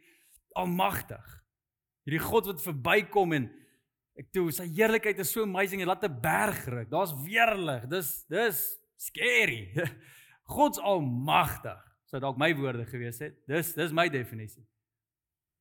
almagtig. 0.56 1.44
Hierdie 2.06 2.24
God 2.24 2.46
wat 2.46 2.62
verbykom 2.62 3.32
en 3.32 3.50
ek 4.18 4.32
toe 4.32 4.50
sy 4.50 4.66
heerlikheid 4.66 5.18
is 5.18 5.30
so 5.30 5.42
amazing 5.42 5.82
en 5.82 5.88
laat 5.88 6.04
'n 6.04 6.20
berg 6.20 6.64
ruk. 6.66 6.90
Daar's 6.90 7.12
weerlig. 7.12 7.86
Dis 7.88 8.24
dis 8.28 8.78
scary. 8.96 9.72
God's 10.54 10.78
almagtig. 10.78 11.78
Sou 12.06 12.20
dalk 12.20 12.38
my 12.38 12.54
woorde 12.56 12.86
gewees 12.86 13.18
het. 13.20 13.36
Dis 13.46 13.74
dis 13.74 13.92
my 13.92 14.08
definisie. 14.08 14.64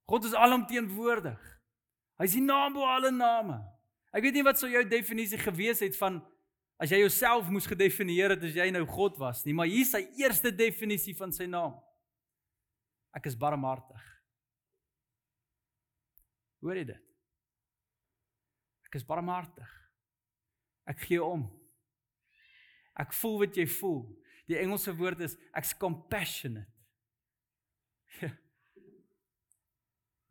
God 0.07 0.23
is 0.23 0.33
alomteenwoordig. 0.33 1.39
Hy's 2.17 2.33
die 2.33 2.41
naam 2.41 2.73
bo 2.73 2.87
alle 2.87 3.11
name. 3.11 3.59
Ek 4.17 4.25
weet 4.25 4.39
nie 4.39 4.45
wat 4.47 4.57
sou 4.57 4.69
jou 4.71 4.81
definisie 4.89 5.37
gewees 5.37 5.83
het 5.85 5.93
van 5.99 6.17
as 6.81 6.89
jy 6.89 7.03
jouself 7.03 7.49
moes 7.53 7.69
gedefinieer 7.69 8.33
het 8.33 8.45
as 8.47 8.55
jy 8.57 8.65
nou 8.73 8.81
God 8.89 9.19
was 9.21 9.43
nie, 9.45 9.53
maar 9.53 9.69
hier 9.69 9.85
is 9.85 9.93
sy 9.93 10.01
eerste 10.17 10.49
definisie 10.53 11.13
van 11.17 11.33
sy 11.33 11.45
naam. 11.49 11.75
Ek 13.13 13.29
is 13.29 13.37
barmhartig. 13.37 14.01
Hoor 16.65 16.81
jy 16.81 16.87
dit? 16.89 17.03
Ek 18.89 18.97
is 18.97 19.05
barmhartig. 19.05 19.69
Ek 20.89 21.01
gee 21.05 21.21
om. 21.21 21.45
Ek 22.97 23.13
voel 23.13 23.41
wat 23.43 23.57
jy 23.57 23.67
voel. 23.77 24.01
Die 24.49 24.57
Engelse 24.57 24.93
woord 24.97 25.21
is 25.27 25.37
ek's 25.57 25.75
compassionate. 25.77 26.71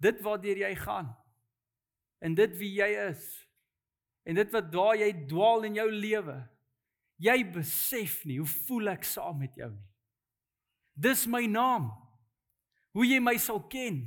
dit 0.06 0.22
waartoe 0.26 0.58
jy 0.64 0.74
gaan. 0.82 1.14
En 2.18 2.34
dit 2.34 2.58
wie 2.58 2.72
jy 2.80 2.88
is. 3.06 3.45
En 4.26 4.34
dit 4.34 4.54
wat 4.54 4.72
daar 4.72 4.96
jy 4.98 5.12
dwaal 5.30 5.68
in 5.68 5.78
jou 5.78 5.86
lewe. 5.92 6.36
Jy 7.22 7.36
besef 7.54 8.24
nie 8.26 8.40
hoe 8.40 8.48
voel 8.66 8.92
ek 8.96 9.06
saam 9.06 9.38
met 9.40 9.54
jou 9.56 9.70
nie. 9.70 9.86
Dis 10.96 11.26
my 11.30 11.44
naam. 11.46 11.90
Hoe 12.96 13.06
jy 13.06 13.20
my 13.22 13.36
sal 13.40 13.60
ken. 13.70 14.02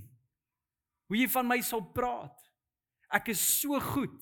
Hoe 1.09 1.17
jy 1.21 1.29
van 1.31 1.47
my 1.47 1.59
sal 1.65 1.85
praat. 1.95 2.35
Ek 3.13 3.31
is 3.33 3.41
so 3.41 3.79
goed 3.81 4.17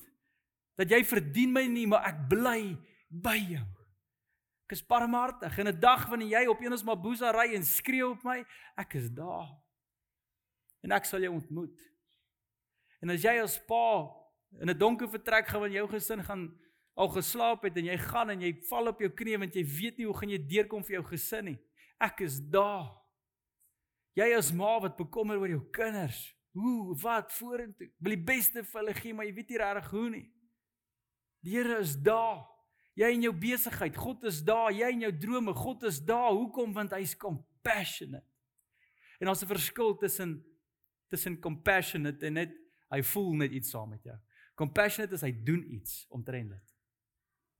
dat 0.78 0.92
jy 0.94 1.00
verdien 1.02 1.50
my 1.52 1.64
nie, 1.66 1.88
maar 1.90 2.06
ek 2.06 2.20
bly 2.30 2.60
by 3.10 3.34
jou. 3.40 3.66
Ek 4.68 4.76
is 4.76 4.84
barmhartig 4.84 5.58
en 5.58 5.68
'n 5.68 5.80
dag 5.80 6.06
wanneer 6.06 6.28
jy 6.28 6.46
op 6.46 6.60
eenes 6.60 6.84
Mabuza 6.84 7.32
ry 7.32 7.54
en 7.56 7.64
skree 7.64 8.06
op 8.06 8.22
my, 8.22 8.44
ek 8.76 8.94
is 8.94 9.10
daar. 9.10 9.48
En 10.84 10.92
ek 10.92 11.04
sal 11.04 11.20
jou 11.20 11.32
ontmoet. 11.32 11.80
En 13.02 13.10
as 13.10 13.22
jy 13.22 13.42
as 13.42 13.58
pa 13.66 14.17
in 14.60 14.70
'n 14.70 14.78
donker 14.78 15.08
vertrek 15.08 15.48
gaan 15.48 15.60
wanneer 15.60 15.84
jou 15.84 15.90
gesin 15.90 16.24
gaan 16.24 16.58
al 16.94 17.08
geslaap 17.08 17.62
het 17.62 17.76
en 17.76 17.84
jy 17.84 17.98
gaan 17.98 18.30
en 18.30 18.40
jy 18.40 18.52
val 18.68 18.88
op 18.88 19.00
jou 19.00 19.10
knieë 19.10 19.38
want 19.38 19.54
jy 19.54 19.64
weet 19.64 19.98
nie 19.98 20.06
hoe 20.06 20.16
gaan 20.16 20.30
jy 20.30 20.38
deurkom 20.38 20.84
vir 20.84 20.98
jou 20.98 21.04
gesin 21.04 21.44
nie. 21.44 21.58
Ek 22.00 22.20
is 22.20 22.40
daar. 22.40 22.90
Jy 24.14 24.34
as 24.34 24.52
ma 24.52 24.80
wat 24.80 24.96
bekommer 24.96 25.38
oor 25.38 25.48
jou 25.48 25.62
kinders. 25.70 26.34
Hoe 26.58 26.96
wat 27.02 27.32
vorentoe? 27.32 27.90
Wil 28.02 28.16
die 28.16 28.24
beste 28.24 28.64
vir 28.64 28.80
hulle 28.80 28.94
gee, 28.94 29.14
maar 29.14 29.26
jy 29.28 29.34
weet 29.34 29.48
nie 29.48 29.58
regtig 29.58 29.90
hoe 29.90 30.10
nie. 30.10 30.26
Die 31.44 31.54
Here 31.54 31.78
is 31.78 31.94
daar. 31.94 32.46
Jy 32.98 33.12
in 33.14 33.22
jou 33.28 33.32
besigheid, 33.32 33.96
God 33.96 34.24
is 34.26 34.40
daar. 34.42 34.72
Jy 34.74 34.88
in 34.96 35.04
jou 35.06 35.12
drome, 35.22 35.54
God 35.54 35.84
is 35.86 36.00
daar. 36.02 36.32
Hoekom? 36.34 36.72
Want 36.74 36.96
hy's 36.96 37.14
compassionate. 37.14 38.26
En 39.20 39.26
daar's 39.26 39.42
'n 39.42 39.46
verskil 39.54 39.96
tussen 39.96 40.44
tussen 41.08 41.40
compassionate 41.40 42.26
en 42.26 42.32
net 42.32 42.52
hy 42.92 43.02
voel 43.02 43.32
net 43.34 43.52
iets 43.52 43.70
saam 43.70 43.88
met 43.88 44.02
jou. 44.04 44.16
Compassionate 44.58 45.14
is 45.14 45.22
hy 45.22 45.30
doen 45.32 45.62
iets 45.70 46.02
omtrent 46.14 46.50
dit. 46.50 46.74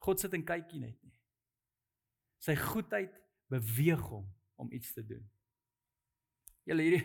God 0.03 0.21
sit 0.21 0.35
en 0.35 0.45
kykie 0.47 0.81
net 0.83 0.97
nie. 1.03 1.15
Sy 2.43 2.57
goedheid 2.59 3.15
beweeg 3.51 4.03
hom 4.11 4.27
om 4.59 4.73
iets 4.75 4.93
te 4.95 5.05
doen. 5.07 5.23
Julle 6.69 6.85
hierdie 6.87 7.05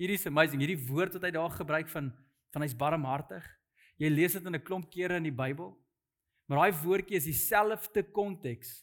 hierdie 0.00 0.16
is 0.20 0.28
amazing. 0.28 0.62
Hierdie 0.62 0.86
woord 0.88 1.16
wat 1.16 1.24
hy 1.26 1.32
daar 1.36 1.56
gebruik 1.56 1.88
van 1.92 2.12
van 2.50 2.64
hy's 2.64 2.74
barmhartig. 2.74 3.44
Jy 4.00 4.08
lees 4.10 4.34
dit 4.34 4.46
in 4.46 4.56
'n 4.56 4.64
klomp 4.64 4.90
kere 4.90 5.16
in 5.16 5.28
die 5.28 5.34
Bybel. 5.34 5.70
Maar 6.48 6.58
daai 6.58 6.82
woordjie 6.82 7.16
is 7.16 7.24
dieselfde 7.24 8.02
konteks 8.10 8.82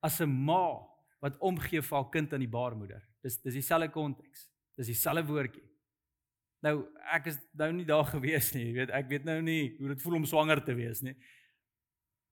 as 0.00 0.20
'n 0.20 0.30
ma 0.30 0.78
wat 1.20 1.38
omgee 1.40 1.82
vir 1.82 1.96
haar 1.96 2.10
kind 2.10 2.32
aan 2.32 2.44
die 2.44 2.54
baarmoeder. 2.58 3.02
Dis 3.22 3.42
dis 3.42 3.54
dieselfde 3.54 3.90
konteks. 3.90 4.48
Dis 4.76 4.86
dieselfde 4.86 5.26
woordjie. 5.26 5.67
Nou 6.64 6.74
ek 7.14 7.30
is 7.32 7.38
nou 7.58 7.70
nie 7.72 7.86
daar 7.88 8.06
gewees 8.14 8.52
nie, 8.54 8.68
jy 8.70 8.74
weet, 8.80 8.94
ek 8.94 9.08
weet 9.12 9.28
nou 9.28 9.38
nie 9.42 9.76
hoe 9.78 9.92
dit 9.94 10.02
voel 10.02 10.20
om 10.20 10.26
swanger 10.26 10.62
te 10.64 10.74
wees 10.78 11.02
nie. 11.06 11.14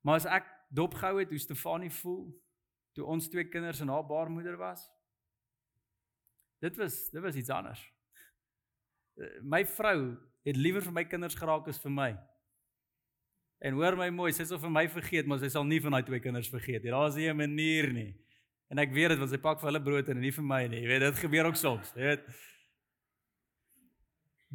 Maar 0.06 0.22
as 0.22 0.28
ek 0.38 0.48
dopgehou 0.74 1.20
het 1.20 1.30
hoe 1.30 1.42
Stefanie 1.42 1.92
voel 2.02 2.26
toe 2.96 3.06
ons 3.06 3.28
twee 3.28 3.44
kinders 3.48 3.82
in 3.84 3.90
haar 3.92 4.06
baarmoeder 4.06 4.56
was. 4.56 4.82
Dit 6.64 6.78
was 6.80 7.10
dit 7.12 7.22
was 7.22 7.36
iets 7.36 7.52
anders. 7.52 7.82
My 9.42 9.64
vrou 9.68 10.16
het 10.46 10.56
liewer 10.56 10.84
vir 10.84 10.94
my 10.94 11.04
kinders 11.08 11.36
geraak 11.36 11.68
as 11.68 11.80
vir 11.82 11.92
my. 11.92 12.10
En 13.64 13.76
hoor 13.78 13.96
my 13.96 14.08
mooi, 14.12 14.30
sy 14.36 14.44
sal 14.48 14.60
vir 14.60 14.72
my 14.72 14.84
vergeet, 14.92 15.28
maar 15.28 15.40
sy 15.40 15.48
sal 15.52 15.64
nie 15.64 15.80
van 15.80 15.96
daai 15.96 16.04
twee 16.06 16.20
kinders 16.24 16.50
vergeet 16.52 16.84
nie. 16.84 16.92
Daar's 16.92 17.16
nie 17.16 17.28
'n 17.28 17.36
manier 17.36 17.92
nie. 17.92 18.14
En 18.70 18.78
ek 18.78 18.92
weet 18.92 19.08
dit 19.14 19.18
want 19.18 19.30
sy 19.30 19.38
pak 19.38 19.60
vir 19.60 19.70
hulle 19.70 19.82
brood 19.82 20.08
en 20.08 20.20
nie 20.20 20.32
vir 20.32 20.44
my 20.44 20.66
nie. 20.66 20.80
Jy 20.82 20.88
weet 20.88 21.00
dit 21.00 21.18
gebeur 21.24 21.46
ook 21.46 21.56
soms, 21.56 21.92
jy 21.94 22.02
weet. 22.02 22.24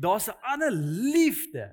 Daar's 0.02 0.28
'n 0.30 0.42
ander 0.42 0.72
liefde 1.16 1.68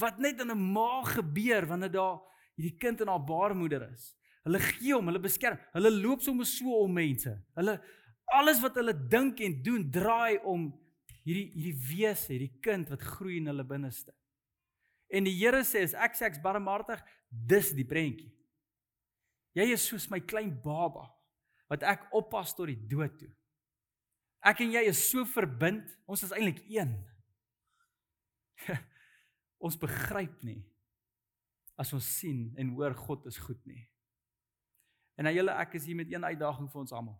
wat 0.00 0.18
net 0.18 0.40
in 0.40 0.50
'n 0.50 0.72
ma 0.72 1.02
gebeur 1.04 1.66
wanneer 1.66 1.90
daar 1.90 2.20
hierdie 2.56 2.78
kind 2.78 3.00
in 3.00 3.08
haar 3.08 3.24
baarmoeder 3.24 3.90
is. 3.92 4.14
Hulle 4.42 4.58
gee 4.58 4.94
hom, 4.94 5.06
hulle 5.06 5.20
beskerm. 5.20 5.58
Hulle 5.72 5.90
loop 5.90 6.22
sommer 6.24 6.46
so 6.46 6.82
om 6.82 6.92
mense. 6.92 7.34
Hulle 7.54 7.80
alles 8.24 8.60
wat 8.60 8.74
hulle 8.74 8.94
dink 9.08 9.40
en 9.40 9.62
doen 9.62 9.90
draai 9.90 10.38
om 10.38 10.70
hierdie 11.24 11.50
hierdie 11.52 11.76
wese, 11.90 12.32
hierdie 12.32 12.60
kind 12.64 12.88
wat 12.92 13.02
groei 13.02 13.36
in 13.36 13.50
hulle 13.50 13.64
binneste. 13.64 14.14
En 15.08 15.24
die 15.24 15.36
Here 15.36 15.64
sê 15.64 15.82
as 15.82 15.94
ek 15.94 16.16
sê 16.16 16.28
ek's 16.28 16.40
barmhartig, 16.40 17.00
dis 17.30 17.72
die 17.76 17.86
prentjie. 17.88 18.30
Jy 19.56 19.72
is 19.72 19.86
soos 19.88 20.08
my 20.12 20.20
klein 20.20 20.52
baba 20.62 21.08
wat 21.68 21.84
ek 21.84 22.08
oppas 22.16 22.54
tot 22.56 22.70
die 22.70 22.80
dood 22.88 23.16
toe. 23.20 23.30
Ek 24.44 24.60
en 24.64 24.72
jy 24.72 24.84
is 24.88 25.00
so 25.10 25.24
verbind, 25.28 25.88
ons 26.06 26.22
is 26.24 26.32
eintlik 26.32 26.62
een. 26.70 26.94
Ons 29.64 29.78
begryp 29.78 30.42
nie 30.46 30.62
as 31.78 31.92
ons 31.94 32.06
sien 32.18 32.48
en 32.58 32.74
hoor 32.74 32.94
God 32.98 33.26
is 33.30 33.38
goed 33.38 33.60
nie. 33.66 33.84
En 35.18 35.26
nou 35.26 35.34
julle 35.34 35.54
ek 35.58 35.76
is 35.78 35.86
hier 35.86 35.98
met 35.98 36.10
een 36.10 36.24
uitdaging 36.24 36.70
vir 36.70 36.80
ons 36.82 36.94
almal. 36.94 37.18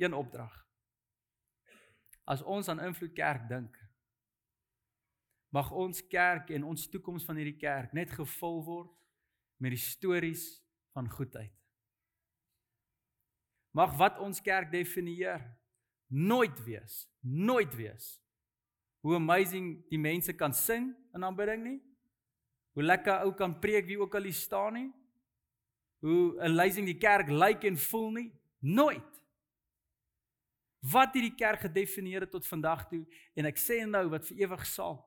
Een 0.00 0.16
opdrag. 0.16 0.52
As 2.28 2.44
ons 2.44 2.68
aan 2.68 2.80
invloed 2.84 3.12
kerk 3.16 3.48
dink, 3.48 3.76
mag 5.50 5.72
ons 5.74 6.00
kerk 6.08 6.52
en 6.54 6.68
ons 6.70 6.88
toekoms 6.92 7.24
van 7.26 7.40
hierdie 7.40 7.58
kerk 7.58 7.92
net 7.96 8.12
gevul 8.14 8.60
word 8.64 8.92
met 9.60 9.74
die 9.74 9.82
stories 9.82 10.44
van 10.94 11.08
goedheid. 11.10 11.52
Mag 13.76 13.96
wat 13.98 14.20
ons 14.22 14.40
kerk 14.42 14.70
definieer 14.72 15.42
nooit 16.10 16.56
wees, 16.64 17.04
nooit 17.20 17.74
wees 17.78 18.19
hoe 19.00 19.14
amazing 19.16 19.80
die 19.88 19.98
mense 19.98 20.32
kan 20.36 20.54
sing 20.54 20.90
in 21.14 21.24
aanbidding 21.24 21.62
nie. 21.64 21.78
Hoe 22.76 22.84
lekker 22.84 23.24
ou 23.24 23.32
kan 23.34 23.56
preek 23.60 23.88
wie 23.88 23.98
ook 24.00 24.14
al 24.14 24.28
hier 24.28 24.36
staan 24.36 24.76
nie. 24.76 24.90
Hoe 26.04 26.48
leiding 26.48 26.86
die 26.88 26.98
kerk 27.00 27.32
lyk 27.32 27.64
en 27.68 27.78
voel 27.80 28.10
nie. 28.18 28.28
Nooit. 28.60 29.08
Wat 30.92 31.16
hierdie 31.16 31.36
kerk 31.36 31.64
gedefinieer 31.66 32.24
het 32.24 32.32
tot 32.32 32.46
vandag 32.46 32.86
toe? 32.88 33.02
En 33.36 33.48
ek 33.48 33.60
sê 33.60 33.82
nou 33.88 34.06
wat 34.12 34.28
vir 34.30 34.46
ewig 34.46 34.64
sal 34.68 35.00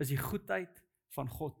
is 0.00 0.10
die 0.10 0.20
goedheid 0.20 0.82
van 1.14 1.28
God. 1.30 1.56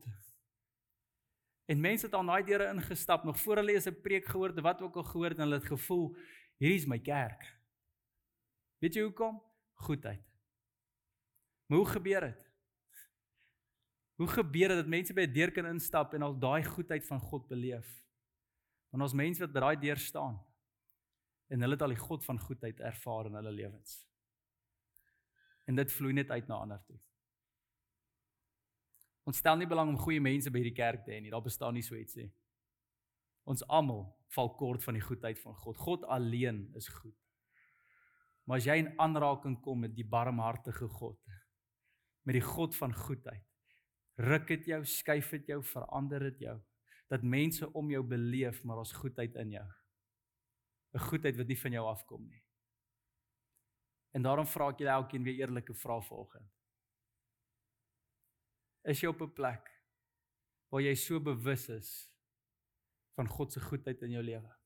En 1.70 1.80
mense 1.80 2.08
het 2.08 2.16
al 2.16 2.28
daai 2.28 2.44
deure 2.44 2.68
ingestap 2.74 3.24
nog 3.24 3.38
voor 3.40 3.62
hulle 3.62 3.76
eens 3.76 3.88
'n 3.88 4.00
preek 4.02 4.26
gehoor 4.26 4.52
het 4.52 4.60
wat 4.60 4.82
ook 4.82 4.96
al 4.96 5.08
gehoor 5.12 5.28
het 5.32 5.38
en 5.38 5.44
hulle 5.44 5.60
het 5.60 5.72
gevoel 5.72 6.16
hierdie 6.58 6.80
is 6.80 6.86
my 6.86 6.98
kerk. 6.98 7.56
Weet 8.78 8.94
jy 8.94 9.02
hoekom? 9.02 9.42
Goedheid 9.74 10.33
maar 11.66 11.78
hoe 11.78 11.88
gebeur 11.88 12.20
dit 12.20 12.50
hoe 14.14 14.28
gebeur 14.28 14.68
dit 14.68 14.76
dat 14.76 14.86
mense 14.86 15.14
by 15.14 15.26
'n 15.26 15.32
deur 15.32 15.52
kan 15.52 15.66
instap 15.66 16.14
en 16.14 16.22
al 16.22 16.38
daai 16.38 16.64
goedheid 16.64 17.06
van 17.06 17.20
God 17.20 17.48
beleef 17.48 18.04
Want 18.94 19.08
ons 19.08 19.16
mense 19.18 19.42
wat 19.42 19.50
by 19.50 19.58
daai 19.58 19.76
deur 19.82 19.98
staan 19.98 20.36
en 21.50 21.64
hulle 21.64 21.74
het 21.74 21.82
al 21.82 21.92
die 21.92 21.98
God 21.98 22.22
van 22.24 22.38
goedheid 22.38 22.78
ervaar 22.78 23.26
in 23.26 23.34
hulle 23.34 23.50
lewens. 23.50 23.96
En 25.66 25.74
dit 25.74 25.92
vloei 25.92 26.12
net 26.14 26.30
uit 26.30 26.46
na 26.46 26.60
ander 26.62 26.78
toe. 26.86 27.00
Ons 29.26 29.40
stel 29.42 29.58
nie 29.58 29.66
belang 29.66 29.90
om 29.90 29.98
goeie 29.98 30.22
mense 30.22 30.52
by 30.52 30.62
hierdie 30.62 30.76
kerk 30.78 31.02
te 31.02 31.10
hê 31.10 31.18
nie. 31.24 31.32
Daar 31.34 31.42
bestaan 31.42 31.74
nie 31.74 31.82
so 31.82 31.98
iets 31.98 32.14
nie. 32.20 32.28
Ons 33.50 33.66
almal 33.66 34.06
val 34.36 34.52
kort 34.60 34.86
van 34.86 34.94
die 34.94 35.02
goedheid 35.02 35.42
van 35.42 35.58
God. 35.64 35.82
God 35.82 36.06
alleen 36.06 36.68
is 36.78 36.86
goed. 37.00 37.18
Maar 38.46 38.62
as 38.62 38.70
jy 38.70 38.78
in 38.84 38.92
aanraking 39.02 39.58
kom 39.64 39.82
met 39.88 39.98
die 39.98 40.06
barmhartige 40.06 40.86
God, 41.00 41.18
met 42.24 42.38
die 42.38 42.44
God 42.44 42.76
van 42.76 42.94
goedheid, 42.94 43.44
ruk 44.16 44.46
dit 44.48 44.66
jou, 44.66 44.84
skuif 44.84 45.30
dit 45.30 45.52
jou, 45.52 45.62
verander 45.62 46.30
dit 46.30 46.46
jou 46.48 46.58
dat 47.12 47.22
mense 47.22 47.66
om 47.76 47.90
jou 47.90 48.02
beleef 48.02 48.62
maar 48.64 48.80
ons 48.80 48.92
goedheid 48.96 49.34
in 49.36 49.50
jou. 49.58 49.66
'n 50.94 50.98
Goedheid 50.98 51.36
wat 51.36 51.46
nie 51.46 51.58
van 51.58 51.72
jou 51.72 51.86
afkom 51.86 52.26
nie. 52.28 52.42
En 54.14 54.22
daarom 54.22 54.46
vra 54.46 54.68
ek 54.70 54.78
julle 54.78 54.90
elkeen 54.90 55.24
weer 55.26 55.40
eerlike 55.42 55.74
vrae 55.74 56.02
vanoggend. 56.02 56.50
Is 58.84 59.00
jy 59.00 59.08
op 59.08 59.20
'n 59.20 59.32
plek 59.32 59.70
waar 60.70 60.82
jy 60.82 60.94
so 60.94 61.20
bewus 61.20 61.68
is 61.68 62.10
van 63.16 63.28
God 63.28 63.52
se 63.52 63.60
goedheid 63.60 64.02
in 64.02 64.10
jou 64.10 64.22
lewe? 64.22 64.56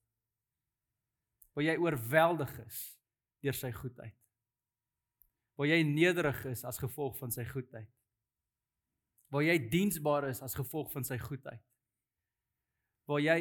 Waar 1.53 1.63
jy 1.63 1.77
oorweldig 1.77 2.59
is 2.65 2.99
deur 3.41 3.53
sy 3.53 3.71
goedheid? 3.71 4.15
Waar 5.59 5.67
jy 5.67 5.81
nederig 5.83 6.45
is 6.47 6.63
as 6.63 6.79
gevolg 6.79 7.17
van 7.19 7.33
sy 7.35 7.43
goedheid? 7.49 7.89
Waar 9.29 9.43
jy 9.43 9.57
diensbaar 9.69 10.29
is 10.29 10.39
as 10.45 10.55
gevolg 10.55 10.87
van 10.93 11.03
sy 11.03 11.17
goedheid? 11.19 11.59
waar 13.09 13.23
jy 13.23 13.39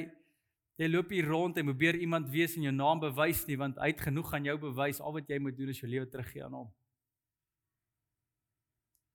jy 0.78 0.86
loop 0.88 1.10
hier 1.12 1.26
rond 1.26 1.56
en 1.58 1.66
probeer 1.68 1.98
iemand 1.98 2.28
wees 2.32 2.54
en 2.56 2.64
jou 2.68 2.72
naam 2.74 3.00
bewys 3.02 3.42
nie 3.48 3.58
want 3.60 3.80
hy 3.82 3.90
het 3.90 4.04
genoeg 4.06 4.30
aan 4.36 4.46
jou 4.46 4.56
bewys 4.62 5.00
al 5.02 5.16
wat 5.16 5.28
jy 5.28 5.40
moet 5.42 5.56
doen 5.58 5.72
is 5.72 5.80
jou 5.82 5.90
lewe 5.90 6.06
teruggee 6.08 6.44
aan 6.46 6.54
hom. 6.54 6.68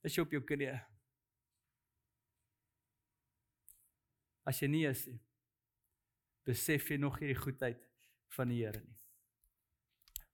Is 0.03 0.17
jy 0.17 0.25
op 0.25 0.35
jou 0.35 0.43
knieë? 0.43 0.75
As 4.51 4.59
jy 4.59 4.67
nie 4.67 4.83
is 4.89 5.05
nie, 5.07 5.21
besef 6.43 6.89
jy 6.91 6.99
nog 6.99 7.15
hierdie 7.21 7.39
goedheid 7.39 7.79
van 8.35 8.51
die 8.51 8.59
Here 8.59 8.81
nie. 8.83 8.97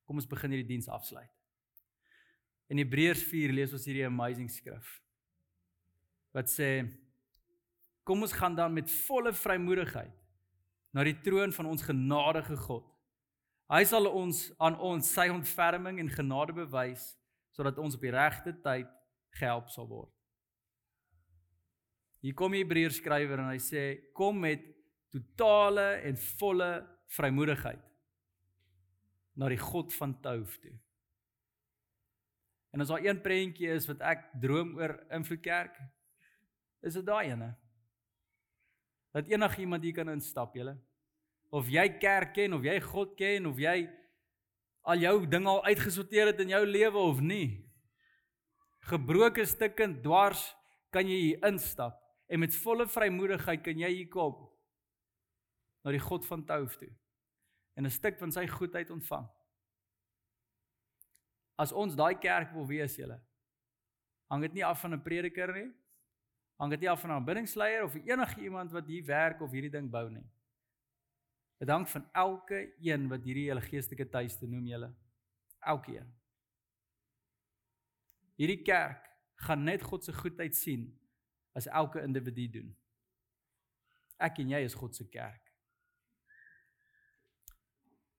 Kom 0.09 0.17
ons 0.17 0.27
begin 0.27 0.55
hierdie 0.55 0.71
diens 0.73 0.89
afsluit. 0.89 1.29
In 2.69 2.77
Hebreërs 2.77 3.23
4 3.25 3.53
lees 3.55 3.73
ons 3.73 3.85
hierdie 3.89 4.05
amazing 4.05 4.49
skrif. 4.53 4.99
Wat 6.35 6.51
sê 6.51 6.85
Kom 8.09 8.23
ons 8.25 8.33
gaan 8.33 8.55
dan 8.57 8.73
met 8.73 8.89
volle 9.05 9.29
vrymoedigheid 9.37 10.13
na 10.97 11.03
die 11.05 11.17
troon 11.21 11.51
van 11.53 11.67
ons 11.69 11.83
genadige 11.85 12.55
God. 12.57 12.87
Hy 13.69 13.83
sal 13.85 14.09
ons 14.09 14.47
aan 14.57 14.79
ons 14.81 15.11
sy 15.13 15.27
ontferming 15.29 15.99
en 16.01 16.09
genade 16.09 16.55
bewys 16.57 17.11
sodat 17.53 17.77
ons 17.77 17.93
op 17.93 18.01
die 18.01 18.13
regte 18.15 18.55
tyd 18.65 18.89
gehelp 19.37 19.69
sal 19.69 19.85
word. 19.91 20.09
Hier 22.25 22.33
kom 22.33 22.55
die 22.55 22.63
Hebreërs 22.63 22.97
skrywer 22.97 23.43
en 23.43 23.51
hy 23.51 23.61
sê 23.61 23.83
kom 24.17 24.41
met 24.41 24.65
totale 25.13 25.99
en 26.09 26.17
volle 26.41 26.71
vrymoedigheid 27.13 27.85
na 29.37 29.53
die 29.53 29.61
God 29.61 29.93
van 30.01 30.17
Touf 30.23 30.57
toe. 30.63 30.73
En 32.73 32.81
as 32.81 32.91
daar 32.91 33.03
een 33.03 33.21
prentjie 33.21 33.71
is 33.73 33.87
wat 33.89 34.01
ek 34.05 34.27
droom 34.41 34.75
oor 34.77 34.95
invloed 35.15 35.41
kerk, 35.41 35.79
is 36.85 36.93
dit 36.99 37.05
daai 37.05 37.31
ene 37.31 37.55
dat 39.09 39.25
enigiemand 39.27 39.83
hier 39.83 39.93
kan 39.93 40.09
instap, 40.13 40.53
julle. 40.53 40.75
Of 41.49 41.65
jy 41.73 41.87
kerk 41.97 42.35
ken 42.35 42.53
of 42.53 42.61
jy 42.61 42.75
God 42.85 43.15
ken 43.17 43.47
of 43.49 43.57
jy 43.57 43.89
al 44.85 45.01
jou 45.01 45.15
dinge 45.25 45.49
al 45.49 45.63
uitgesorteer 45.65 46.29
het 46.29 46.43
in 46.43 46.53
jou 46.53 46.61
lewe 46.65 47.01
of 47.09 47.17
nie. 47.21 47.65
Gebroke 48.85 49.45
stukkend 49.49 50.03
dwars 50.05 50.43
kan 50.93 51.09
jy 51.09 51.17
hier 51.23 51.49
instap 51.49 51.97
en 52.29 52.43
met 52.43 52.53
volle 52.61 52.85
vrymoedigheid 52.85 53.65
kan 53.65 53.81
jy 53.81 53.89
hier 53.97 54.13
kom 54.13 54.37
na 55.83 55.93
die 55.95 56.03
God 56.03 56.25
van 56.29 56.45
Touf 56.45 56.77
toe 56.77 56.91
en 57.75 57.85
'n 57.85 57.91
stuk 57.91 58.19
van 58.19 58.31
sy 58.31 58.45
goedheid 58.47 58.89
ontvang. 58.91 59.27
As 61.59 61.73
ons 61.75 61.97
daai 61.99 62.15
kerk 62.15 62.53
wil 62.55 62.67
wees, 62.67 62.95
julle, 62.95 63.19
hang 64.31 64.45
dit 64.47 64.53
nie 64.59 64.65
af 64.65 64.79
van 64.81 64.93
'n 64.95 65.03
prediker 65.03 65.53
nie 65.53 65.67
hang 66.59 66.73
dit 66.73 66.83
nie 66.83 66.89
af 66.91 66.99
van 67.01 67.09
'n 67.09 67.13
aanbiddingsleier 67.13 67.83
of 67.83 67.95
enige 67.95 68.41
iemand 68.41 68.71
wat 68.71 68.87
hier 68.87 69.05
werk 69.05 69.41
of 69.41 69.51
hierdie 69.51 69.71
ding 69.71 69.89
bou 69.89 70.09
nie. 70.09 70.27
Dit 71.57 71.69
hang 71.69 71.89
van 71.89 72.09
elke 72.11 72.73
een 72.81 73.07
wat 73.07 73.23
hierdie 73.23 73.47
hele 73.47 73.61
geestelike 73.61 74.09
tuiste 74.09 74.47
noem 74.47 74.65
julle. 74.65 74.93
Elkeen. 75.59 76.13
Hierdie 78.35 78.61
kerk 78.61 79.09
gaan 79.35 79.63
net 79.63 79.81
God 79.81 80.03
se 80.03 80.13
goedheid 80.13 80.55
sien 80.55 80.99
as 81.53 81.67
elke 81.67 82.01
individu 82.01 82.47
doen. 82.47 82.77
Ek 84.17 84.39
en 84.39 84.49
jy 84.49 84.63
is 84.63 84.73
God 84.73 84.95
se 84.95 85.07
kerk. 85.09 85.53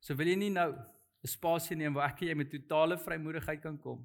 So 0.01 0.15
wil 0.15 0.27
jy 0.27 0.37
nie 0.37 0.51
nou 0.51 0.75
'n 1.23 1.29
spasie 1.29 1.77
neem 1.77 1.95
waar 1.95 2.11
ek 2.11 2.23
en 2.23 2.29
jy 2.29 2.35
met 2.35 2.51
totale 2.51 2.99
vrymoedigheid 2.99 3.61
kan 3.61 3.79
kom 3.79 4.05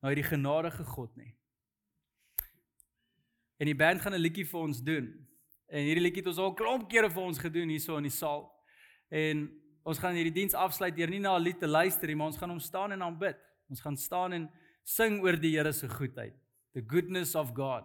na 0.00 0.08
hierdie 0.08 0.28
genadige 0.28 0.84
God 0.84 1.16
nie. 1.16 1.34
En 3.60 3.68
die 3.68 3.76
band 3.76 4.00
gaan 4.00 4.14
'n 4.14 4.20
liedjie 4.20 4.46
vir 4.46 4.60
ons 4.60 4.82
doen. 4.82 5.06
En 5.68 5.84
hierdie 5.84 6.02
liedjie 6.02 6.22
het 6.22 6.32
ons 6.32 6.38
al 6.38 6.50
'n 6.50 6.56
klomp 6.56 6.88
kere 6.88 7.10
vir 7.10 7.22
ons 7.22 7.38
gedoen 7.38 7.68
hierso 7.68 7.96
in 7.96 8.08
die 8.08 8.16
saal. 8.16 8.50
En 9.10 9.50
ons 9.84 9.98
gaan 9.98 10.14
hierdie 10.14 10.32
diens 10.32 10.54
afsluit 10.54 10.96
deur 10.96 11.10
nie 11.10 11.20
na 11.20 11.36
'n 11.36 11.42
lied 11.42 11.60
te 11.60 11.66
luister 11.66 12.06
nie, 12.06 12.16
maar 12.16 12.26
ons 12.26 12.38
gaan 12.38 12.50
hom 12.50 12.60
staan 12.60 12.92
en 12.92 13.02
aanbid. 13.02 13.38
Ons 13.68 13.80
gaan 13.80 13.96
staan 13.96 14.32
en 14.32 14.50
sing 14.84 15.20
oor 15.22 15.36
die 15.36 15.56
Here 15.56 15.72
se 15.72 15.88
goedheid. 15.88 16.34
The 16.72 16.82
goodness 16.86 17.34
of 17.34 17.52
God. 17.54 17.84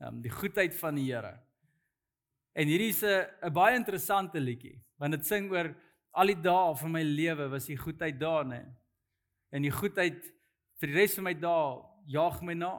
Um 0.00 0.22
die 0.22 0.30
goedheid 0.30 0.74
van 0.74 0.94
die 0.94 1.12
Here. 1.12 1.40
En 2.54 2.66
hierdie 2.66 2.88
is 2.88 3.02
'n 3.02 3.52
baie 3.52 3.76
interessante 3.76 4.40
liedjie, 4.40 4.82
want 4.98 5.12
dit 5.12 5.26
sing 5.26 5.50
oor 5.50 5.74
al 6.12 6.32
die 6.32 6.40
dae 6.44 6.74
van 6.76 6.92
my 6.92 7.02
lewe 7.06 7.48
was 7.52 7.68
die 7.70 7.78
goedheid 7.80 8.18
daar, 8.20 8.44
nê. 8.48 8.62
En 9.52 9.64
die 9.64 9.72
goedheid 9.72 10.20
vir 10.80 10.90
die 10.90 10.98
res 10.98 11.16
van 11.16 11.28
my 11.28 11.34
dae 11.38 11.80
jaag 12.12 12.40
my 12.44 12.56
na. 12.58 12.74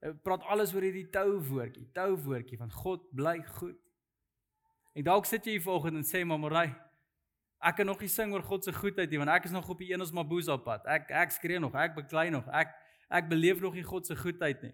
Ek 0.00 0.20
praat 0.24 0.44
alles 0.48 0.72
oor 0.72 0.84
hierdie 0.86 1.08
tou 1.12 1.40
woordjie, 1.44 1.86
tou 1.96 2.14
woordjie 2.24 2.56
van 2.60 2.70
God 2.72 3.04
bly 3.16 3.38
goed. 3.58 3.76
En 4.96 5.04
dalk 5.06 5.28
sit 5.28 5.44
jy 5.44 5.58
hier 5.58 5.64
vanoggend 5.64 6.00
en 6.00 6.06
sê 6.06 6.22
maar 6.24 6.40
Morai, 6.40 6.68
ek 7.60 7.76
kan 7.80 7.88
nog 7.90 8.00
nie 8.00 8.08
sing 8.08 8.32
oor 8.32 8.44
God 8.46 8.64
se 8.64 8.72
goedheid 8.72 9.12
nie 9.12 9.20
want 9.20 9.32
ek 9.34 9.50
is 9.50 9.54
nog 9.54 9.68
op 9.68 9.82
die 9.82 9.90
Enos 9.92 10.14
Mabuza 10.16 10.56
pad. 10.64 10.86
Ek 10.88 11.12
ek 11.12 11.34
skree 11.36 11.60
nog, 11.60 11.76
ek 11.76 11.98
beklei 11.98 12.30
nog, 12.32 12.48
ek 12.48 12.72
ek 13.10 13.28
beleef 13.28 13.60
nog 13.60 13.76
nie 13.76 13.84
God 13.84 14.08
se 14.08 14.16
goedheid 14.16 14.62
nie. 14.64 14.72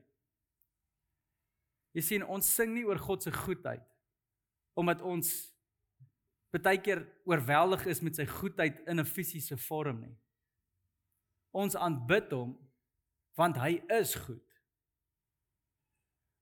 Jy 1.96 2.04
sien, 2.04 2.24
ons 2.28 2.46
sing 2.46 2.74
nie 2.76 2.84
oor 2.86 3.00
God 3.00 3.24
se 3.24 3.32
goedheid 3.34 3.84
omdat 4.76 5.00
ons 5.00 5.30
baie 6.62 6.80
keer 6.80 7.02
oorweldig 7.26 7.86
is 7.90 8.00
met 8.00 8.16
sy 8.16 8.26
goedheid 8.26 8.78
in 8.86 9.00
'n 9.00 9.04
fisiese 9.04 9.56
vorm 9.56 10.00
nie. 10.00 10.16
Ons 11.52 11.76
aanbid 11.76 12.30
hom 12.30 12.56
want 13.36 13.56
hy 13.56 13.82
is 13.88 14.14
goed. 14.14 14.42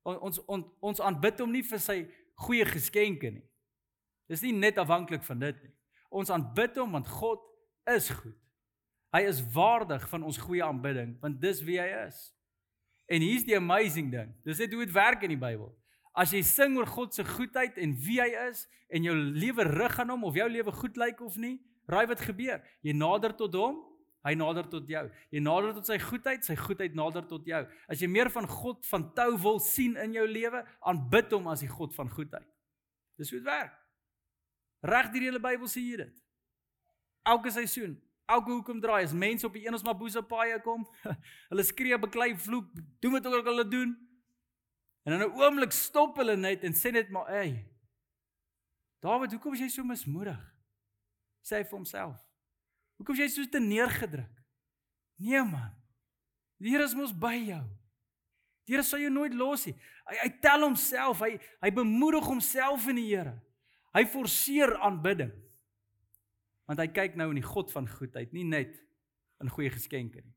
Ons 0.04 0.38
ons 0.46 0.66
ons 0.80 1.00
aanbid 1.00 1.40
hom 1.40 1.50
nie 1.50 1.62
vir 1.62 1.78
sy 1.78 1.98
goeie 2.46 2.64
geskenke 2.64 3.30
nie. 3.30 3.48
Dis 4.28 4.42
nie 4.42 4.52
net 4.52 4.78
afhanklik 4.78 5.24
van 5.24 5.38
dit 5.38 5.62
nie. 5.62 5.72
Ons 6.10 6.30
aanbid 6.30 6.76
hom 6.76 6.92
want 6.92 7.08
God 7.08 7.40
is 7.90 8.10
goed. 8.10 8.38
Hy 9.14 9.22
is 9.28 9.42
waardig 9.54 10.08
van 10.08 10.22
ons 10.22 10.38
goeie 10.38 10.64
aanbidding 10.64 11.16
want 11.22 11.40
dis 11.40 11.62
wie 11.62 11.80
hy 11.80 11.88
is. 12.06 12.32
En 13.06 13.20
hier's 13.20 13.44
die 13.44 13.56
amazing 13.56 14.10
ding. 14.12 14.32
Dis 14.44 14.58
net 14.58 14.72
hoe 14.72 14.84
dit 14.84 14.94
werk 14.94 15.22
in 15.22 15.34
die 15.34 15.40
Bybel. 15.40 15.70
As 16.14 16.30
jy 16.30 16.44
sing 16.46 16.76
oor 16.78 16.86
God 16.86 17.14
se 17.16 17.24
goedheid 17.26 17.78
en 17.82 17.96
wie 18.04 18.20
hy 18.22 18.30
is 18.46 18.64
en 18.94 19.06
jou 19.06 19.14
lewe 19.14 19.66
rig 19.66 19.96
aan 19.98 20.12
hom 20.14 20.28
of 20.28 20.38
jou 20.38 20.46
lewe 20.50 20.72
goed 20.76 20.98
lyk 21.00 21.20
of 21.26 21.36
nie, 21.42 21.56
raai 21.90 22.06
wat 22.06 22.22
gebeur? 22.22 22.62
Jy 22.86 22.94
nader 22.94 23.34
tot 23.34 23.56
hom, 23.58 23.80
hy 24.24 24.36
nader 24.38 24.68
tot 24.70 24.88
jou. 24.88 25.02
Jy 25.34 25.42
nader 25.42 25.74
tot 25.76 25.90
sy 25.90 25.98
goedheid, 26.00 26.46
sy 26.46 26.56
goedheid 26.56 26.94
nader 26.96 27.26
tot 27.28 27.44
jou. 27.48 27.60
As 27.90 28.00
jy 28.00 28.08
meer 28.08 28.30
van 28.32 28.46
God 28.48 28.86
van 28.88 29.08
tou 29.16 29.34
wil 29.42 29.58
sien 29.60 29.98
in 30.00 30.14
jou 30.16 30.24
lewe, 30.30 30.62
aanbid 30.86 31.34
hom 31.34 31.50
as 31.52 31.66
die 31.66 31.72
God 31.72 31.92
van 31.98 32.12
goedheid. 32.12 32.46
Dis 33.18 33.34
hoe 33.34 33.42
dit 33.42 33.50
werk. 33.50 33.74
Reg 34.84 35.10
deur 35.10 35.20
die 35.20 35.28
hele 35.32 35.42
Bybel 35.42 35.68
sê 35.70 35.82
jy 35.82 35.98
dit. 36.04 36.16
Elke 37.26 37.50
seisoen, 37.52 37.94
elke 38.28 38.52
hoekom 38.52 38.80
draai 38.84 39.02
as 39.02 39.14
mense 39.16 39.46
op 39.48 39.54
die 39.56 39.64
een 39.64 39.76
ons 39.76 39.84
Mabuza 39.84 40.22
paaie 40.28 40.58
kom, 40.64 40.84
hulle 41.50 41.64
skree, 41.64 41.96
beklei, 42.00 42.34
vloek, 42.36 42.68
doen 43.00 43.16
wat 43.16 43.28
ook 43.28 43.38
al 43.40 43.50
hulle 43.50 43.68
doen, 43.68 43.94
En 45.04 45.12
in 45.12 45.20
'n 45.20 45.36
oomblik 45.36 45.72
stop 45.72 46.16
hulle 46.16 46.36
net 46.36 46.64
en 46.64 46.72
sê 46.72 46.90
net 46.90 47.10
maar, 47.10 47.28
"Ey. 47.28 47.68
Dawid, 49.00 49.32
hoekom 49.32 49.52
is 49.52 49.60
jy 49.60 49.68
so 49.68 49.84
mismoedig?" 49.84 50.54
sê 51.42 51.56
hy 51.56 51.64
vir 51.64 51.76
homself. 51.76 52.20
"Hoekom 52.96 53.14
is 53.14 53.20
jy 53.20 53.28
so 53.28 53.50
te 53.50 53.60
neergedruk?" 53.60 54.42
Nee 55.16 55.42
man. 55.42 55.74
Die 56.58 56.70
Here 56.70 56.84
is 56.84 56.94
mos 56.94 57.12
by 57.12 57.34
jou. 57.34 57.62
Die 58.64 58.74
Here 58.74 58.82
sal 58.82 59.02
jou 59.02 59.10
nooit 59.10 59.34
los 59.34 59.66
nie. 59.66 59.74
Hy 60.08 60.16
hy 60.22 60.30
tel 60.40 60.60
homself, 60.60 61.20
hy 61.20 61.38
hy 61.60 61.70
bemoedig 61.70 62.24
homself 62.24 62.88
in 62.88 62.96
die 62.96 63.08
Here. 63.10 63.34
Hy 63.94 64.04
forceer 64.10 64.74
aanbidding. 64.80 65.32
Want 66.64 66.80
hy 66.80 66.88
kyk 66.88 67.16
nou 67.16 67.28
in 67.28 67.34
die 67.34 67.46
God 67.46 67.72
van 67.72 67.88
goedheid, 67.88 68.32
nie 68.32 68.44
net 68.44 68.80
in 69.40 69.52
goeie 69.52 69.70
geskenke 69.70 70.22
nie. 70.24 70.34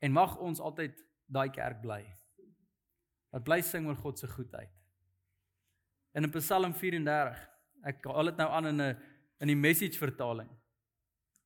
En 0.00 0.12
mag 0.12 0.38
ons 0.38 0.60
altyd 0.60 0.94
daai 1.26 1.50
kerk 1.52 1.82
bly 1.82 2.04
wat 3.30 3.44
bly 3.46 3.60
sing 3.62 3.86
oor 3.86 3.98
God 3.98 4.18
se 4.18 4.28
goedheid. 4.28 4.70
In 6.14 6.24
'n 6.24 6.30
Psalm 6.30 6.74
34. 6.74 7.48
Ek 7.84 8.04
haal 8.04 8.24
dit 8.24 8.36
nou 8.36 8.48
aan 8.50 8.66
in 8.66 8.80
'n 8.80 8.96
in 9.40 9.46
die 9.46 9.56
message 9.56 9.96
vertaling. 9.98 10.48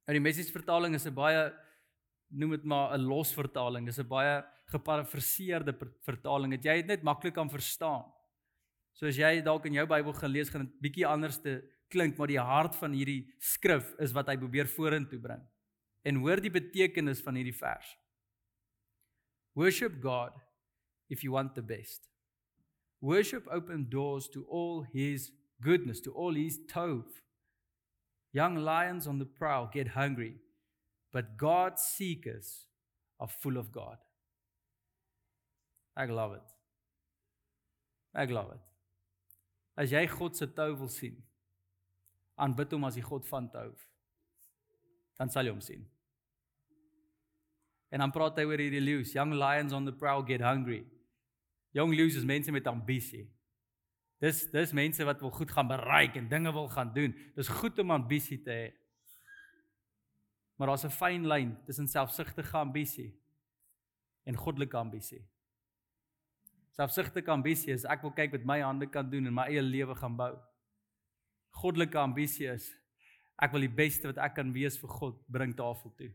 In 0.09 0.15
die 0.15 0.21
message 0.21 0.53
vertaling 0.53 0.95
is 0.95 1.07
'n 1.07 1.15
baie 1.15 1.53
noem 2.31 2.51
dit 2.51 2.65
maar 2.65 2.95
'n 2.95 3.07
los 3.07 3.33
vertaling. 3.33 3.87
Dis 3.87 3.99
'n 3.99 4.09
baie 4.09 4.45
geparafraseerde 4.67 5.75
vertaling. 6.03 6.51
Dit 6.51 6.65
jy 6.65 6.77
dit 6.77 6.87
net 6.87 7.03
maklik 7.03 7.35
kan 7.35 7.51
verstaan. 7.51 8.05
So 8.95 9.07
as 9.07 9.17
jy 9.17 9.43
dalk 9.43 9.67
in 9.67 9.75
jou 9.75 9.87
Bybel 9.87 10.13
gelees 10.13 10.49
gaan 10.49 10.67
dit 10.67 10.81
bietjie 10.81 11.07
anders 11.07 11.39
te 11.39 11.63
klink, 11.89 12.17
maar 12.17 12.27
die 12.27 12.41
hart 12.41 12.77
van 12.77 12.93
hierdie 12.93 13.33
skrif 13.39 13.95
is 13.99 14.13
wat 14.13 14.29
hy 14.29 14.37
probeer 14.37 14.67
vorentoe 14.67 15.19
bring. 15.19 15.43
En 16.05 16.17
hoor 16.17 16.41
die 16.41 16.51
betekenis 16.51 17.21
van 17.21 17.35
hierdie 17.35 17.57
vers. 17.57 17.99
Worship 19.55 20.01
God 20.03 20.33
if 21.09 21.23
you 21.23 21.33
want 21.33 21.55
the 21.55 21.63
best. 21.63 22.09
Worship 23.01 23.47
open 23.51 23.89
doors 23.89 24.29
to 24.29 24.47
all 24.49 24.87
his 24.93 25.31
goodness, 25.61 26.01
to 26.01 26.13
all 26.13 26.35
his 26.35 26.59
tov. 26.73 27.05
Young 28.33 28.57
lions 28.57 29.07
on 29.07 29.19
the 29.19 29.27
prowl 29.27 29.71
get 29.73 29.89
hungry, 29.89 30.37
but 31.13 31.37
God's 31.37 31.83
seekers 31.83 32.67
are 33.21 33.29
full 33.29 33.57
of 33.57 33.71
God. 33.71 33.99
Ek 35.97 36.11
love 36.11 36.35
it. 36.35 36.43
Ek 38.17 38.31
love 38.31 38.51
it. 38.53 38.61
As 39.77 39.93
jy 39.93 40.07
God 40.07 40.37
se 40.37 40.47
tou 40.47 40.75
wil 40.75 40.91
sien, 40.91 41.17
aanbid 42.39 42.75
hom 42.75 42.87
as 42.89 42.99
die 42.99 43.07
God 43.07 43.27
van 43.29 43.49
tou. 43.51 43.71
Dan 45.19 45.31
sal 45.31 45.47
jy 45.47 45.55
hom 45.55 45.63
sien. 45.63 45.85
En 47.95 48.03
dan 48.03 48.11
praat 48.11 48.41
hy 48.41 48.45
oor 48.49 48.59
hierdie 48.59 48.83
leeu's, 48.83 49.13
young 49.15 49.37
lions 49.39 49.73
on 49.73 49.85
the 49.87 49.93
prowl 49.95 50.25
get 50.27 50.43
hungry. 50.43 50.83
Young 51.71 51.93
leeu's 51.95 52.17
is 52.19 52.27
mense 52.27 52.51
met 52.51 52.67
ambisie. 52.67 53.29
Dis 54.23 54.41
dis 54.51 54.73
mense 54.75 55.05
wat 55.07 55.21
wil 55.23 55.31
goed 55.35 55.53
gaan 55.55 55.69
bereik 55.71 56.17
en 56.19 56.27
dinge 56.31 56.51
wil 56.55 56.67
gaan 56.73 56.91
doen. 56.95 57.15
Dis 57.37 57.51
goed 57.61 57.79
om 57.79 57.95
ambisie 57.95 58.41
te 58.43 58.51
hê. 58.51 58.73
Maar 60.59 60.73
daar's 60.73 60.85
'n 60.85 60.91
fyn 60.91 61.27
lyn 61.27 61.55
tussen 61.67 61.89
selfsugtige 61.89 62.57
ambisie 62.57 63.15
en 64.25 64.37
goddelike 64.37 64.77
ambisie. 64.77 65.23
Selfsugtige 66.73 67.31
ambisie 67.31 67.73
is 67.73 67.85
ek 67.85 68.03
wil 68.03 68.13
kyk 68.13 68.33
wat 68.33 68.45
my 68.45 68.61
hande 68.61 68.87
kan 68.87 69.11
doen 69.11 69.27
en 69.27 69.35
my 69.35 69.47
eie 69.47 69.63
lewe 69.63 69.95
gaan 69.95 70.17
bou. 70.17 70.39
Goddelike 71.51 71.99
ambisie 71.99 72.47
is 72.47 72.73
ek 73.39 73.53
wil 73.53 73.61
die 73.61 73.77
beste 73.77 74.07
wat 74.07 74.19
ek 74.19 74.35
kan 74.35 74.53
wees 74.53 74.79
vir 74.79 74.89
God 74.89 75.23
bring 75.29 75.55
tafel 75.55 75.95
toe. 75.95 76.11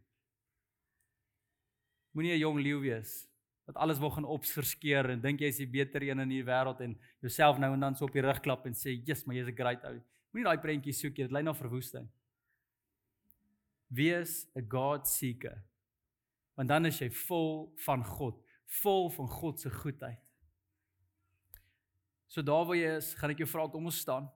Moenie 2.20 2.36
'n 2.36 2.44
jong 2.44 2.60
leeu 2.60 2.82
wees 2.84 3.30
wat 3.70 3.78
alles 3.80 4.00
wil 4.00 4.10
gaan 4.12 4.26
opverskeer 4.26 5.08
en 5.14 5.22
dink 5.22 5.40
jy's 5.40 5.62
die 5.62 5.70
beter 5.70 6.04
een 6.04 6.20
in 6.20 6.32
die 6.34 6.44
wêreld 6.44 6.82
en 6.82 6.98
jouself 7.22 7.60
nou 7.62 7.70
en 7.74 7.80
dan 7.80 7.96
so 7.96 8.10
op 8.10 8.12
die 8.12 8.24
rug 8.26 8.42
klap 8.42 8.66
en 8.66 8.74
sê, 8.74 8.92
"Jesus, 8.92 9.24
maar 9.26 9.36
jy's 9.36 9.48
'n 9.48 9.56
great 9.56 9.84
ou." 9.86 10.02
Moenie 10.34 10.50
daai 10.50 10.62
prentjie 10.62 10.92
soek 10.92 11.16
nie, 11.18 11.28
dit 11.28 11.32
lei 11.32 11.44
na 11.44 11.54
verwoesting. 11.54 12.10
Wees 13.88 14.48
'n 14.56 14.68
God 14.68 15.08
seeker. 15.08 15.64
Want 16.56 16.68
dan 16.68 16.86
is 16.86 17.00
jy 17.00 17.10
vol 17.10 17.74
van 17.86 18.04
God, 18.04 18.44
vol 18.66 19.10
van 19.10 19.28
God 19.28 19.60
se 19.60 19.70
goedheid. 19.70 20.20
So 22.28 22.42
daar 22.42 22.66
waar 22.66 22.76
jy 22.76 22.98
is, 22.98 23.14
gaan 23.14 23.30
ek 23.30 23.38
jou 23.38 23.48
vra 23.48 23.68
kom 23.68 23.86
ons 23.86 24.00
staan. 24.00 24.30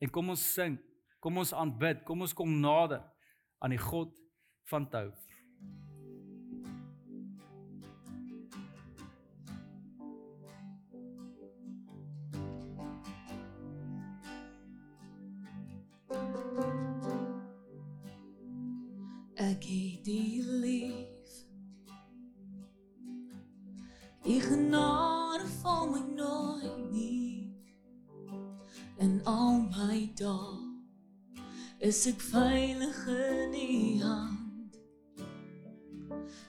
En 0.00 0.10
kom 0.10 0.28
ons 0.28 0.52
sing, 0.54 0.78
kom 1.20 1.38
ons 1.38 1.52
aanbid, 1.52 2.04
kom 2.04 2.20
ons 2.20 2.32
kom 2.32 2.60
nader 2.60 3.02
aan 3.58 3.70
die 3.70 3.78
God 3.78 4.20
van 4.64 4.90
Tou. 4.90 5.12
Lief. 20.06 21.32
Ek 24.24 24.42
genade 24.42 25.46
val 25.60 25.88
my 25.90 26.00
nooit 26.16 26.90
nie. 26.90 27.54
En 28.98 29.20
al 29.24 29.64
my 29.72 30.10
dae 30.16 30.60
is 31.78 32.06
ek 32.08 32.20
veilig 32.20 33.00
in 33.12 33.52
die 33.52 34.02
hand. 34.02 34.78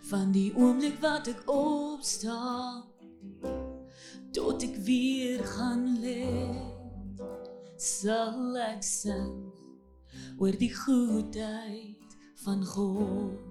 Van 0.09 0.31
die 0.31 0.51
oomblik 0.55 0.99
wat 1.03 1.27
ek 1.27 1.43
opstaan 1.51 2.83
tot 4.35 4.63
ek 4.63 4.75
weer 4.83 5.39
gaan 5.47 5.95
lê 6.03 6.51
sal 7.79 8.55
ek 8.59 8.83
sing 8.83 9.51
oor 10.39 10.55
die 10.59 10.71
goedheid 10.75 12.15
van 12.43 12.65
God. 12.65 13.44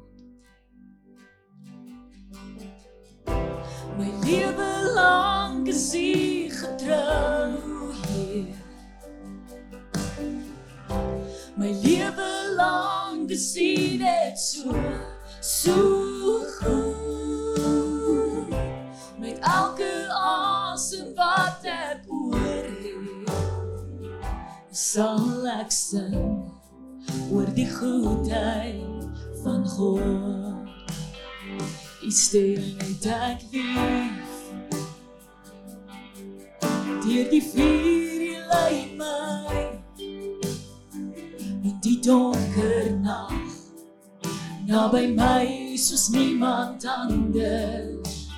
My 3.97 4.11
lewe 4.27 4.93
lank 4.95 5.69
is 5.69 5.95
U 5.95 6.49
getrou, 6.51 7.93
Heer. 8.03 8.55
My 11.57 11.71
lewe 11.71 12.55
lank 12.57 13.31
is 13.31 13.57
U 13.57 13.97
net 13.99 14.39
so, 14.39 14.75
so 15.41 16.43
goed. 16.59 18.51
Met 19.19 19.39
elke 19.39 19.93
asem 20.11 21.15
wat 21.15 21.63
ek 21.63 22.03
oor 22.11 22.67
het, 22.67 23.31
sal 24.75 25.47
ek 25.55 25.71
sing 25.71 26.19
oor 27.31 27.47
die 27.55 27.71
goedheid 27.71 29.07
van 29.45 29.63
God. 29.77 30.54
U 32.05 32.11
stem 32.11 32.61
net 32.77 33.07
ek 33.09 33.41
lief. 33.49 34.33
Deur 37.01 37.31
die 37.31 37.41
vuur 37.41 38.25
jy 38.25 38.41
lei 38.51 38.75
my 38.99 39.63
in 41.65 41.79
die 41.87 41.97
donker 42.05 42.91
nag. 43.01 43.33
Naby 44.69 45.07
my 45.17 45.49
soos 45.81 46.11
niemand 46.13 46.85
anders. 46.85 48.29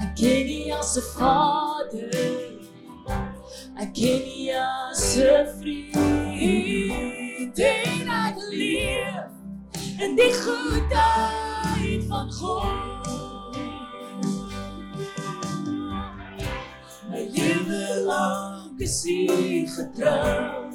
Ek 0.00 0.16
ken 0.16 0.48
U 0.56 0.60
as 0.78 0.96
'n 0.96 1.04
vader. 1.12 2.16
Ek 3.76 3.92
ken 3.92 4.24
U 4.24 4.48
as 4.64 5.04
'n 5.20 5.52
vriend. 5.60 7.58
En 7.60 8.08
ek 8.24 8.36
leef 8.56 9.32
in 10.00 10.16
die 10.16 10.32
goedheid 10.32 11.61
van 12.12 12.32
God. 12.32 13.06
My 17.10 17.22
lewe 17.32 18.04
lank 18.04 18.80
is 18.80 19.06
U 19.06 19.66
getrou. 19.66 20.68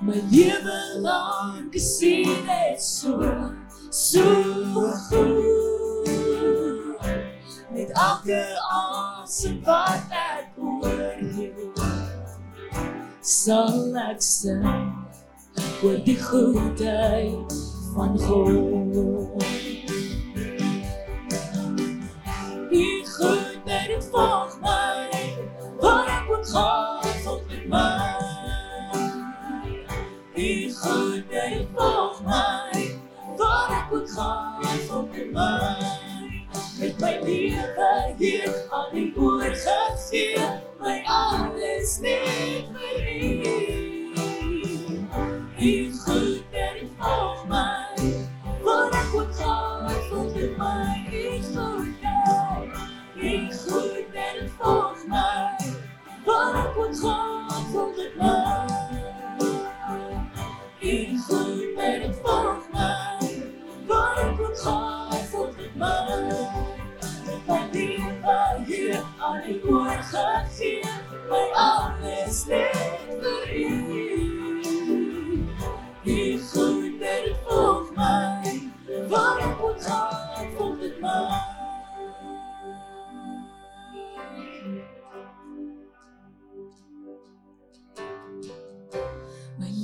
My 0.00 0.20
lewe 0.30 1.00
lank 1.00 1.74
is 1.74 2.02
U 2.02 2.24
net 2.44 2.82
so 2.82 3.16
so 3.90 4.24
goed. 5.08 6.08
Met 7.72 7.90
elke 7.96 8.44
asem 8.76 9.60
wat 9.64 10.12
ek 10.12 10.52
oorleef, 10.60 12.28
sal 13.20 13.96
ek 14.08 14.20
sing 14.24 14.97
oor 15.82 15.98
die 16.04 16.22
goedheid 16.22 17.52
van 17.94 18.18
God. 18.18 19.44
Die 22.70 23.04
goedheid 23.06 24.08
volg 24.10 24.56
my, 24.60 25.36
waar 25.80 26.10
ek 26.16 26.32
ook 26.34 26.46
gaan, 26.50 27.06
volg 27.22 27.44
met 27.46 27.68
my. 27.70 28.10
Die 30.34 30.74
goedheid 30.74 31.70
volg 31.76 32.20
my, 32.26 32.82
waar 33.38 33.70
ek 33.78 33.94
ook 34.00 34.10
gaan, 34.16 34.82
volg 34.88 35.08
met 35.14 35.32
my. 35.32 35.78
Met 36.78 37.00
my 37.00 37.14
lewe 37.22 37.94
hier 38.18 38.50
aan 38.70 38.92
die 38.92 39.12
oorgegee, 39.14 40.50
my 40.82 41.00
alles 41.06 41.98
net 42.02 42.66
vir 42.74 43.10
U. 43.14 43.67
die 53.68 53.74
goedheid 53.74 54.50
volg 54.58 55.06
my, 55.06 55.56
waar 56.24 56.54
ek 56.54 56.76
ook 56.76 56.94
gaan, 57.00 57.66
volg 57.72 57.96
met 57.96 58.14
my. 58.16 58.66
Die 60.80 61.18
goedheid 61.26 62.16
volg 62.22 62.68
my, 62.72 63.28
waar 63.86 64.18
ek 64.24 64.40
ook 64.40 64.58
gaan, 64.58 65.12
volg 65.30 65.56
met 65.56 65.76
my. 65.76 65.96
My 67.48 67.60
lewe 67.72 68.38
hier 68.66 69.02
aan 69.18 69.42
die 69.46 69.60
oorgegee, 69.64 70.82
my 71.28 71.44
alles 71.54 72.44
net 72.48 73.04
vir 73.20 73.52
U. 73.52 73.68
Die 76.04 76.40
goedheid 76.52 77.36
volg 77.44 77.92
my, 77.96 78.60
waar 79.08 79.38
ek 79.38 79.62
ook 79.62 79.82
gaan, 79.82 80.08
volg 80.08 80.22
met 80.22 80.27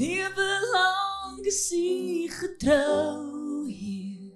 lewe 0.05 0.61
lank 0.73 1.47
is 1.47 1.73
U 1.73 2.29
getrou, 2.29 3.67
Heer. 3.69 4.33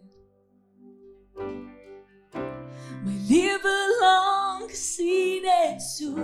My 3.04 3.16
lewe 3.28 3.76
lank 4.00 4.70
is 4.70 4.98
U 5.00 5.40
net 5.44 5.82
so 5.82 6.14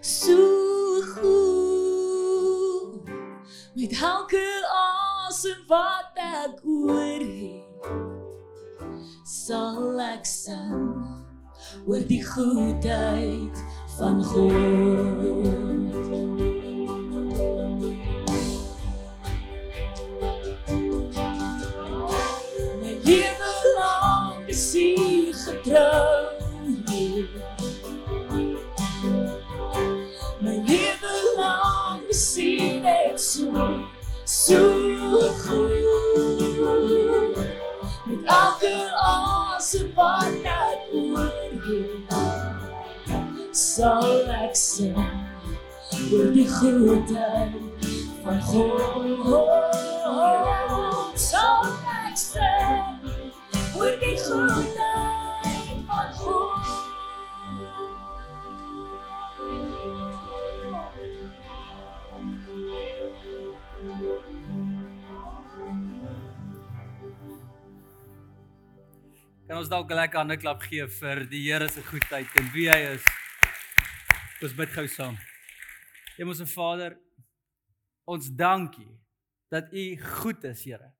so 0.00 1.02
goed. 1.14 3.02
Met 3.74 4.02
elke 4.02 4.46
asem 4.82 5.62
wat 5.66 6.10
ek 6.14 6.64
oor 6.64 7.22
het, 7.22 7.86
sal 9.26 10.00
ek 10.02 10.26
sing 10.26 11.06
oor 11.86 12.02
die 12.10 12.24
goedheid 12.26 13.56
van 13.98 14.24
God. 14.34 16.47
U 25.78 25.84
getrou. 25.84 26.26
Heer. 26.88 27.28
My 30.40 30.54
lewe 30.66 31.36
lank 31.36 32.08
is 32.08 32.38
U 32.38 32.80
net 32.80 33.20
so 33.20 33.84
so 34.24 34.58
goed. 35.44 35.76
Met 38.06 38.24
elke 38.24 38.90
asem 39.02 39.92
wat 39.94 40.26
ek 40.44 40.78
oorgeet, 40.92 42.12
sal 43.52 44.30
ek 44.32 44.56
sing 44.56 44.96
oor 46.08 46.32
die 46.32 46.48
goedheid 46.48 47.52
van 48.24 48.42
God. 48.48 49.76
Sal 51.18 51.66
ek 51.98 52.16
sing 52.16 53.00
oor 53.76 53.94
die 54.00 54.16
goedheid 54.16 54.77
Kan 69.58 69.64
ons 69.66 69.74
dalk 69.74 69.90
'n 69.90 69.98
lekker 69.98 70.18
hande 70.18 70.36
klap 70.38 70.60
gee 70.62 70.86
vir 70.86 71.26
die 71.26 71.50
Here 71.50 71.68
se 71.68 71.82
goedheid 71.82 72.30
en 72.38 72.46
wie 72.54 72.68
hy 72.70 72.94
is. 72.94 73.02
Ons 74.40 74.54
bid 74.54 74.70
gou 74.70 74.86
saam. 74.86 75.16
Hemelse 76.14 76.46
Vader, 76.46 76.94
ons 78.06 78.30
dankie 78.30 79.00
dat 79.50 79.66
U 79.74 79.96
goed 80.22 80.44
is, 80.44 80.62
Here. 80.62 80.92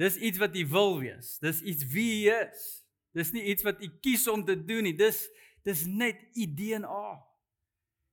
Dis 0.00 0.16
iets 0.16 0.38
wat 0.38 0.56
U 0.56 0.66
wil 0.66 0.98
wees. 1.00 1.36
Dis 1.38 1.60
iets 1.60 1.84
wie 1.84 2.24
U 2.24 2.32
is. 2.32 2.86
Dis 3.12 3.32
nie 3.32 3.44
iets 3.52 3.62
wat 3.62 3.82
U 3.82 3.90
kies 4.00 4.26
om 4.28 4.44
te 4.44 4.56
doen 4.56 4.82
nie. 4.82 4.96
Dis 4.96 5.28
dis 5.62 5.84
net 5.84 6.16
U 6.32 6.46
DNA. 6.54 7.20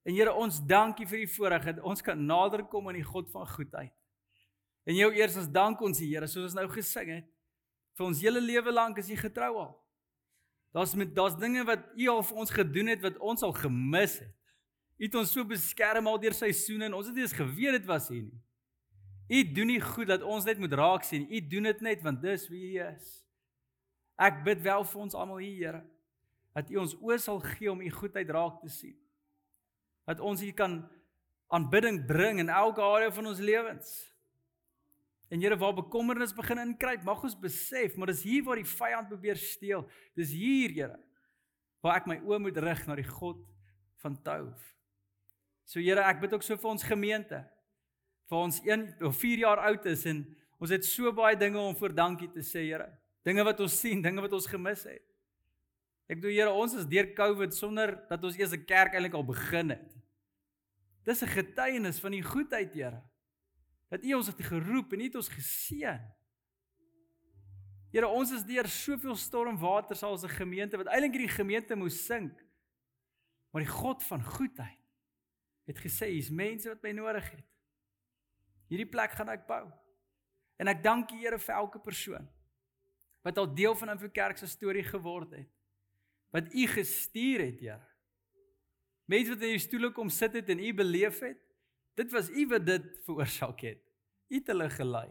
En 0.04 0.14
Here, 0.14 0.34
ons 0.34 0.60
dankie 0.68 1.08
vir 1.08 1.24
die 1.24 1.32
voorreg 1.32 1.64
dat 1.64 1.80
ons 1.80 2.02
kan 2.02 2.20
nader 2.20 2.68
kom 2.68 2.90
aan 2.90 3.00
die 3.00 3.08
God 3.08 3.32
van 3.32 3.48
goedheid. 3.48 3.96
En 4.84 4.96
jou 4.96 5.14
eers 5.16 5.38
ons 5.38 5.48
dank 5.48 5.80
ons 5.80 6.00
Here, 6.00 6.28
soos 6.28 6.52
ons 6.52 6.60
nou 6.60 6.68
gesing 6.68 7.22
het. 7.22 7.32
Vir 7.98 8.08
ons 8.08 8.22
hele 8.24 8.42
lewe 8.42 8.72
lank 8.72 9.00
is 9.02 9.10
U 9.12 9.18
getrou 9.20 9.54
al. 9.66 9.74
Daar's 10.72 10.96
met 10.96 11.16
daar's 11.16 11.36
dinge 11.40 11.66
wat 11.68 11.84
U 11.98 12.08
al 12.08 12.24
vir 12.24 12.44
ons 12.44 12.54
gedoen 12.56 12.94
het 12.94 13.02
wat 13.04 13.18
ons 13.20 13.44
al 13.44 13.54
gemis 13.54 14.20
het. 14.24 14.38
U 15.02 15.08
het 15.08 15.16
ons 15.18 15.32
so 15.34 15.44
beskerm 15.48 16.08
al 16.08 16.20
deur 16.22 16.36
seisoene 16.38 16.88
en 16.88 16.94
ons 16.94 17.08
het 17.10 17.16
nie 17.18 17.26
eens 17.26 17.36
geweet 17.36 17.80
dit 17.80 17.88
was 17.90 18.08
hier 18.14 18.24
nie. 18.24 18.42
U 19.32 19.44
doen 19.56 19.72
nie 19.72 19.82
goed 19.82 20.12
dat 20.12 20.24
ons 20.28 20.46
net 20.46 20.60
moet 20.60 20.74
raak 20.76 21.04
sien. 21.08 21.26
U 21.26 21.42
doen 21.48 21.70
dit 21.72 21.82
net 21.82 22.04
want 22.04 22.22
dis 22.22 22.48
wie 22.52 22.62
U 22.68 22.86
is. 22.86 23.22
Ek 24.22 24.44
bid 24.46 24.62
wel 24.62 24.84
vir 24.86 25.02
ons 25.02 25.16
almal 25.18 25.40
hier, 25.42 25.58
Here, 25.58 25.84
dat 26.54 26.70
U 26.70 26.82
ons 26.84 26.96
oë 27.00 27.18
sal 27.18 27.40
gee 27.56 27.72
om 27.72 27.82
U 27.82 27.90
goedheid 27.96 28.30
raak 28.30 28.60
te 28.62 28.70
sien. 28.70 28.98
Dat 30.06 30.20
ons 30.20 30.44
hier 30.44 30.54
kan 30.54 30.84
aanbidding 31.52 32.04
bring 32.08 32.40
in 32.40 32.50
elke 32.50 32.84
area 32.84 33.12
van 33.12 33.32
ons 33.32 33.40
lewens. 33.40 34.11
En 35.32 35.40
Here, 35.40 35.56
waar 35.58 35.74
bekommernis 35.74 36.34
begin 36.36 36.60
inkruip, 36.60 37.06
mag 37.08 37.22
ons 37.24 37.38
besef, 37.40 37.96
maar 37.96 38.12
dis 38.12 38.26
hier 38.28 38.44
waar 38.44 38.60
die 38.60 38.68
vyand 38.68 39.08
probeer 39.08 39.40
steel. 39.40 39.86
Dis 40.20 40.34
hier, 40.36 40.74
Here, 40.76 40.98
waar 41.80 42.02
ek 42.02 42.10
my 42.12 42.18
oë 42.28 42.40
moet 42.44 42.58
rig 42.60 42.82
na 42.90 42.98
die 43.00 43.08
God 43.08 43.40
van 44.04 44.18
Toof. 44.26 44.66
So 45.64 45.80
Here, 45.80 46.04
ek 46.04 46.20
bid 46.20 46.36
ook 46.36 46.44
so 46.44 46.60
vir 46.60 46.72
ons 46.74 46.84
gemeente. 46.84 47.40
Vir 48.28 48.40
ons 48.42 48.60
1 48.68 48.84
of 49.08 49.16
4 49.22 49.46
jaar 49.46 49.62
oud 49.70 49.88
is 49.88 50.04
en 50.12 50.20
ons 50.60 50.74
het 50.76 50.84
so 50.86 51.14
baie 51.16 51.40
dinge 51.40 51.64
om 51.64 51.78
voor 51.80 51.96
dankie 51.96 52.28
te 52.34 52.44
sê, 52.44 52.66
Here. 52.68 52.90
Dinge 53.24 53.46
wat 53.48 53.64
ons 53.64 53.78
sien, 53.80 54.04
dinge 54.04 54.20
wat 54.26 54.36
ons 54.36 54.50
gemis 54.52 54.84
het. 54.90 55.06
Ek 56.12 56.20
bedoel 56.20 56.36
Here, 56.42 56.52
ons 56.52 56.76
is 56.76 56.90
deur 56.92 57.08
COVID 57.16 57.56
sonder 57.56 57.96
dat 58.12 58.20
ons 58.20 58.36
eers 58.36 58.52
'n 58.52 58.66
kerk 58.68 59.00
eintlik 59.00 59.16
al 59.16 59.24
begin 59.24 59.72
het. 59.78 59.96
Dis 61.08 61.24
'n 61.24 61.32
getuienis 61.40 62.04
van 62.04 62.12
die 62.12 62.22
goedheid, 62.22 62.76
Here. 62.76 63.00
Dat 63.92 64.04
U 64.08 64.14
ons 64.16 64.30
het 64.32 64.42
geroep 64.48 64.94
en 64.94 65.04
U 65.04 65.08
het 65.10 65.20
ons 65.20 65.30
geseën. 65.30 66.00
Here, 67.92 68.08
ons 68.08 68.32
is 68.32 68.46
deur 68.48 68.70
soveel 68.72 69.18
stormwaters 69.20 70.04
as 70.08 70.24
'n 70.24 70.38
gemeente 70.40 70.78
wat 70.78 70.88
eintlik 70.88 71.18
hierdie 71.20 71.36
gemeente 71.36 71.76
moes 71.76 72.06
sink. 72.06 72.40
Maar 73.52 73.64
die 73.64 73.72
God 73.72 74.04
van 74.04 74.24
goedheid 74.24 74.80
het 75.68 75.78
gesê 75.78 76.08
hier's 76.08 76.30
mense 76.30 76.70
wat 76.70 76.82
my 76.82 76.92
nodig 76.92 77.32
het. 77.32 77.48
Hierdie 78.72 78.90
plek 78.90 79.12
gaan 79.12 79.30
ek 79.30 79.48
bou. 79.48 79.72
En 80.58 80.68
ek 80.68 80.84
dank 80.84 81.12
U 81.12 81.20
Here 81.20 81.40
vir 81.40 81.56
elke 81.56 81.80
persoon 81.80 82.30
wat 83.22 83.38
al 83.38 83.54
deel 83.54 83.76
van 83.76 83.90
Invloed 83.90 84.14
Kerk 84.14 84.38
se 84.38 84.48
storie 84.48 84.84
geword 84.84 85.32
het. 85.32 85.50
Wat 86.32 86.54
U 86.54 86.68
gestuur 86.68 87.40
het, 87.40 87.60
Here. 87.60 87.88
Mense 89.06 89.36
wat 89.36 89.44
in 89.44 89.54
U 89.54 89.60
stoele 89.60 89.92
kom 89.92 90.10
sit 90.10 90.34
het 90.34 90.50
en 90.50 90.60
U 90.60 90.74
beleef 90.74 91.20
het. 91.20 91.51
Dit 92.00 92.12
was 92.12 92.30
U 92.30 92.48
wat 92.48 92.66
dit 92.66 92.88
veroorsaak 93.06 93.62
het. 93.68 93.82
U 94.32 94.36
het 94.36 94.48
hulle 94.48 94.70
gelei. 94.70 95.10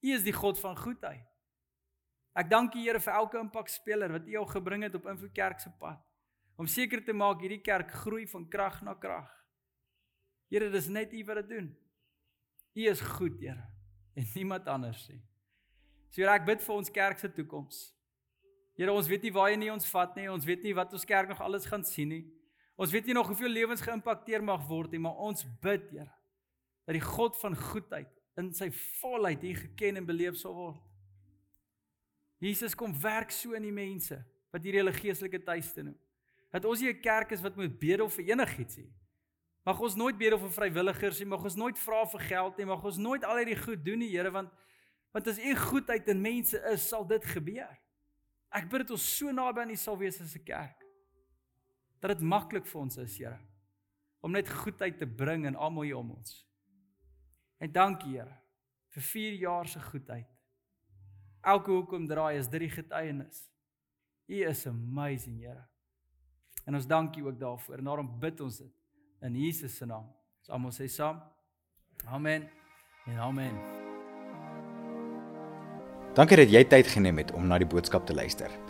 U 0.00 0.12
is 0.12 0.24
die 0.24 0.36
God 0.36 0.60
van 0.60 0.76
goedheid. 0.76 1.26
Ek 2.36 2.50
dank 2.50 2.74
U 2.74 2.82
Here 2.82 3.00
vir 3.00 3.16
elke 3.16 3.40
impakspeler 3.40 4.12
wat 4.12 4.28
U 4.28 4.36
al 4.40 4.48
gebring 4.52 4.86
het 4.86 4.94
op 4.94 5.08
Invloed 5.10 5.34
Kerk 5.36 5.60
se 5.60 5.72
pad 5.80 6.00
om 6.60 6.68
seker 6.68 7.00
te 7.00 7.14
maak 7.16 7.40
hierdie 7.40 7.62
kerk 7.64 7.88
groei 8.02 8.26
van 8.28 8.42
krag 8.52 8.82
na 8.84 8.92
krag. 8.92 9.28
Here, 10.52 10.66
dis 10.68 10.90
net 10.92 11.14
U 11.16 11.22
wat 11.24 11.38
dit 11.40 11.54
doen. 11.54 11.70
U 12.76 12.88
is 12.90 13.00
goed, 13.16 13.38
Here, 13.40 13.64
en 14.12 14.26
niemand 14.34 14.68
anders 14.68 15.06
nie. 15.08 15.22
So 16.12 16.26
ek 16.28 16.44
bid 16.44 16.60
vir 16.60 16.74
ons 16.74 16.92
kerk 16.92 17.22
se 17.22 17.30
toekoms. 17.32 17.78
Here, 18.76 18.92
ons 18.92 19.08
weet 19.08 19.24
nie 19.24 19.32
waar 19.32 19.48
jy 19.52 19.56
nie 19.62 19.70
ons 19.72 19.88
vat 19.88 20.12
nie. 20.18 20.26
Ons 20.28 20.44
weet 20.48 20.66
nie 20.66 20.74
wat 20.76 20.92
ons 20.92 21.06
kerk 21.08 21.30
nog 21.32 21.40
alles 21.44 21.68
gaan 21.70 21.84
sien 21.86 22.12
nie. 22.12 22.22
Ons 22.80 22.94
weet 22.94 23.10
nie 23.10 23.14
nog 23.16 23.28
hoeveel 23.28 23.52
lewens 23.52 23.82
geïmpakteer 23.84 24.40
mag 24.44 24.62
word 24.68 24.94
nie, 24.94 25.02
maar 25.04 25.18
ons 25.20 25.44
bid, 25.60 25.90
Here, 25.92 26.08
dat 26.88 26.96
die 26.96 27.04
God 27.04 27.36
van 27.42 27.56
goedheid 27.56 28.08
in 28.40 28.54
sy 28.56 28.70
volheid 29.00 29.42
hier 29.44 29.58
geken 29.66 30.00
en 30.00 30.06
beleef 30.08 30.38
sal 30.40 30.54
word. 30.56 30.80
Jesus 32.40 32.72
kom 32.74 32.94
werk 33.02 33.34
so 33.36 33.52
in 33.52 33.66
die 33.66 33.74
mense 33.74 34.16
wat 34.50 34.64
hierdie 34.64 34.80
hulle 34.80 34.94
geestelike 34.96 35.42
tuiste 35.44 35.84
noem. 35.84 35.98
Dat 36.50 36.64
ons 36.64 36.80
nie 36.80 36.88
'n 36.88 37.02
kerk 37.02 37.32
is 37.36 37.42
wat 37.44 37.56
moet 37.56 37.78
bedel 37.78 38.08
vir 38.08 38.24
enigiets 38.32 38.76
nie. 38.78 38.90
Mag 39.66 39.78
ons 39.80 39.94
nooit 39.94 40.16
bedel 40.16 40.38
vir 40.38 40.50
vrywilligers 40.50 41.18
nie, 41.20 41.28
mag 41.28 41.44
ons 41.44 41.56
nooit 41.56 41.78
vra 41.78 42.06
vir 42.06 42.20
geld 42.20 42.56
nie, 42.56 42.66
mag 42.66 42.84
ons 42.84 42.96
nooit 42.96 43.24
al 43.24 43.36
hierdie 43.36 43.60
goed 43.60 43.84
doen 43.84 43.98
nie, 43.98 44.10
Here, 44.10 44.30
want 44.30 44.50
want 45.12 45.26
as 45.26 45.38
U 45.38 45.54
goedheid 45.54 46.08
in 46.08 46.22
mense 46.22 46.56
is, 46.72 46.88
sal 46.88 47.04
dit 47.04 47.24
gebeur. 47.24 47.78
Ek 48.50 48.70
bid 48.70 48.86
dat 48.86 48.90
ons 48.90 49.16
so 49.18 49.30
naby 49.30 49.60
aan 49.60 49.70
U 49.70 49.76
sal 49.76 49.98
wees 49.98 50.20
as 50.20 50.34
'n 50.34 50.44
kerk. 50.44 50.79
Dat 52.00 52.16
dit 52.16 52.24
maklik 52.24 52.66
vir 52.66 52.80
ons 52.80 52.96
is, 52.96 53.18
Here, 53.18 53.38
om 54.20 54.32
net 54.32 54.48
goedheid 54.48 54.98
te 54.98 55.06
bring 55.06 55.46
in 55.46 55.56
almal 55.56 55.88
hier 55.88 56.00
om 56.00 56.10
ons. 56.16 56.40
En 57.60 57.72
dankie, 57.72 58.16
Here, 58.16 58.36
vir 58.94 59.02
4 59.02 59.34
jaar 59.44 59.68
se 59.68 59.80
goedheid. 59.80 60.28
Elke 61.40 61.70
hoekom 61.70 62.06
draai 62.08 62.38
is 62.38 62.48
dit 62.48 62.60
die 62.60 62.72
getuienis. 62.72 63.44
U 64.28 64.40
is 64.48 64.66
amazing, 64.66 65.40
Here. 65.40 65.66
En 66.66 66.74
ons 66.74 66.86
dankie 66.86 67.24
ook 67.24 67.38
daarvoor. 67.40 67.78
En 67.78 67.84
daarom 67.84 68.18
bid 68.20 68.40
ons 68.40 68.58
dit 68.58 68.72
in 69.20 69.36
Jesus 69.36 69.76
se 69.76 69.86
naam. 69.86 70.08
Ons 70.40 70.50
almal 70.50 70.72
sê 70.72 70.88
saam. 70.88 71.20
Amen. 72.06 72.48
En 73.06 73.18
amen. 73.18 73.56
Dankie 76.14 76.36
dat 76.36 76.50
jy 76.50 76.64
tyd 76.64 76.86
geneem 76.86 77.22
het 77.22 77.32
om 77.32 77.46
na 77.46 77.58
die 77.58 77.68
boodskap 77.68 78.06
te 78.06 78.14
luister. 78.14 78.69